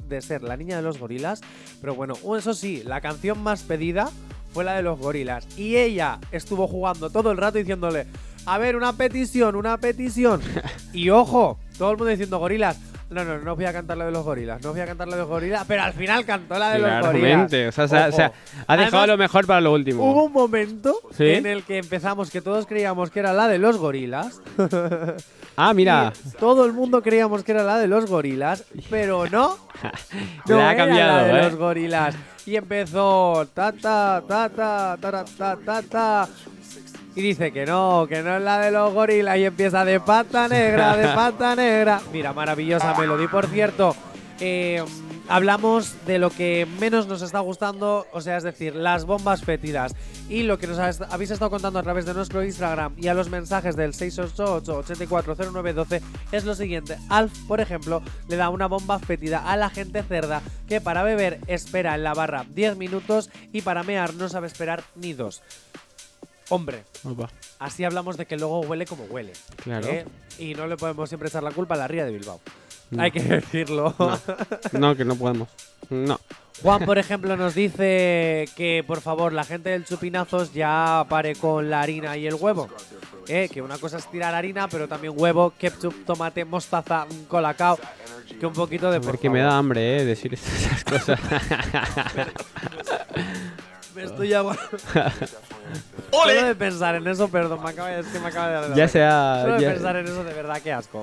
de 0.08 0.22
ser 0.22 0.44
la 0.44 0.58
niña 0.58 0.78
de 0.78 0.82
los 0.82 1.00
gorilas, 1.00 1.42
pero 1.82 1.96
bueno, 1.96 2.16
eso 2.38 2.54
sí, 2.54 2.84
la 2.84 3.02
canción 3.02 3.42
más 3.42 3.64
pedida 3.64 4.10
fue 4.54 4.64
la 4.64 4.74
de 4.76 4.84
los 4.84 5.00
gorilas 5.00 5.48
y 5.58 5.76
ella 5.76 6.20
estuvo 6.32 6.68
jugando 6.68 7.10
todo 7.10 7.32
el 7.32 7.38
rato 7.38 7.58
diciéndole, 7.58 8.08
a 8.46 8.58
ver, 8.58 8.78
una 8.78 8.94
petición, 8.94 9.58
una 9.58 9.78
petición. 9.78 10.42
y 10.94 11.10
ojo, 11.10 11.60
todo 11.78 11.92
el 11.92 11.98
mundo 11.98 12.12
diciendo 12.12 12.40
gorilas. 12.40 12.80
No, 13.10 13.24
no, 13.24 13.38
no 13.40 13.56
voy 13.56 13.64
a 13.64 13.72
cantar 13.72 13.98
la 13.98 14.06
de 14.06 14.12
los 14.12 14.26
gorilas, 14.26 14.62
no 14.62 14.72
voy 14.72 14.82
a 14.82 14.86
cantar 14.86 15.08
la 15.08 15.16
de 15.16 15.22
los 15.22 15.30
gorilas, 15.30 15.64
pero 15.66 15.82
al 15.82 15.94
final 15.94 16.26
cantó 16.26 16.60
la 16.60 16.72
de 16.72 16.80
los 16.80 17.06
gorilas. 17.06 17.46
O 17.46 17.72
sea, 17.72 17.86
o 17.86 17.88
sea, 17.88 18.08
o 18.08 18.12
sea, 18.12 18.28
Ojo. 18.28 18.36
ha 18.68 18.76
dejado 18.78 18.98
Además, 18.98 19.08
lo 19.08 19.18
mejor 19.18 19.48
para 19.48 19.62
lo 19.62 19.72
último. 19.72 20.12
Hubo 20.12 20.24
un 20.26 20.34
momento 20.34 21.00
¿Sí? 21.12 21.24
en 21.26 21.46
el 21.46 21.64
que 21.64 21.78
empezamos 21.78 22.30
que 22.30 22.42
todos 22.42 22.66
creíamos 22.66 23.10
que 23.10 23.20
era 23.22 23.32
la 23.32 23.48
de 23.48 23.60
los 23.60 23.78
gorilas. 23.78 24.42
Ah, 25.60 25.74
mira. 25.74 26.14
Y 26.24 26.38
todo 26.38 26.68
el 26.68 26.74
mundo 26.74 27.02
creíamos 27.02 27.44
que 27.44 27.52
era 27.52 27.64
la 27.64 27.80
de 27.80 27.88
los 27.88 28.06
gorilas, 28.06 28.64
pero 28.92 29.28
no. 29.28 29.58
No 30.48 30.60
ha 30.60 30.72
era 30.72 30.76
cambiado, 30.76 31.18
la 31.18 31.24
de 31.24 31.32
¿eh? 31.32 31.44
los 31.46 31.56
gorilas. 31.56 32.16
Y 32.46 32.56
empezó 32.58 33.48
ta 33.56 33.72
ta 33.72 34.22
ta 34.28 34.50
ta 34.50 34.98
ta 35.02 35.26
ta 35.26 35.56
ta 35.56 35.82
ta. 35.82 36.30
Y 37.18 37.22
dice 37.24 37.52
que 37.52 37.66
no, 37.66 38.06
que 38.08 38.22
no 38.22 38.38
es 38.38 38.44
la 38.44 38.60
de 38.60 38.70
los 38.70 38.94
gorilas 38.94 39.40
y 39.40 39.46
empieza 39.46 39.84
de 39.84 40.00
pata 40.00 40.48
negra, 40.48 40.96
de 40.96 41.08
pata 41.16 41.56
negra. 41.56 42.00
Mira, 42.14 42.32
maravillosa 42.32 42.94
melodía. 42.94 43.28
Por 43.28 43.48
cierto, 43.48 43.96
eh, 44.40 44.86
hablamos 45.28 45.96
de 46.06 46.20
lo 46.20 46.30
que 46.30 46.68
menos 46.80 47.08
nos 47.08 47.24
está 47.24 47.40
gustando, 47.40 48.06
o 48.12 48.22
sea, 48.22 48.38
es 48.38 48.44
decir, 48.44 48.76
las 48.76 49.06
bombas 49.06 49.42
fétidas. 49.42 49.96
Y 50.30 50.44
lo 50.44 50.60
que 50.60 50.68
nos 50.68 50.78
habéis 50.78 51.32
estado 51.32 51.50
contando 51.50 51.80
a 51.80 51.84
través 51.84 52.06
de 52.06 52.14
nuestro 52.14 52.44
Instagram 52.44 52.94
y 52.98 53.08
a 53.08 53.16
los 53.16 53.32
mensajes 53.32 53.76
del 53.76 53.94
688-840912 53.94 56.02
es 56.32 56.46
lo 56.46 56.54
siguiente. 56.54 57.00
Alf, 57.10 57.36
por 57.48 57.62
ejemplo, 57.62 58.04
le 58.30 58.36
da 58.36 58.50
una 58.50 58.68
bomba 58.68 59.00
fétida 59.00 59.40
a 59.40 59.58
la 59.58 59.72
gente 59.72 60.04
cerda 60.04 60.44
que 60.68 60.82
para 60.82 61.02
beber 61.02 61.40
espera 61.48 61.96
en 61.96 62.04
la 62.04 62.14
barra 62.14 62.46
10 62.48 62.78
minutos 62.78 63.32
y 63.52 63.64
para 63.64 63.82
mear 63.82 64.14
no 64.14 64.30
sabe 64.30 64.46
esperar 64.46 64.84
ni 64.96 65.14
dos. 65.14 65.42
Hombre, 66.50 66.84
Opa. 67.04 67.30
así 67.60 67.84
hablamos 67.84 68.18
de 68.18 68.26
que 68.26 68.38
luego 68.38 68.62
huele 68.62 68.86
como 68.86 69.04
huele. 69.06 69.34
Claro. 69.64 69.88
¿eh? 69.88 70.06
Y 70.40 70.54
no 70.54 70.68
le 70.68 70.78
podemos 70.78 71.10
siempre 71.10 71.30
echar 71.30 71.44
la 71.44 71.52
culpa 71.52 71.76
a 71.76 71.78
la 71.78 71.88
ría 71.88 72.06
de 72.06 72.12
Bilbao. 72.12 72.40
No. 72.90 73.04
Hay 73.04 73.12
que 73.12 73.22
decirlo. 73.22 73.94
No, 74.72 74.96
que 74.96 75.04
no 75.04 75.16
podemos. 75.16 75.50
No. 75.90 76.20
Juan, 76.62 76.86
por 76.86 76.98
ejemplo, 76.98 77.36
nos 77.38 77.54
dice 77.54 78.46
que 78.56 78.84
por 78.88 79.02
favor 79.02 79.34
la 79.34 79.44
gente 79.44 79.70
del 79.72 79.86
Chupinazos 79.86 80.54
ya 80.54 81.06
pare 81.08 81.36
con 81.36 81.70
la 81.70 81.82
harina 81.82 82.18
y 82.18 82.26
el 82.28 82.36
huevo. 82.36 82.70
Eh, 83.28 83.50
que 83.52 83.62
una 83.62 83.78
cosa 83.78 83.98
es 83.98 84.10
tirar 84.10 84.34
harina, 84.34 84.68
pero 84.70 84.88
también 84.88 85.14
huevo, 85.16 85.54
ketchup, 85.58 86.06
tomate, 86.06 86.46
mostaza, 86.46 87.06
un 87.10 87.26
colacao. 87.26 87.78
Que 88.40 88.46
un 88.46 88.54
poquito 88.54 88.90
de 88.92 89.00
por 89.00 89.12
Porque 89.12 89.30
me 89.30 89.42
da 89.42 89.58
hambre, 89.58 89.98
¿eh? 89.98 90.06
Decir 90.06 90.34
esas 90.34 90.84
cosas. 90.84 91.20
Me 93.98 94.04
estoy 94.04 94.34
aguando. 94.34 94.62
Solo 96.12 96.46
de 96.46 96.56
pensar 96.56 96.96
en 96.96 97.08
eso, 97.08 97.28
perdón, 97.28 97.62
me 97.64 97.70
acaba 97.72 97.92
es 97.94 98.06
que 98.08 98.20
me 98.20 98.28
acaba 98.28 98.48
de 98.48 98.54
dar 98.70 98.74
ya 98.78 98.88
sea. 98.88 99.40
Solo 99.42 99.56
de 99.56 99.62
ya- 99.62 99.74
pensar 99.74 99.96
en 99.98 100.06
eso, 100.06 100.24
de 100.24 100.34
verdad, 100.34 100.62
qué 100.64 100.72
asco. 100.72 101.02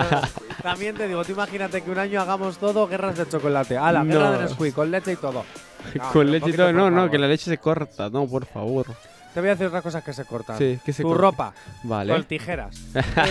También 0.62 0.96
te 0.96 1.06
digo, 1.08 1.24
tú 1.24 1.32
imagínate 1.32 1.82
que 1.82 1.90
un 1.90 1.98
año 1.98 2.20
hagamos 2.20 2.58
todo 2.58 2.86
guerras 2.88 3.16
de 3.16 3.28
chocolate. 3.28 3.78
A 3.78 3.92
la 3.92 4.04
guerra 4.04 4.30
No. 4.30 4.32
de 4.32 4.44
Nesquik, 4.44 4.74
con 4.74 4.90
leche 4.90 5.12
y 5.12 5.16
todo. 5.16 5.44
No, 5.94 6.10
Con 6.12 6.30
leche 6.32 6.50
y 6.50 6.52
todo. 6.52 6.72
No, 6.72 6.90
no, 6.90 7.08
que 7.08 7.16
la 7.16 7.28
leche 7.28 7.44
se 7.48 7.58
corta. 7.58 8.10
No, 8.10 8.26
por 8.26 8.44
favor. 8.44 8.86
Te 9.32 9.38
voy 9.40 9.50
a 9.50 9.52
decir 9.52 9.68
otras 9.68 9.84
cosas 9.84 10.02
que 10.02 10.12
se 10.12 10.24
cortan. 10.24 10.58
Sí, 10.58 10.80
que 10.84 10.92
se 10.92 11.02
tu 11.02 11.08
corta. 11.10 11.22
ropa. 11.22 11.54
Vale. 11.84 12.12
Con 12.12 12.24
tijeras. 12.24 12.74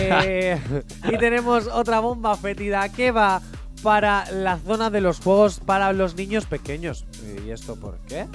Eh, 0.00 0.58
y 1.04 1.18
tenemos 1.18 1.66
otra 1.66 2.00
bomba 2.00 2.34
fétida 2.36 2.88
que 2.88 3.10
va 3.10 3.42
para 3.82 4.24
la 4.32 4.56
zona 4.58 4.88
de 4.88 5.02
los 5.02 5.20
juegos 5.20 5.60
para 5.60 5.92
los 5.92 6.14
niños 6.16 6.46
pequeños. 6.46 7.04
¿Y 7.46 7.50
esto 7.50 7.76
por 7.76 7.98
qué? 8.08 8.26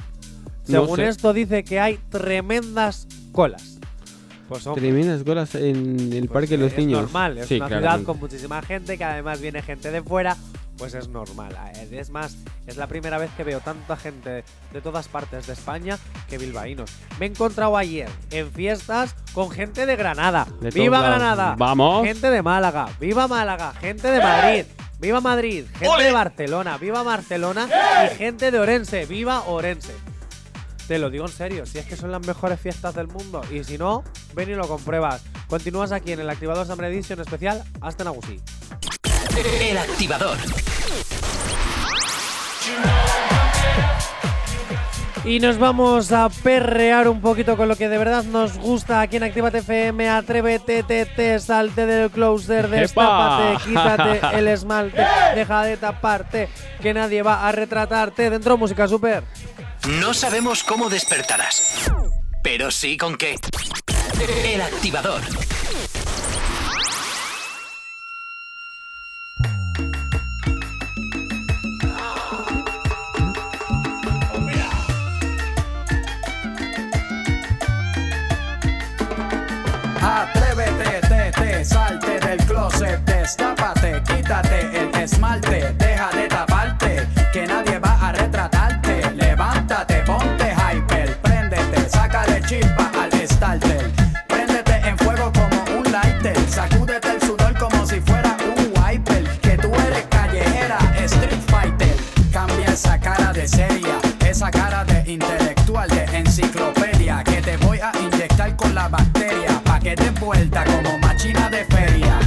No 0.71 0.81
Según 0.81 0.97
sé. 0.97 1.07
esto 1.07 1.33
dice 1.33 1.63
que 1.63 1.79
hay 1.79 1.99
tremendas 2.09 3.07
colas. 3.31 3.77
Pues 4.49 4.67
hombre, 4.67 4.81
Tremendas 4.81 5.23
golas 5.23 5.55
en 5.55 6.11
el 6.11 6.27
pues, 6.27 6.31
parque 6.31 6.57
de 6.57 6.63
los 6.63 6.73
es 6.73 6.77
niños. 6.77 7.01
normal, 7.03 7.37
es 7.37 7.47
Sí, 7.47 7.55
una 7.55 7.67
ciudad 7.67 7.81
claramente. 7.81 8.05
con 8.05 8.19
muchísima 8.19 8.61
gente 8.61 8.97
que 8.97 9.03
además 9.05 9.39
viene 9.39 9.61
gente 9.61 9.91
de 9.91 10.03
fuera, 10.03 10.35
pues 10.77 10.93
es 10.93 11.07
normal. 11.07 11.55
Eh, 11.75 11.87
Es 11.99 12.09
más, 12.09 12.35
es 12.67 12.75
la 12.75 12.87
primera 12.87 13.17
vez 13.17 13.29
que 13.37 13.45
veo 13.45 13.61
tanta 13.61 13.95
gente 13.95 14.43
de 14.73 14.81
todas 14.81 15.07
partes 15.07 15.47
de 15.47 15.53
España 15.53 15.97
que 16.29 16.37
bilbaínos. 16.37 16.91
Me 17.17 17.27
he 17.27 17.29
encontrado 17.29 17.77
ayer 17.77 18.09
en 18.31 18.51
fiestas 18.51 19.15
con 19.33 19.51
gente 19.51 19.85
de 19.85 19.95
Granada. 19.95 20.43
De 20.59 20.69
todos 20.69 20.73
¡Viva 20.73 20.99
lados. 20.99 21.15
Granada! 21.15 21.55
Vamos. 21.57 22.05
Gente 22.05 22.29
de 22.29 22.41
Málaga. 22.41 22.89
¡Viva 22.99 23.27
Málaga! 23.29 23.73
Gente 23.79 24.09
de 24.11 24.19
Madrid. 24.21 24.65
¡Viva 24.99 25.21
Madrid! 25.21 25.63
Gente 25.79 26.03
de 26.03 26.11
Barcelona. 26.11 26.77
¡Viva 26.77 27.03
Barcelona! 27.03 27.69
Y 28.11 28.15
gente 28.17 28.51
de 28.51 28.59
Orense. 28.59 29.05
¡Viva 29.05 29.43
Orense! 29.47 29.93
Te 30.91 30.99
lo 30.99 31.09
digo 31.09 31.25
en 31.25 31.31
serio, 31.31 31.65
si 31.65 31.77
es 31.77 31.85
que 31.85 31.95
son 31.95 32.11
las 32.11 32.27
mejores 32.27 32.59
fiestas 32.59 32.93
del 32.93 33.07
mundo. 33.07 33.41
Y 33.49 33.63
si 33.63 33.77
no, 33.77 34.03
ven 34.35 34.49
y 34.49 34.55
lo 34.55 34.67
compruebas. 34.67 35.23
Continúas 35.47 35.93
aquí 35.93 36.11
en 36.11 36.19
el 36.19 36.29
activador 36.29 36.67
Summer 36.67 36.91
Edition 36.91 37.21
especial 37.21 37.63
hasta 37.79 38.03
Nagusí. 38.03 38.41
El 39.61 39.77
activador. 39.77 40.37
Y 45.23 45.39
nos 45.39 45.59
vamos 45.59 46.11
a 46.11 46.29
perrear 46.29 47.07
un 47.07 47.21
poquito 47.21 47.55
con 47.55 47.69
lo 47.69 47.75
que 47.75 47.87
de 47.87 47.97
verdad 47.99 48.23
nos 48.23 48.57
gusta 48.57 49.01
aquí 49.01 49.17
en 49.17 49.23
Actívate 49.23 49.59
FM. 49.59 50.09
Atrévete, 50.09 50.81
te, 50.81 51.05
te, 51.05 51.39
salte 51.39 51.85
del 51.85 52.09
closer, 52.09 52.67
destápate, 52.67 53.53
¡Epa! 53.53 53.63
quítate 53.63 54.39
el 54.39 54.47
esmalte, 54.47 55.05
deja 55.35 55.63
de 55.63 55.77
taparte, 55.77 56.49
que 56.81 56.93
nadie 56.93 57.21
va 57.21 57.47
a 57.47 57.51
retratarte. 57.51 58.31
Dentro 58.31 58.57
música 58.57 58.87
super. 58.87 59.23
No 59.87 60.13
sabemos 60.13 60.63
cómo 60.63 60.89
despertarás, 60.89 61.91
pero 62.43 62.69
sí 62.69 62.97
con 62.97 63.17
qué. 63.17 63.35
El 64.45 64.61
activador. 64.61 65.21
Atrévete, 79.99 81.01
te, 81.07 81.31
te, 81.31 81.65
salte 81.65 82.19
del 82.19 82.37
closet, 82.45 82.99
destápate, 83.05 83.60
como 110.31 110.97
machina 110.99 111.49
de 111.49 111.65
feria. 111.65 112.17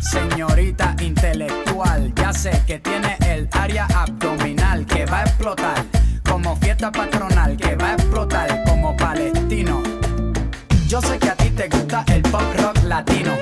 Señorita 0.00 0.96
intelectual, 1.00 2.12
ya 2.14 2.32
sé 2.32 2.62
que 2.66 2.78
tiene 2.78 3.18
el 3.28 3.46
área 3.52 3.86
abdominal 3.86 4.86
que 4.86 5.04
va 5.04 5.20
a 5.20 5.22
explotar 5.24 5.84
como 6.26 6.56
fiesta 6.56 6.90
patronal, 6.90 7.56
que 7.58 7.76
va 7.76 7.90
a 7.90 7.94
explotar 7.94 8.64
como 8.64 8.96
palestino. 8.96 9.82
Yo 10.88 11.00
sé 11.02 11.18
que 11.18 11.28
a 11.28 11.36
ti 11.36 11.50
te 11.50 11.68
gusta 11.68 12.04
el 12.08 12.22
pop 12.22 12.42
rock 12.56 12.82
latino, 12.84 13.32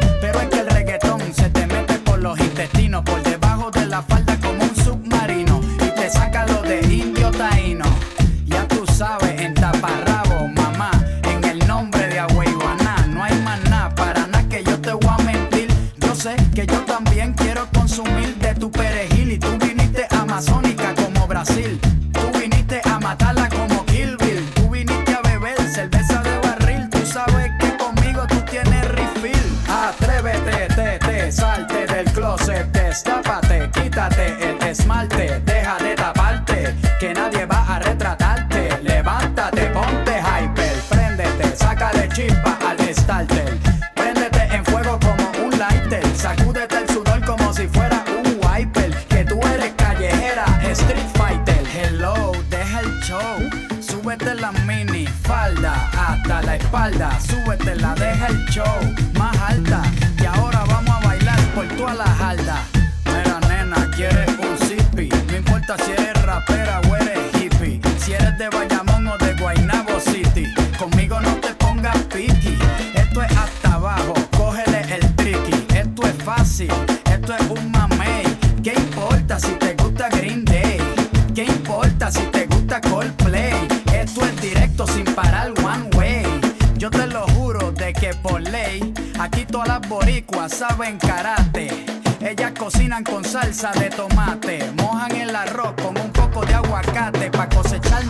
salsa 93.62 93.80
de 93.80 93.90
tomate, 93.90 94.72
mojan 94.76 95.12
el 95.12 95.36
arroz 95.36 95.72
con 95.80 95.96
un 95.96 96.10
poco 96.10 96.44
de 96.44 96.52
aguacate 96.52 97.30
para 97.30 97.48
cosechar 97.48 98.02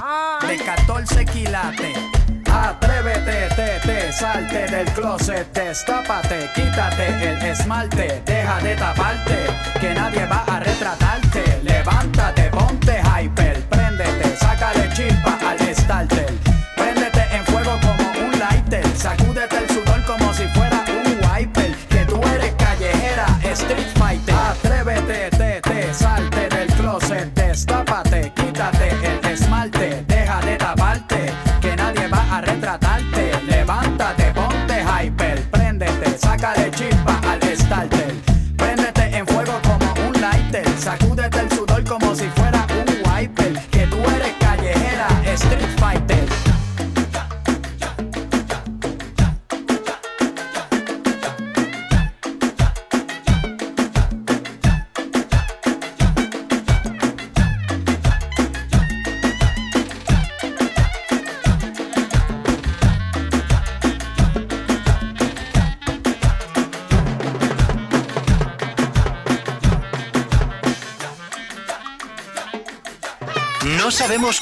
de 0.49 0.57
14 0.57 1.27
quilates. 1.27 1.99
Atrévete, 2.51 3.49
te, 3.55 3.81
te, 3.87 4.13
salte 4.13 4.67
del 4.67 4.87
closet, 4.93 5.53
destápate, 5.53 6.49
quítate 6.55 7.07
el 7.07 7.43
esmalte, 7.43 8.23
deja 8.25 8.61
de 8.61 8.77
taparte, 8.77 9.39
que 9.79 9.95
nadie 9.95 10.25
va 10.25 10.43
a 10.47 10.61
retratarte. 10.61 11.61
Levántate, 11.63 12.41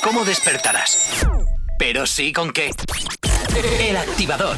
cómo 0.03 0.24
despertarás, 0.24 1.26
pero 1.78 2.07
sí 2.07 2.32
con 2.32 2.53
qué. 2.53 2.70
El 3.80 3.96
activador. 3.96 4.57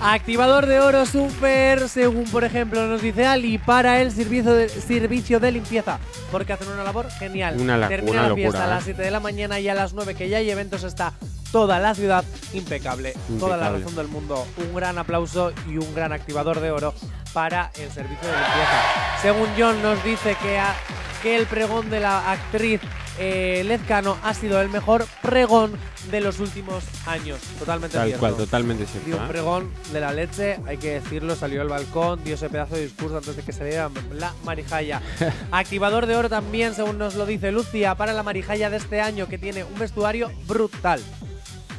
Activador 0.00 0.66
de 0.66 0.78
oro 0.78 1.04
super, 1.06 1.88
según 1.88 2.22
por 2.26 2.44
ejemplo 2.44 2.86
nos 2.86 3.02
dice 3.02 3.26
Ali, 3.26 3.58
para 3.58 4.00
el 4.00 4.12
servicio 4.12 4.52
de, 4.54 4.68
servicio 4.68 5.40
de 5.40 5.50
limpieza, 5.50 5.98
porque 6.30 6.52
hacen 6.52 6.68
una 6.68 6.84
labor 6.84 7.10
genial. 7.10 7.56
Una 7.58 7.76
la- 7.76 7.88
Termina 7.88 8.12
una 8.20 8.28
la 8.28 8.34
fiesta 8.36 8.58
locura, 8.58 8.64
a 8.64 8.74
las 8.76 8.82
¿eh? 8.82 8.94
7 8.94 9.02
de 9.02 9.10
la 9.10 9.18
mañana 9.18 9.58
y 9.58 9.68
a 9.68 9.74
las 9.74 9.94
9 9.94 10.14
que 10.14 10.28
ya 10.28 10.38
hay 10.38 10.50
eventos 10.50 10.84
está 10.84 11.14
toda 11.50 11.80
la 11.80 11.96
ciudad 11.96 12.24
impecable. 12.52 13.14
Toda 13.40 13.56
la 13.56 13.64
Impecable. 13.66 13.78
razón 13.80 13.96
del 13.96 14.06
mundo. 14.06 14.46
Un 14.58 14.72
gran 14.76 14.98
aplauso 14.98 15.52
y 15.68 15.78
un 15.78 15.94
gran 15.96 16.12
activador 16.12 16.60
de 16.60 16.70
oro 16.70 16.94
para 17.32 17.70
el 17.78 17.90
servicio 17.90 18.28
de 18.28 18.34
limpieza. 18.34 19.20
Según 19.22 19.48
John 19.58 19.82
nos 19.82 20.02
dice 20.04 20.36
que, 20.42 21.36
el 21.36 21.46
pregón 21.46 21.90
de 21.90 22.00
la 22.00 22.30
actriz 22.30 22.80
eh, 23.18 23.62
Lezcano 23.66 24.16
ha 24.22 24.32
sido 24.32 24.60
el 24.62 24.68
mejor 24.68 25.04
pregón 25.20 25.72
de 26.10 26.20
los 26.20 26.38
últimos 26.38 26.84
años. 27.06 27.40
Totalmente 27.58 27.96
Tal 27.96 28.06
cierto. 28.06 28.20
cual, 28.20 28.36
totalmente 28.36 28.84
Dio 28.84 28.92
cierto. 28.92 29.16
un 29.16 29.24
¿eh? 29.24 29.28
pregón 29.28 29.70
de 29.92 30.00
la 30.00 30.12
leche, 30.12 30.58
hay 30.66 30.76
que 30.78 31.00
decirlo, 31.00 31.34
salió 31.34 31.60
al 31.60 31.68
balcón, 31.68 32.22
dio 32.22 32.34
ese 32.34 32.48
pedazo 32.48 32.76
de 32.76 32.82
discurso 32.84 33.18
antes 33.18 33.36
de 33.36 33.42
que 33.42 33.52
saliera 33.52 33.90
la 34.12 34.32
marijaya. 34.44 35.02
Activador 35.50 36.06
de 36.06 36.16
oro 36.16 36.28
también, 36.28 36.74
según 36.74 36.98
nos 36.98 37.16
lo 37.16 37.26
dice 37.26 37.50
Lucia, 37.52 37.94
para 37.96 38.12
la 38.12 38.22
marijaya 38.22 38.70
de 38.70 38.76
este 38.76 39.00
año, 39.00 39.26
que 39.26 39.38
tiene 39.38 39.64
un 39.64 39.78
vestuario 39.78 40.30
brutal. 40.46 41.02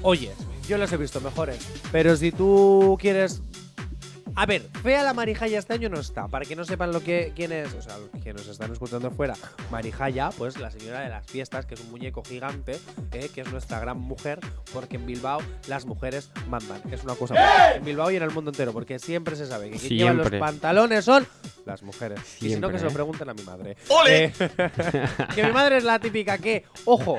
Oye, 0.02 0.32
yo 0.68 0.78
los 0.78 0.92
he 0.92 0.98
visto 0.98 1.22
mejores, 1.22 1.58
pero 1.92 2.16
si 2.16 2.32
tú 2.32 2.98
quieres... 3.00 3.42
A 4.40 4.46
ver, 4.46 4.62
fea 4.84 5.04
la 5.04 5.14
Marijaya 5.14 5.60
este 5.60 5.74
año 5.74 5.90
no 5.90 6.00
está. 6.00 6.30
Para 6.30 6.46
que 6.46 6.56
no 6.56 6.64
sepan 6.64 6.94
lo 6.94 7.04
que 7.04 7.34
quién 7.36 7.52
es, 7.52 7.74
o 7.74 7.82
sea, 7.82 7.98
los 7.98 8.24
que 8.24 8.32
nos 8.32 8.48
están 8.48 8.72
escuchando 8.72 9.12
fuera, 9.12 9.36
Marijaya, 9.70 10.30
pues 10.30 10.58
la 10.58 10.72
señora 10.72 11.02
de 11.02 11.10
las 11.10 11.26
fiestas, 11.26 11.66
que 11.66 11.74
es 11.74 11.82
un 11.82 11.92
muñeco 11.92 12.24
gigante, 12.24 12.80
eh, 13.12 13.30
que 13.36 13.42
es 13.42 13.52
nuestra 13.52 13.82
gran 13.82 13.98
mujer, 14.00 14.40
porque 14.72 14.96
en 14.96 15.06
Bilbao 15.06 15.42
las 15.68 15.86
mujeres 15.86 16.32
mandan. 16.48 16.82
Es 16.90 17.04
una 17.04 17.16
cosa 17.16 17.34
buena. 17.34 17.74
En 17.76 17.84
Bilbao 17.84 18.12
y 18.12 18.16
en 18.16 18.24
el 18.24 18.32
mundo 18.32 18.52
entero, 18.52 18.72
porque 18.72 18.98
siempre 18.98 19.36
se 19.36 19.46
sabe 19.46 19.72
que 19.72 19.78
quien 19.78 19.98
lleva 19.98 20.14
los 20.14 20.28
Siempre. 20.30 20.40
pantalones 20.40 21.04
son 21.04 21.28
las 21.66 21.84
mujeres. 21.84 22.22
y 22.38 22.48
si 22.48 22.56
no, 22.56 22.70
Siempre, 22.70 22.72
que 22.72 22.78
se 22.80 22.86
lo 22.86 22.92
¿eh? 22.92 22.94
pregunten 22.94 23.30
a 23.30 23.34
mi 23.34 23.44
madre. 23.44 23.76
¡Ole! 23.90 24.32
que 25.36 25.44
mi 25.44 25.52
madre 25.52 25.80
es 25.80 25.84
la 25.84 26.00
típica 26.00 26.38
que, 26.38 26.64
ojo, 26.86 27.18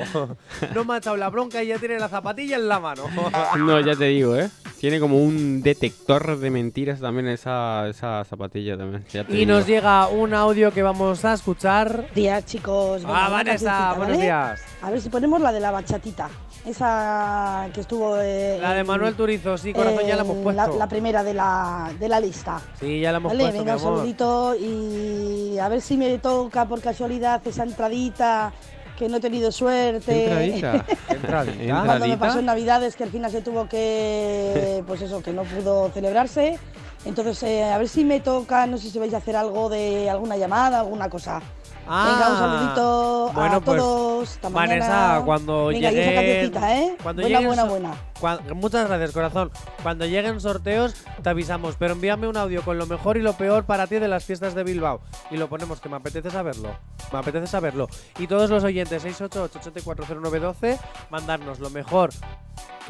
no 0.74 0.86
me 0.86 0.94
ha 0.94 0.96
echado 0.96 1.18
la 1.18 1.28
bronca 1.28 1.62
y 1.62 1.66
ya 1.66 1.78
tiene 1.78 1.98
la 1.98 2.08
zapatilla 2.08 2.56
en 2.56 2.66
la 2.66 2.80
mano. 2.80 3.04
No, 3.58 3.78
ya 3.80 3.94
te 3.94 4.06
digo, 4.06 4.36
¿eh? 4.36 4.48
Tiene 4.78 4.98
como 5.00 5.22
un 5.22 5.60
detector 5.60 6.38
de 6.38 6.50
mentiras 6.50 7.00
también 7.00 7.09
esa, 7.18 7.86
esa 7.88 8.24
zapatilla 8.24 8.76
también. 8.76 9.04
ya 9.12 9.22
Y 9.28 9.32
digo. 9.44 9.52
nos 9.52 9.66
llega 9.66 10.08
un 10.08 10.32
audio 10.34 10.72
que 10.72 10.82
vamos 10.82 11.24
a 11.24 11.34
escuchar. 11.34 12.06
días, 12.14 12.44
chicos. 12.46 13.02
Venga, 13.02 13.26
Ah, 13.26 13.28
Vanessa, 13.28 13.64
cancioncita, 13.64 13.88
buenos 13.94 14.16
¿vale? 14.16 14.22
días. 14.22 14.61
A 14.82 14.90
ver 14.90 15.00
si 15.00 15.08
ponemos 15.08 15.40
la 15.40 15.52
de 15.52 15.61
la 15.61 15.70
bachatita. 15.70 16.28
Esa 16.66 17.68
que 17.72 17.80
estuvo. 17.80 18.16
eh, 18.20 18.58
La 18.61 18.74
de 18.74 18.84
Manuel 18.84 19.14
Turizo, 19.14 19.56
sí, 19.58 19.72
corazón, 19.72 20.04
ya 20.06 20.14
la 20.16 20.22
hemos 20.22 20.36
puesto. 20.38 20.68
La, 20.72 20.76
la 20.76 20.88
primera 20.88 21.22
de 21.24 21.34
la, 21.34 21.90
de 21.98 22.08
la 22.08 22.20
lista. 22.20 22.61
Sí, 22.78 23.00
ya 23.00 23.12
la 23.12 23.16
hemos 23.18 23.32
Vale, 23.32 23.44
puesto, 23.44 23.58
venga, 23.61 23.76
mi 23.76 23.82
un 23.82 23.96
saludito 23.96 24.54
y 24.56 25.58
a 25.58 25.68
ver 25.68 25.80
si 25.80 25.96
me 25.96 26.18
toca 26.18 26.66
por 26.66 26.80
casualidad 26.80 27.40
esa 27.46 27.62
entradita 27.64 28.52
que 28.98 29.08
no 29.08 29.16
he 29.16 29.20
tenido 29.20 29.50
suerte. 29.50 30.24
Entradita. 30.26 30.84
Entradita. 31.08 31.82
Cuando 31.86 32.06
me 32.06 32.18
pasó 32.18 32.38
en 32.40 32.44
Navidades 32.46 32.94
que 32.96 33.04
al 33.04 33.11
final 33.11 33.30
se 33.30 33.40
tuvo 33.40 33.66
que, 33.66 34.84
pues 34.86 35.00
eso, 35.00 35.22
que 35.22 35.32
no 35.32 35.44
pudo 35.44 35.88
celebrarse. 35.90 36.58
Entonces, 37.05 37.42
eh, 37.44 37.64
a 37.64 37.78
ver 37.78 37.88
si 37.88 38.05
me 38.05 38.20
toca, 38.20 38.66
no 38.66 38.76
sé 38.78 38.90
si 38.90 38.98
vais 38.98 39.14
a 39.14 39.18
hacer 39.18 39.34
algo 39.36 39.68
de 39.68 40.11
alguna 40.11 40.36
llamada, 40.36 40.80
alguna 40.80 41.09
cosa. 41.09 41.40
Venga, 41.86 42.28
un 42.30 42.38
saludito 42.38 43.30
bueno, 43.34 43.57
a 43.57 43.61
pues, 43.61 43.78
todos. 43.80 44.38
Vanessa, 44.53 44.88
mañana. 44.88 45.22
cuando 45.24 45.66
Venga, 45.68 45.88
esa 45.88 45.98
lleguen- 45.98 46.14
cancioncita, 46.14 46.76
¿eh? 46.76 46.96
cuando 47.03 47.22
buena, 47.22 47.38
lleguen 47.40 47.57
buena, 47.66 47.94
buena. 48.20 48.55
Muchas 48.55 48.86
gracias, 48.86 49.11
corazón. 49.12 49.51
Cuando 49.82 50.05
lleguen 50.07 50.40
sorteos, 50.40 50.94
te 51.22 51.30
avisamos. 51.30 51.74
Pero 51.78 51.94
envíame 51.94 52.28
un 52.28 52.36
audio 52.36 52.62
con 52.62 52.78
lo 52.78 52.86
mejor 52.86 53.16
y 53.16 53.22
lo 53.22 53.32
peor 53.32 53.64
para 53.64 53.86
ti 53.88 53.96
de 53.98 54.07
las 54.07 54.24
fiestas 54.24 54.55
de 54.55 54.62
Bilbao. 54.62 55.01
Y 55.32 55.36
lo 55.36 55.48
ponemos, 55.48 55.80
que 55.80 55.88
me 55.88 55.96
apetece 55.96 56.30
saberlo. 56.30 56.68
Me 57.12 57.18
apetece 57.18 57.46
saberlo. 57.48 57.88
Y 58.18 58.26
todos 58.28 58.51
los 58.51 58.62
oyentes, 58.62 59.03
688-840912, 59.05 60.78
mandarnos 61.11 61.59
lo 61.59 61.70
mejor 61.70 62.11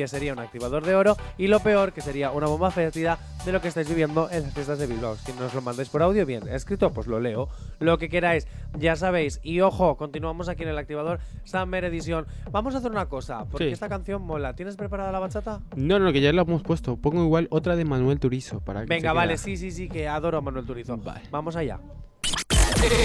que 0.00 0.08
sería 0.08 0.32
un 0.32 0.38
activador 0.38 0.84
de 0.84 0.94
oro, 0.94 1.16
y 1.36 1.46
lo 1.48 1.60
peor, 1.60 1.92
que 1.92 2.00
sería 2.00 2.30
una 2.30 2.46
bomba 2.46 2.70
fétida 2.70 3.18
de 3.44 3.52
lo 3.52 3.60
que 3.60 3.68
estáis 3.68 3.88
viviendo 3.88 4.28
en 4.30 4.42
las 4.44 4.54
fiestas 4.54 4.78
de 4.78 4.86
Bilbao. 4.86 5.16
Si 5.16 5.32
nos 5.34 5.52
lo 5.54 5.60
mandáis 5.62 5.88
por 5.88 6.02
audio, 6.02 6.24
bien, 6.24 6.48
escrito, 6.48 6.90
pues 6.92 7.06
lo 7.06 7.20
leo. 7.20 7.48
Lo 7.78 7.98
que 7.98 8.08
queráis, 8.08 8.46
ya 8.78 8.96
sabéis. 8.96 9.40
Y 9.42 9.60
ojo, 9.60 9.96
continuamos 9.96 10.48
aquí 10.48 10.62
en 10.62 10.70
el 10.70 10.78
activador 10.78 11.20
Summer 11.44 11.84
Edition. 11.84 12.26
Vamos 12.50 12.74
a 12.74 12.78
hacer 12.78 12.90
una 12.90 13.06
cosa, 13.06 13.44
porque 13.44 13.66
Sí. 13.66 13.72
esta 13.72 13.88
canción 13.88 14.22
mola. 14.22 14.54
¿Tienes 14.54 14.76
preparada 14.76 15.12
la 15.12 15.18
bachata? 15.18 15.60
No, 15.76 15.98
no, 15.98 16.12
que 16.12 16.20
ya 16.20 16.32
lo 16.32 16.42
hemos 16.42 16.62
puesto. 16.62 16.96
Pongo 16.96 17.22
igual 17.24 17.46
otra 17.50 17.76
de 17.76 17.84
Manuel 17.84 18.18
Turizo 18.20 18.60
para 18.60 18.80
que 18.80 18.86
Venga, 18.86 19.12
vale, 19.12 19.36
sí, 19.38 19.56
sí, 19.56 19.70
sí, 19.70 19.88
que 19.88 20.08
adoro 20.08 20.38
a 20.38 20.40
Manuel 20.40 20.64
Turizo. 20.66 20.96
Vale. 20.96 21.22
Vamos 21.30 21.56
allá. 21.56 21.78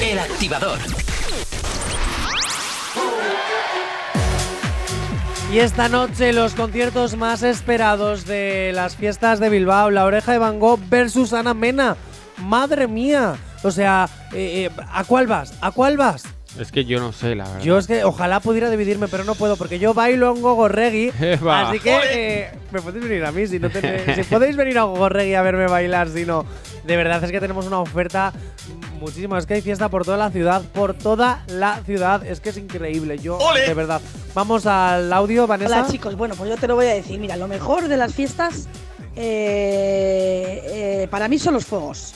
El 0.02 0.20
activador. 0.20 0.80
Y 5.52 5.60
esta 5.60 5.88
noche 5.88 6.34
los 6.34 6.54
conciertos 6.54 7.16
más 7.16 7.42
esperados 7.44 8.26
de 8.26 8.72
las 8.74 8.96
fiestas 8.96 9.40
de 9.40 9.50
Bilbao, 9.50 9.90
La 9.90 10.06
Oreja 10.06 10.34
de 10.34 10.38
Van 10.38 10.60
Gogh 10.60 10.80
versus 10.90 11.32
Ana 11.34 11.54
Mena. 11.54 11.96
Madre 12.38 12.88
mía. 12.88 13.36
O 13.64 13.72
sea, 13.72 14.10
eh, 14.34 14.70
eh, 14.70 14.82
¿a 14.92 15.04
cuál 15.06 15.28
vas? 15.28 15.54
¿A 15.62 15.72
cuál 15.72 15.98
vas? 15.98 16.24
Es 16.60 16.72
que 16.72 16.84
yo 16.86 17.00
no 17.00 17.14
sé, 17.14 17.36
la 17.36 17.46
verdad. 17.46 17.62
Yo 17.62 17.78
es 17.78 17.88
que 17.88 18.04
ojalá 18.04 18.40
pudiera 18.40 18.70
dividirme, 18.70 19.08
pero 19.08 19.24
no 19.24 19.36
puedo 19.36 19.56
porque 19.56 19.80
yo 19.80 19.94
bailo 19.94 20.34
en 20.36 20.42
Gogorregui. 20.42 21.12
Eva. 21.22 21.70
así 21.70 21.80
que 21.80 22.00
eh, 22.12 22.52
me 22.72 22.82
podéis 22.82 23.08
venir 23.08 23.24
a 23.26 23.32
mí 23.32 23.48
si 23.48 23.60
no 23.60 23.70
tenéis- 23.70 24.16
si 24.16 24.24
podéis 24.24 24.56
venir 24.58 24.78
a 24.78 24.84
Gogorregui 24.84 25.36
a 25.36 25.42
verme 25.42 25.68
bailar, 25.68 26.10
si 26.10 26.26
no. 26.26 26.46
De 26.86 26.96
verdad 26.96 27.24
es 27.24 27.32
que 27.32 27.40
tenemos 27.40 27.66
una 27.66 27.80
oferta 27.80 28.32
muchísima. 29.00 29.38
Es 29.40 29.46
que 29.46 29.56
hay 29.56 29.62
fiesta 29.62 29.90
por 29.90 30.06
toda 30.06 30.18
la 30.18 30.30
ciudad, 30.30 30.62
por 30.74 30.94
toda 30.94 31.44
la 31.48 31.82
ciudad. 31.86 32.26
Es 32.26 32.40
que 32.40 32.50
es 32.50 32.58
increíble. 32.58 33.18
Yo, 33.18 33.40
de 33.54 33.74
verdad. 33.74 34.02
Vamos 34.34 34.66
al 34.66 35.12
audio, 35.12 35.48
Vanessa. 35.48 35.80
Hola 35.80 35.88
chicos, 35.92 36.16
bueno, 36.16 36.36
pues 36.36 36.50
yo 36.50 36.58
te 36.58 36.68
lo 36.68 36.76
voy 36.76 36.86
a 36.88 36.94
decir. 36.94 37.20
Mira, 37.20 37.38
lo 37.38 37.48
mejor 37.48 37.88
de 37.88 37.98
las 37.98 38.14
fiestas 38.14 38.68
eh, 39.16 40.62
eh, 40.66 41.08
para 41.10 41.28
mí 41.28 41.40
son 41.40 41.54
los 41.54 41.66
fuegos. 41.66 42.14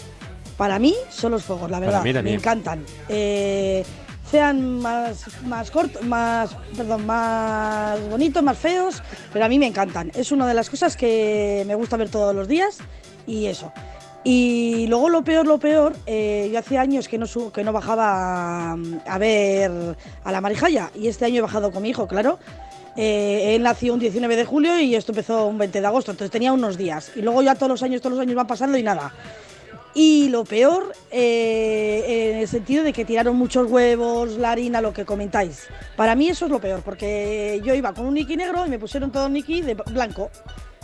Para 0.58 0.78
mí 0.78 0.96
son 1.10 1.32
los 1.32 1.44
fuegos, 1.44 1.72
la 1.72 1.80
verdad. 1.80 2.04
mí 2.04 2.14
Me 2.14 2.34
encantan. 2.34 2.84
Eh, 3.08 3.86
sean 4.30 4.80
más, 4.80 5.26
más 5.46 5.72
cortos, 5.72 6.04
más, 6.04 6.56
perdón, 6.76 7.06
más 7.06 8.00
bonitos, 8.10 8.44
más 8.44 8.58
feos, 8.58 9.02
pero 9.34 9.46
a 9.46 9.48
mí 9.48 9.58
me 9.58 9.66
encantan. 9.66 10.12
Es 10.14 10.32
una 10.32 10.46
de 10.46 10.54
las 10.54 10.70
cosas 10.70 10.96
que 10.96 11.64
me 11.66 11.76
gusta 11.76 11.98
ver 11.98 12.10
todos 12.10 12.36
los 12.36 12.48
días 12.48 12.78
y 13.26 13.48
eso. 13.48 13.72
Y 14.24 14.86
luego 14.88 15.10
lo 15.10 15.24
peor, 15.24 15.48
lo 15.48 15.60
peor, 15.60 15.96
eh, 16.06 16.50
yo 16.52 16.60
hacía 16.60 16.82
años 16.82 17.08
que 17.08 17.18
no, 17.18 17.26
su- 17.26 17.52
que 17.52 17.64
no 17.64 17.72
bajaba 17.72 18.76
mm, 18.76 19.00
a 19.08 19.18
ver 19.18 19.72
a 20.24 20.32
la 20.32 20.42
Marijaya 20.42 20.92
y 20.94 21.08
este 21.08 21.26
año 21.26 21.38
he 21.38 21.42
bajado 21.42 21.72
con 21.72 21.82
mi 21.84 21.90
hijo, 21.90 22.08
claro. 22.08 22.38
Eh, 22.98 23.56
él 23.56 23.64
nació 23.64 23.94
un 23.94 24.00
19 24.00 24.36
de 24.36 24.44
julio 24.44 24.78
y 24.80 24.94
esto 24.96 25.14
empezó 25.14 25.46
un 25.48 25.58
20 25.58 25.80
de 25.80 25.88
agosto, 25.88 26.12
entonces 26.12 26.32
tenía 26.32 26.52
unos 26.52 26.78
días. 26.78 27.12
Y 27.16 27.22
luego 27.22 27.42
ya 27.42 27.56
todos 27.56 27.70
los 27.70 27.84
años, 27.84 28.02
todos 28.02 28.18
los 28.18 28.22
años 28.22 28.36
van 28.36 28.48
pasando 28.48 28.78
y 28.78 28.84
nada. 28.84 29.14
Y 29.96 30.28
lo 30.30 30.44
peor, 30.44 30.92
eh, 31.12 32.32
en 32.34 32.38
el 32.40 32.48
sentido 32.48 32.84
de 32.84 32.92
que 32.94 33.06
tiraron 33.06 33.38
muchos 33.38 33.72
huevos, 33.72 34.32
la 34.38 34.52
harina, 34.52 34.82
lo 34.82 34.92
que 34.94 35.06
comentáis. 35.06 35.68
Para 35.96 36.14
mí 36.16 36.28
eso 36.28 36.46
es 36.46 36.52
lo 36.52 36.60
peor, 36.60 36.82
porque 36.84 37.62
yo 37.64 37.74
iba 37.74 37.94
con 37.94 38.06
un 38.06 38.14
Niki 38.16 38.36
negro 38.36 38.66
y 38.66 38.70
me 38.70 38.80
pusieron 38.80 39.12
todo 39.12 39.30
Niki 39.30 39.62
de 39.62 39.76
blanco. 39.76 40.30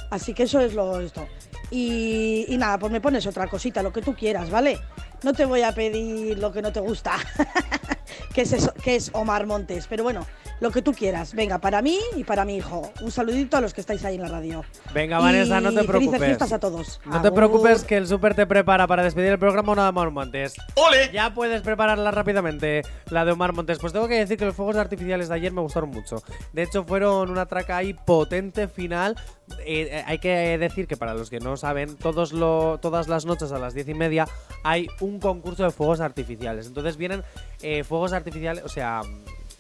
Así 0.10 0.34
que 0.34 0.44
eso 0.44 0.60
es 0.62 0.74
lo 0.74 1.02
esto. 1.02 1.28
Y, 1.72 2.46
y 2.48 2.58
nada, 2.58 2.78
pues 2.80 2.92
me 2.92 3.02
pones 3.02 3.26
otra 3.28 3.48
cosita, 3.48 3.82
lo 3.84 3.92
que 3.92 4.02
tú 4.02 4.16
quieras, 4.16 4.50
¿vale? 4.50 4.80
No 5.24 5.34
te 5.34 5.46
voy 5.46 5.62
a 5.64 5.74
pedir 5.74 6.38
lo 6.38 6.52
que 6.52 6.62
no 6.62 6.72
te 6.72 6.80
gusta, 6.80 7.14
que, 8.34 8.42
es 8.42 8.54
eso- 8.54 8.74
que 8.84 8.96
es 8.96 9.10
Omar 9.14 9.46
Montes. 9.48 9.88
Pero 9.90 10.04
bueno, 10.04 10.26
lo 10.60 10.72
que 10.72 10.82
tú 10.82 10.94
quieras. 10.94 11.34
Venga, 11.34 11.60
para 11.60 11.82
mí 11.82 12.00
y 12.16 12.24
para 12.24 12.46
mi 12.46 12.58
hijo. 12.58 12.92
Un 13.02 13.12
saludito 13.12 13.58
a 13.58 13.62
los 13.62 13.74
que 13.74 13.82
estáis 13.82 14.04
ahí 14.06 14.16
en 14.16 14.22
la 14.22 14.30
radio. 14.30 14.64
Venga, 14.94 15.20
Vanessa, 15.20 15.60
no 15.62 15.74
te 15.74 15.84
Y 15.84 15.88
preocupes. 15.88 16.20
Felices 16.20 16.26
fiestas 16.26 16.54
a 16.54 16.60
todos. 16.60 17.02
No 17.06 17.22
te 17.22 17.32
preocupes 17.32 17.84
que 17.84 17.98
el 17.98 18.08
súper 18.08 18.36
te 18.36 18.46
prepara 18.46 18.88
para 18.88 19.04
despedir 19.04 19.32
el 19.32 19.40
programa 19.40 19.74
una 19.74 19.84
de 19.84 19.90
Omar 19.90 20.12
Montes. 20.12 20.56
¡Ole! 20.76 21.10
Ya 21.14 21.34
puedes 21.34 21.62
prepararla 21.62 22.12
rápidamente, 22.12 22.82
la 23.10 23.26
de 23.26 23.32
Omar 23.32 23.54
Montes. 23.54 23.80
Pues 23.80 23.94
tengo 23.94 24.08
que 24.08 24.16
decir 24.16 24.38
que 24.38 24.46
los 24.46 24.56
fuegos 24.56 24.76
artificiales 24.78 25.30
de 25.30 25.36
ayer 25.36 25.52
me 25.52 25.62
gustaron 25.62 25.90
mucho. 25.90 26.24
De 26.54 26.64
hecho, 26.64 26.84
fueron 26.84 27.30
una 27.30 27.46
traca 27.46 27.78
ahí 27.78 27.94
potente 27.94 28.68
final. 28.68 29.16
Eh, 29.60 29.90
eh, 29.92 30.04
hay 30.08 30.18
que 30.20 30.58
decir 30.58 30.88
que 30.88 30.98
para 30.98 31.14
los 31.14 31.30
que 31.30 31.40
no 31.40 31.58
saben, 31.58 31.96
todos 31.98 32.34
lo, 32.34 32.80
todas 32.82 33.08
las 33.08 33.26
noches 33.26 33.52
a 33.52 33.60
las 33.60 33.74
diez 33.74 33.88
y 33.88 33.94
media 33.94 34.28
hay 34.64 34.88
un 35.02 35.20
concurso 35.20 35.64
de 35.64 35.72
fuegos 35.72 36.00
artificiales. 36.00 36.68
Entonces 36.68 36.98
vienen 36.98 37.24
eh, 37.62 37.84
fuegos 37.84 38.14
artificiales, 38.14 38.64
o 38.64 38.70
sea, 38.70 39.02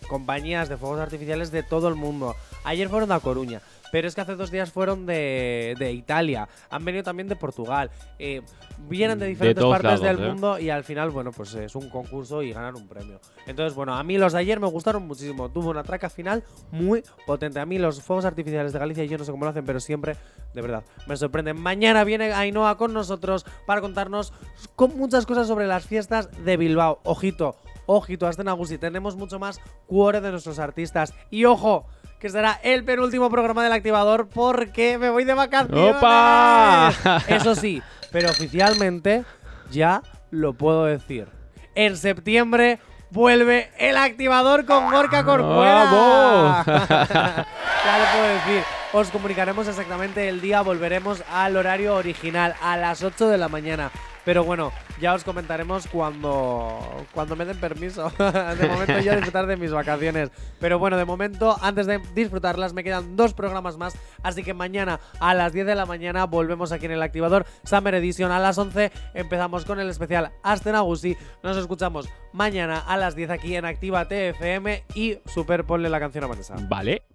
compañías 0.05 0.69
de 0.69 0.77
fuegos 0.77 0.99
artificiales 0.99 1.51
de 1.51 1.63
todo 1.63 1.87
el 1.87 1.95
mundo. 1.95 2.35
Ayer 2.63 2.89
fueron 2.89 3.09
de 3.09 3.15
A 3.15 3.19
Coruña, 3.19 3.61
pero 3.91 4.07
es 4.07 4.15
que 4.15 4.21
hace 4.21 4.35
dos 4.35 4.51
días 4.51 4.71
fueron 4.71 5.05
de, 5.05 5.75
de 5.77 5.91
Italia, 5.93 6.47
han 6.69 6.83
venido 6.83 7.03
también 7.03 7.27
de 7.27 7.35
Portugal, 7.35 7.91
eh, 8.19 8.41
vienen 8.89 9.19
de 9.19 9.25
De 9.25 9.29
diferentes 9.31 9.63
partes 9.63 10.01
lados, 10.01 10.01
del 10.01 10.19
¿eh? 10.19 10.27
mundo 10.27 10.59
y 10.59 10.69
al 10.69 10.83
final, 10.83 11.11
bueno, 11.11 11.31
pues 11.31 11.53
es 11.55 11.75
un 11.75 11.89
concurso 11.89 12.41
y 12.41 12.51
ganan 12.51 12.75
un 12.75 12.87
premio. 12.87 13.19
Entonces, 13.47 13.75
bueno, 13.75 13.95
a 13.95 14.03
mí 14.03 14.17
los 14.17 14.33
de 14.33 14.39
ayer 14.39 14.59
me 14.59 14.67
gustaron 14.67 15.07
muchísimo, 15.07 15.49
tuvo 15.49 15.69
una 15.69 15.83
traca 15.83 16.09
final 16.09 16.43
muy 16.71 17.03
potente. 17.25 17.59
A 17.59 17.65
mí 17.65 17.77
los 17.77 18.01
fuegos 18.01 18.25
artificiales 18.25 18.73
de 18.73 18.79
Galicia, 18.79 19.05
yo 19.05 19.17
no 19.17 19.23
sé 19.23 19.31
cómo 19.31 19.45
lo 19.45 19.51
hacen, 19.51 19.65
pero 19.65 19.79
siempre, 19.79 20.15
de 20.53 20.61
verdad, 20.61 20.83
me 21.07 21.15
sorprenden. 21.15 21.59
Mañana 21.59 22.03
viene 22.03 22.33
Ainhoa 22.33 22.77
con 22.77 22.93
nosotros 22.93 23.45
para 23.65 23.81
contarnos 23.81 24.33
con 24.75 24.97
muchas 24.97 25.25
cosas 25.25 25.47
sobre 25.47 25.67
las 25.67 25.85
fiestas 25.85 26.29
de 26.43 26.57
Bilbao. 26.57 26.99
Ojito, 27.03 27.55
ojito, 27.85 28.27
hasta 28.27 28.43
Nagusi, 28.43 28.77
tenemos 28.77 29.15
mucho 29.15 29.39
más 29.39 29.59
cuore 29.87 30.21
de 30.21 30.31
nuestros 30.31 30.59
artistas. 30.59 31.13
Y 31.29 31.45
ojo, 31.45 31.87
que 32.19 32.29
será 32.29 32.59
el 32.63 32.83
penúltimo 32.83 33.29
programa 33.29 33.63
del 33.63 33.73
activador 33.73 34.27
porque 34.27 34.97
me 34.97 35.09
voy 35.09 35.25
de 35.25 35.33
vacaciones. 35.33 35.95
¡Opa! 35.95 36.91
Eso 37.27 37.55
sí, 37.55 37.81
pero 38.11 38.29
oficialmente 38.29 39.23
ya 39.71 40.01
lo 40.31 40.53
puedo 40.53 40.85
decir. 40.85 41.27
En 41.75 41.97
septiembre 41.97 42.79
vuelve 43.11 43.71
el 43.77 43.97
activador 43.97 44.65
con 44.65 44.89
Gorka 44.91 45.23
Corcuera. 45.23 45.85
¡Vamos! 45.85 46.65
ya 46.65 47.97
lo 47.99 48.05
puedo 48.17 48.33
decir. 48.33 48.63
Os 48.93 49.09
comunicaremos 49.09 49.67
exactamente 49.67 50.29
el 50.29 50.39
día, 50.39 50.61
volveremos 50.61 51.21
al 51.31 51.57
horario 51.57 51.95
original, 51.95 52.55
a 52.61 52.77
las 52.77 53.03
8 53.03 53.27
de 53.27 53.37
la 53.37 53.49
mañana. 53.49 53.91
Pero 54.25 54.43
bueno, 54.43 54.71
ya 54.99 55.13
os 55.13 55.23
comentaremos 55.23 55.87
cuando, 55.87 56.79
cuando 57.13 57.35
me 57.35 57.45
den 57.45 57.59
permiso. 57.59 58.11
de 58.17 58.67
momento 58.67 58.99
ya 58.99 59.15
disfrutar 59.15 59.45
de 59.45 59.55
mis 59.55 59.71
vacaciones. 59.71 60.31
Pero 60.59 60.79
bueno, 60.79 60.97
de 60.97 61.05
momento, 61.05 61.55
antes 61.61 61.85
de 61.85 62.01
disfrutarlas, 62.15 62.73
me 62.73 62.83
quedan 62.83 63.15
dos 63.15 63.33
programas 63.33 63.77
más. 63.77 63.97
Así 64.23 64.43
que 64.43 64.53
mañana 64.53 64.99
a 65.19 65.33
las 65.33 65.53
10 65.53 65.67
de 65.67 65.75
la 65.75 65.85
mañana 65.85 66.25
volvemos 66.25 66.71
aquí 66.71 66.85
en 66.85 66.91
el 66.91 67.03
activador 67.03 67.45
Summer 67.63 67.93
Edition. 67.95 68.31
A 68.31 68.39
las 68.39 68.57
11 68.57 68.91
empezamos 69.13 69.63
con 69.63 69.79
el 69.79 69.89
especial 69.89 70.31
Astenagusi. 70.43 71.15
Nos 71.43 71.57
escuchamos 71.57 72.09
mañana 72.33 72.79
a 72.79 72.97
las 72.97 73.15
10 73.15 73.29
aquí 73.29 73.55
en 73.55 73.65
Activa 73.65 74.07
TFM 74.07 74.83
y 74.95 75.19
super 75.25 75.65
ponle 75.65 75.89
la 75.89 75.99
canción 75.99 76.23
a. 76.23 76.67
Vale. 76.67 77.05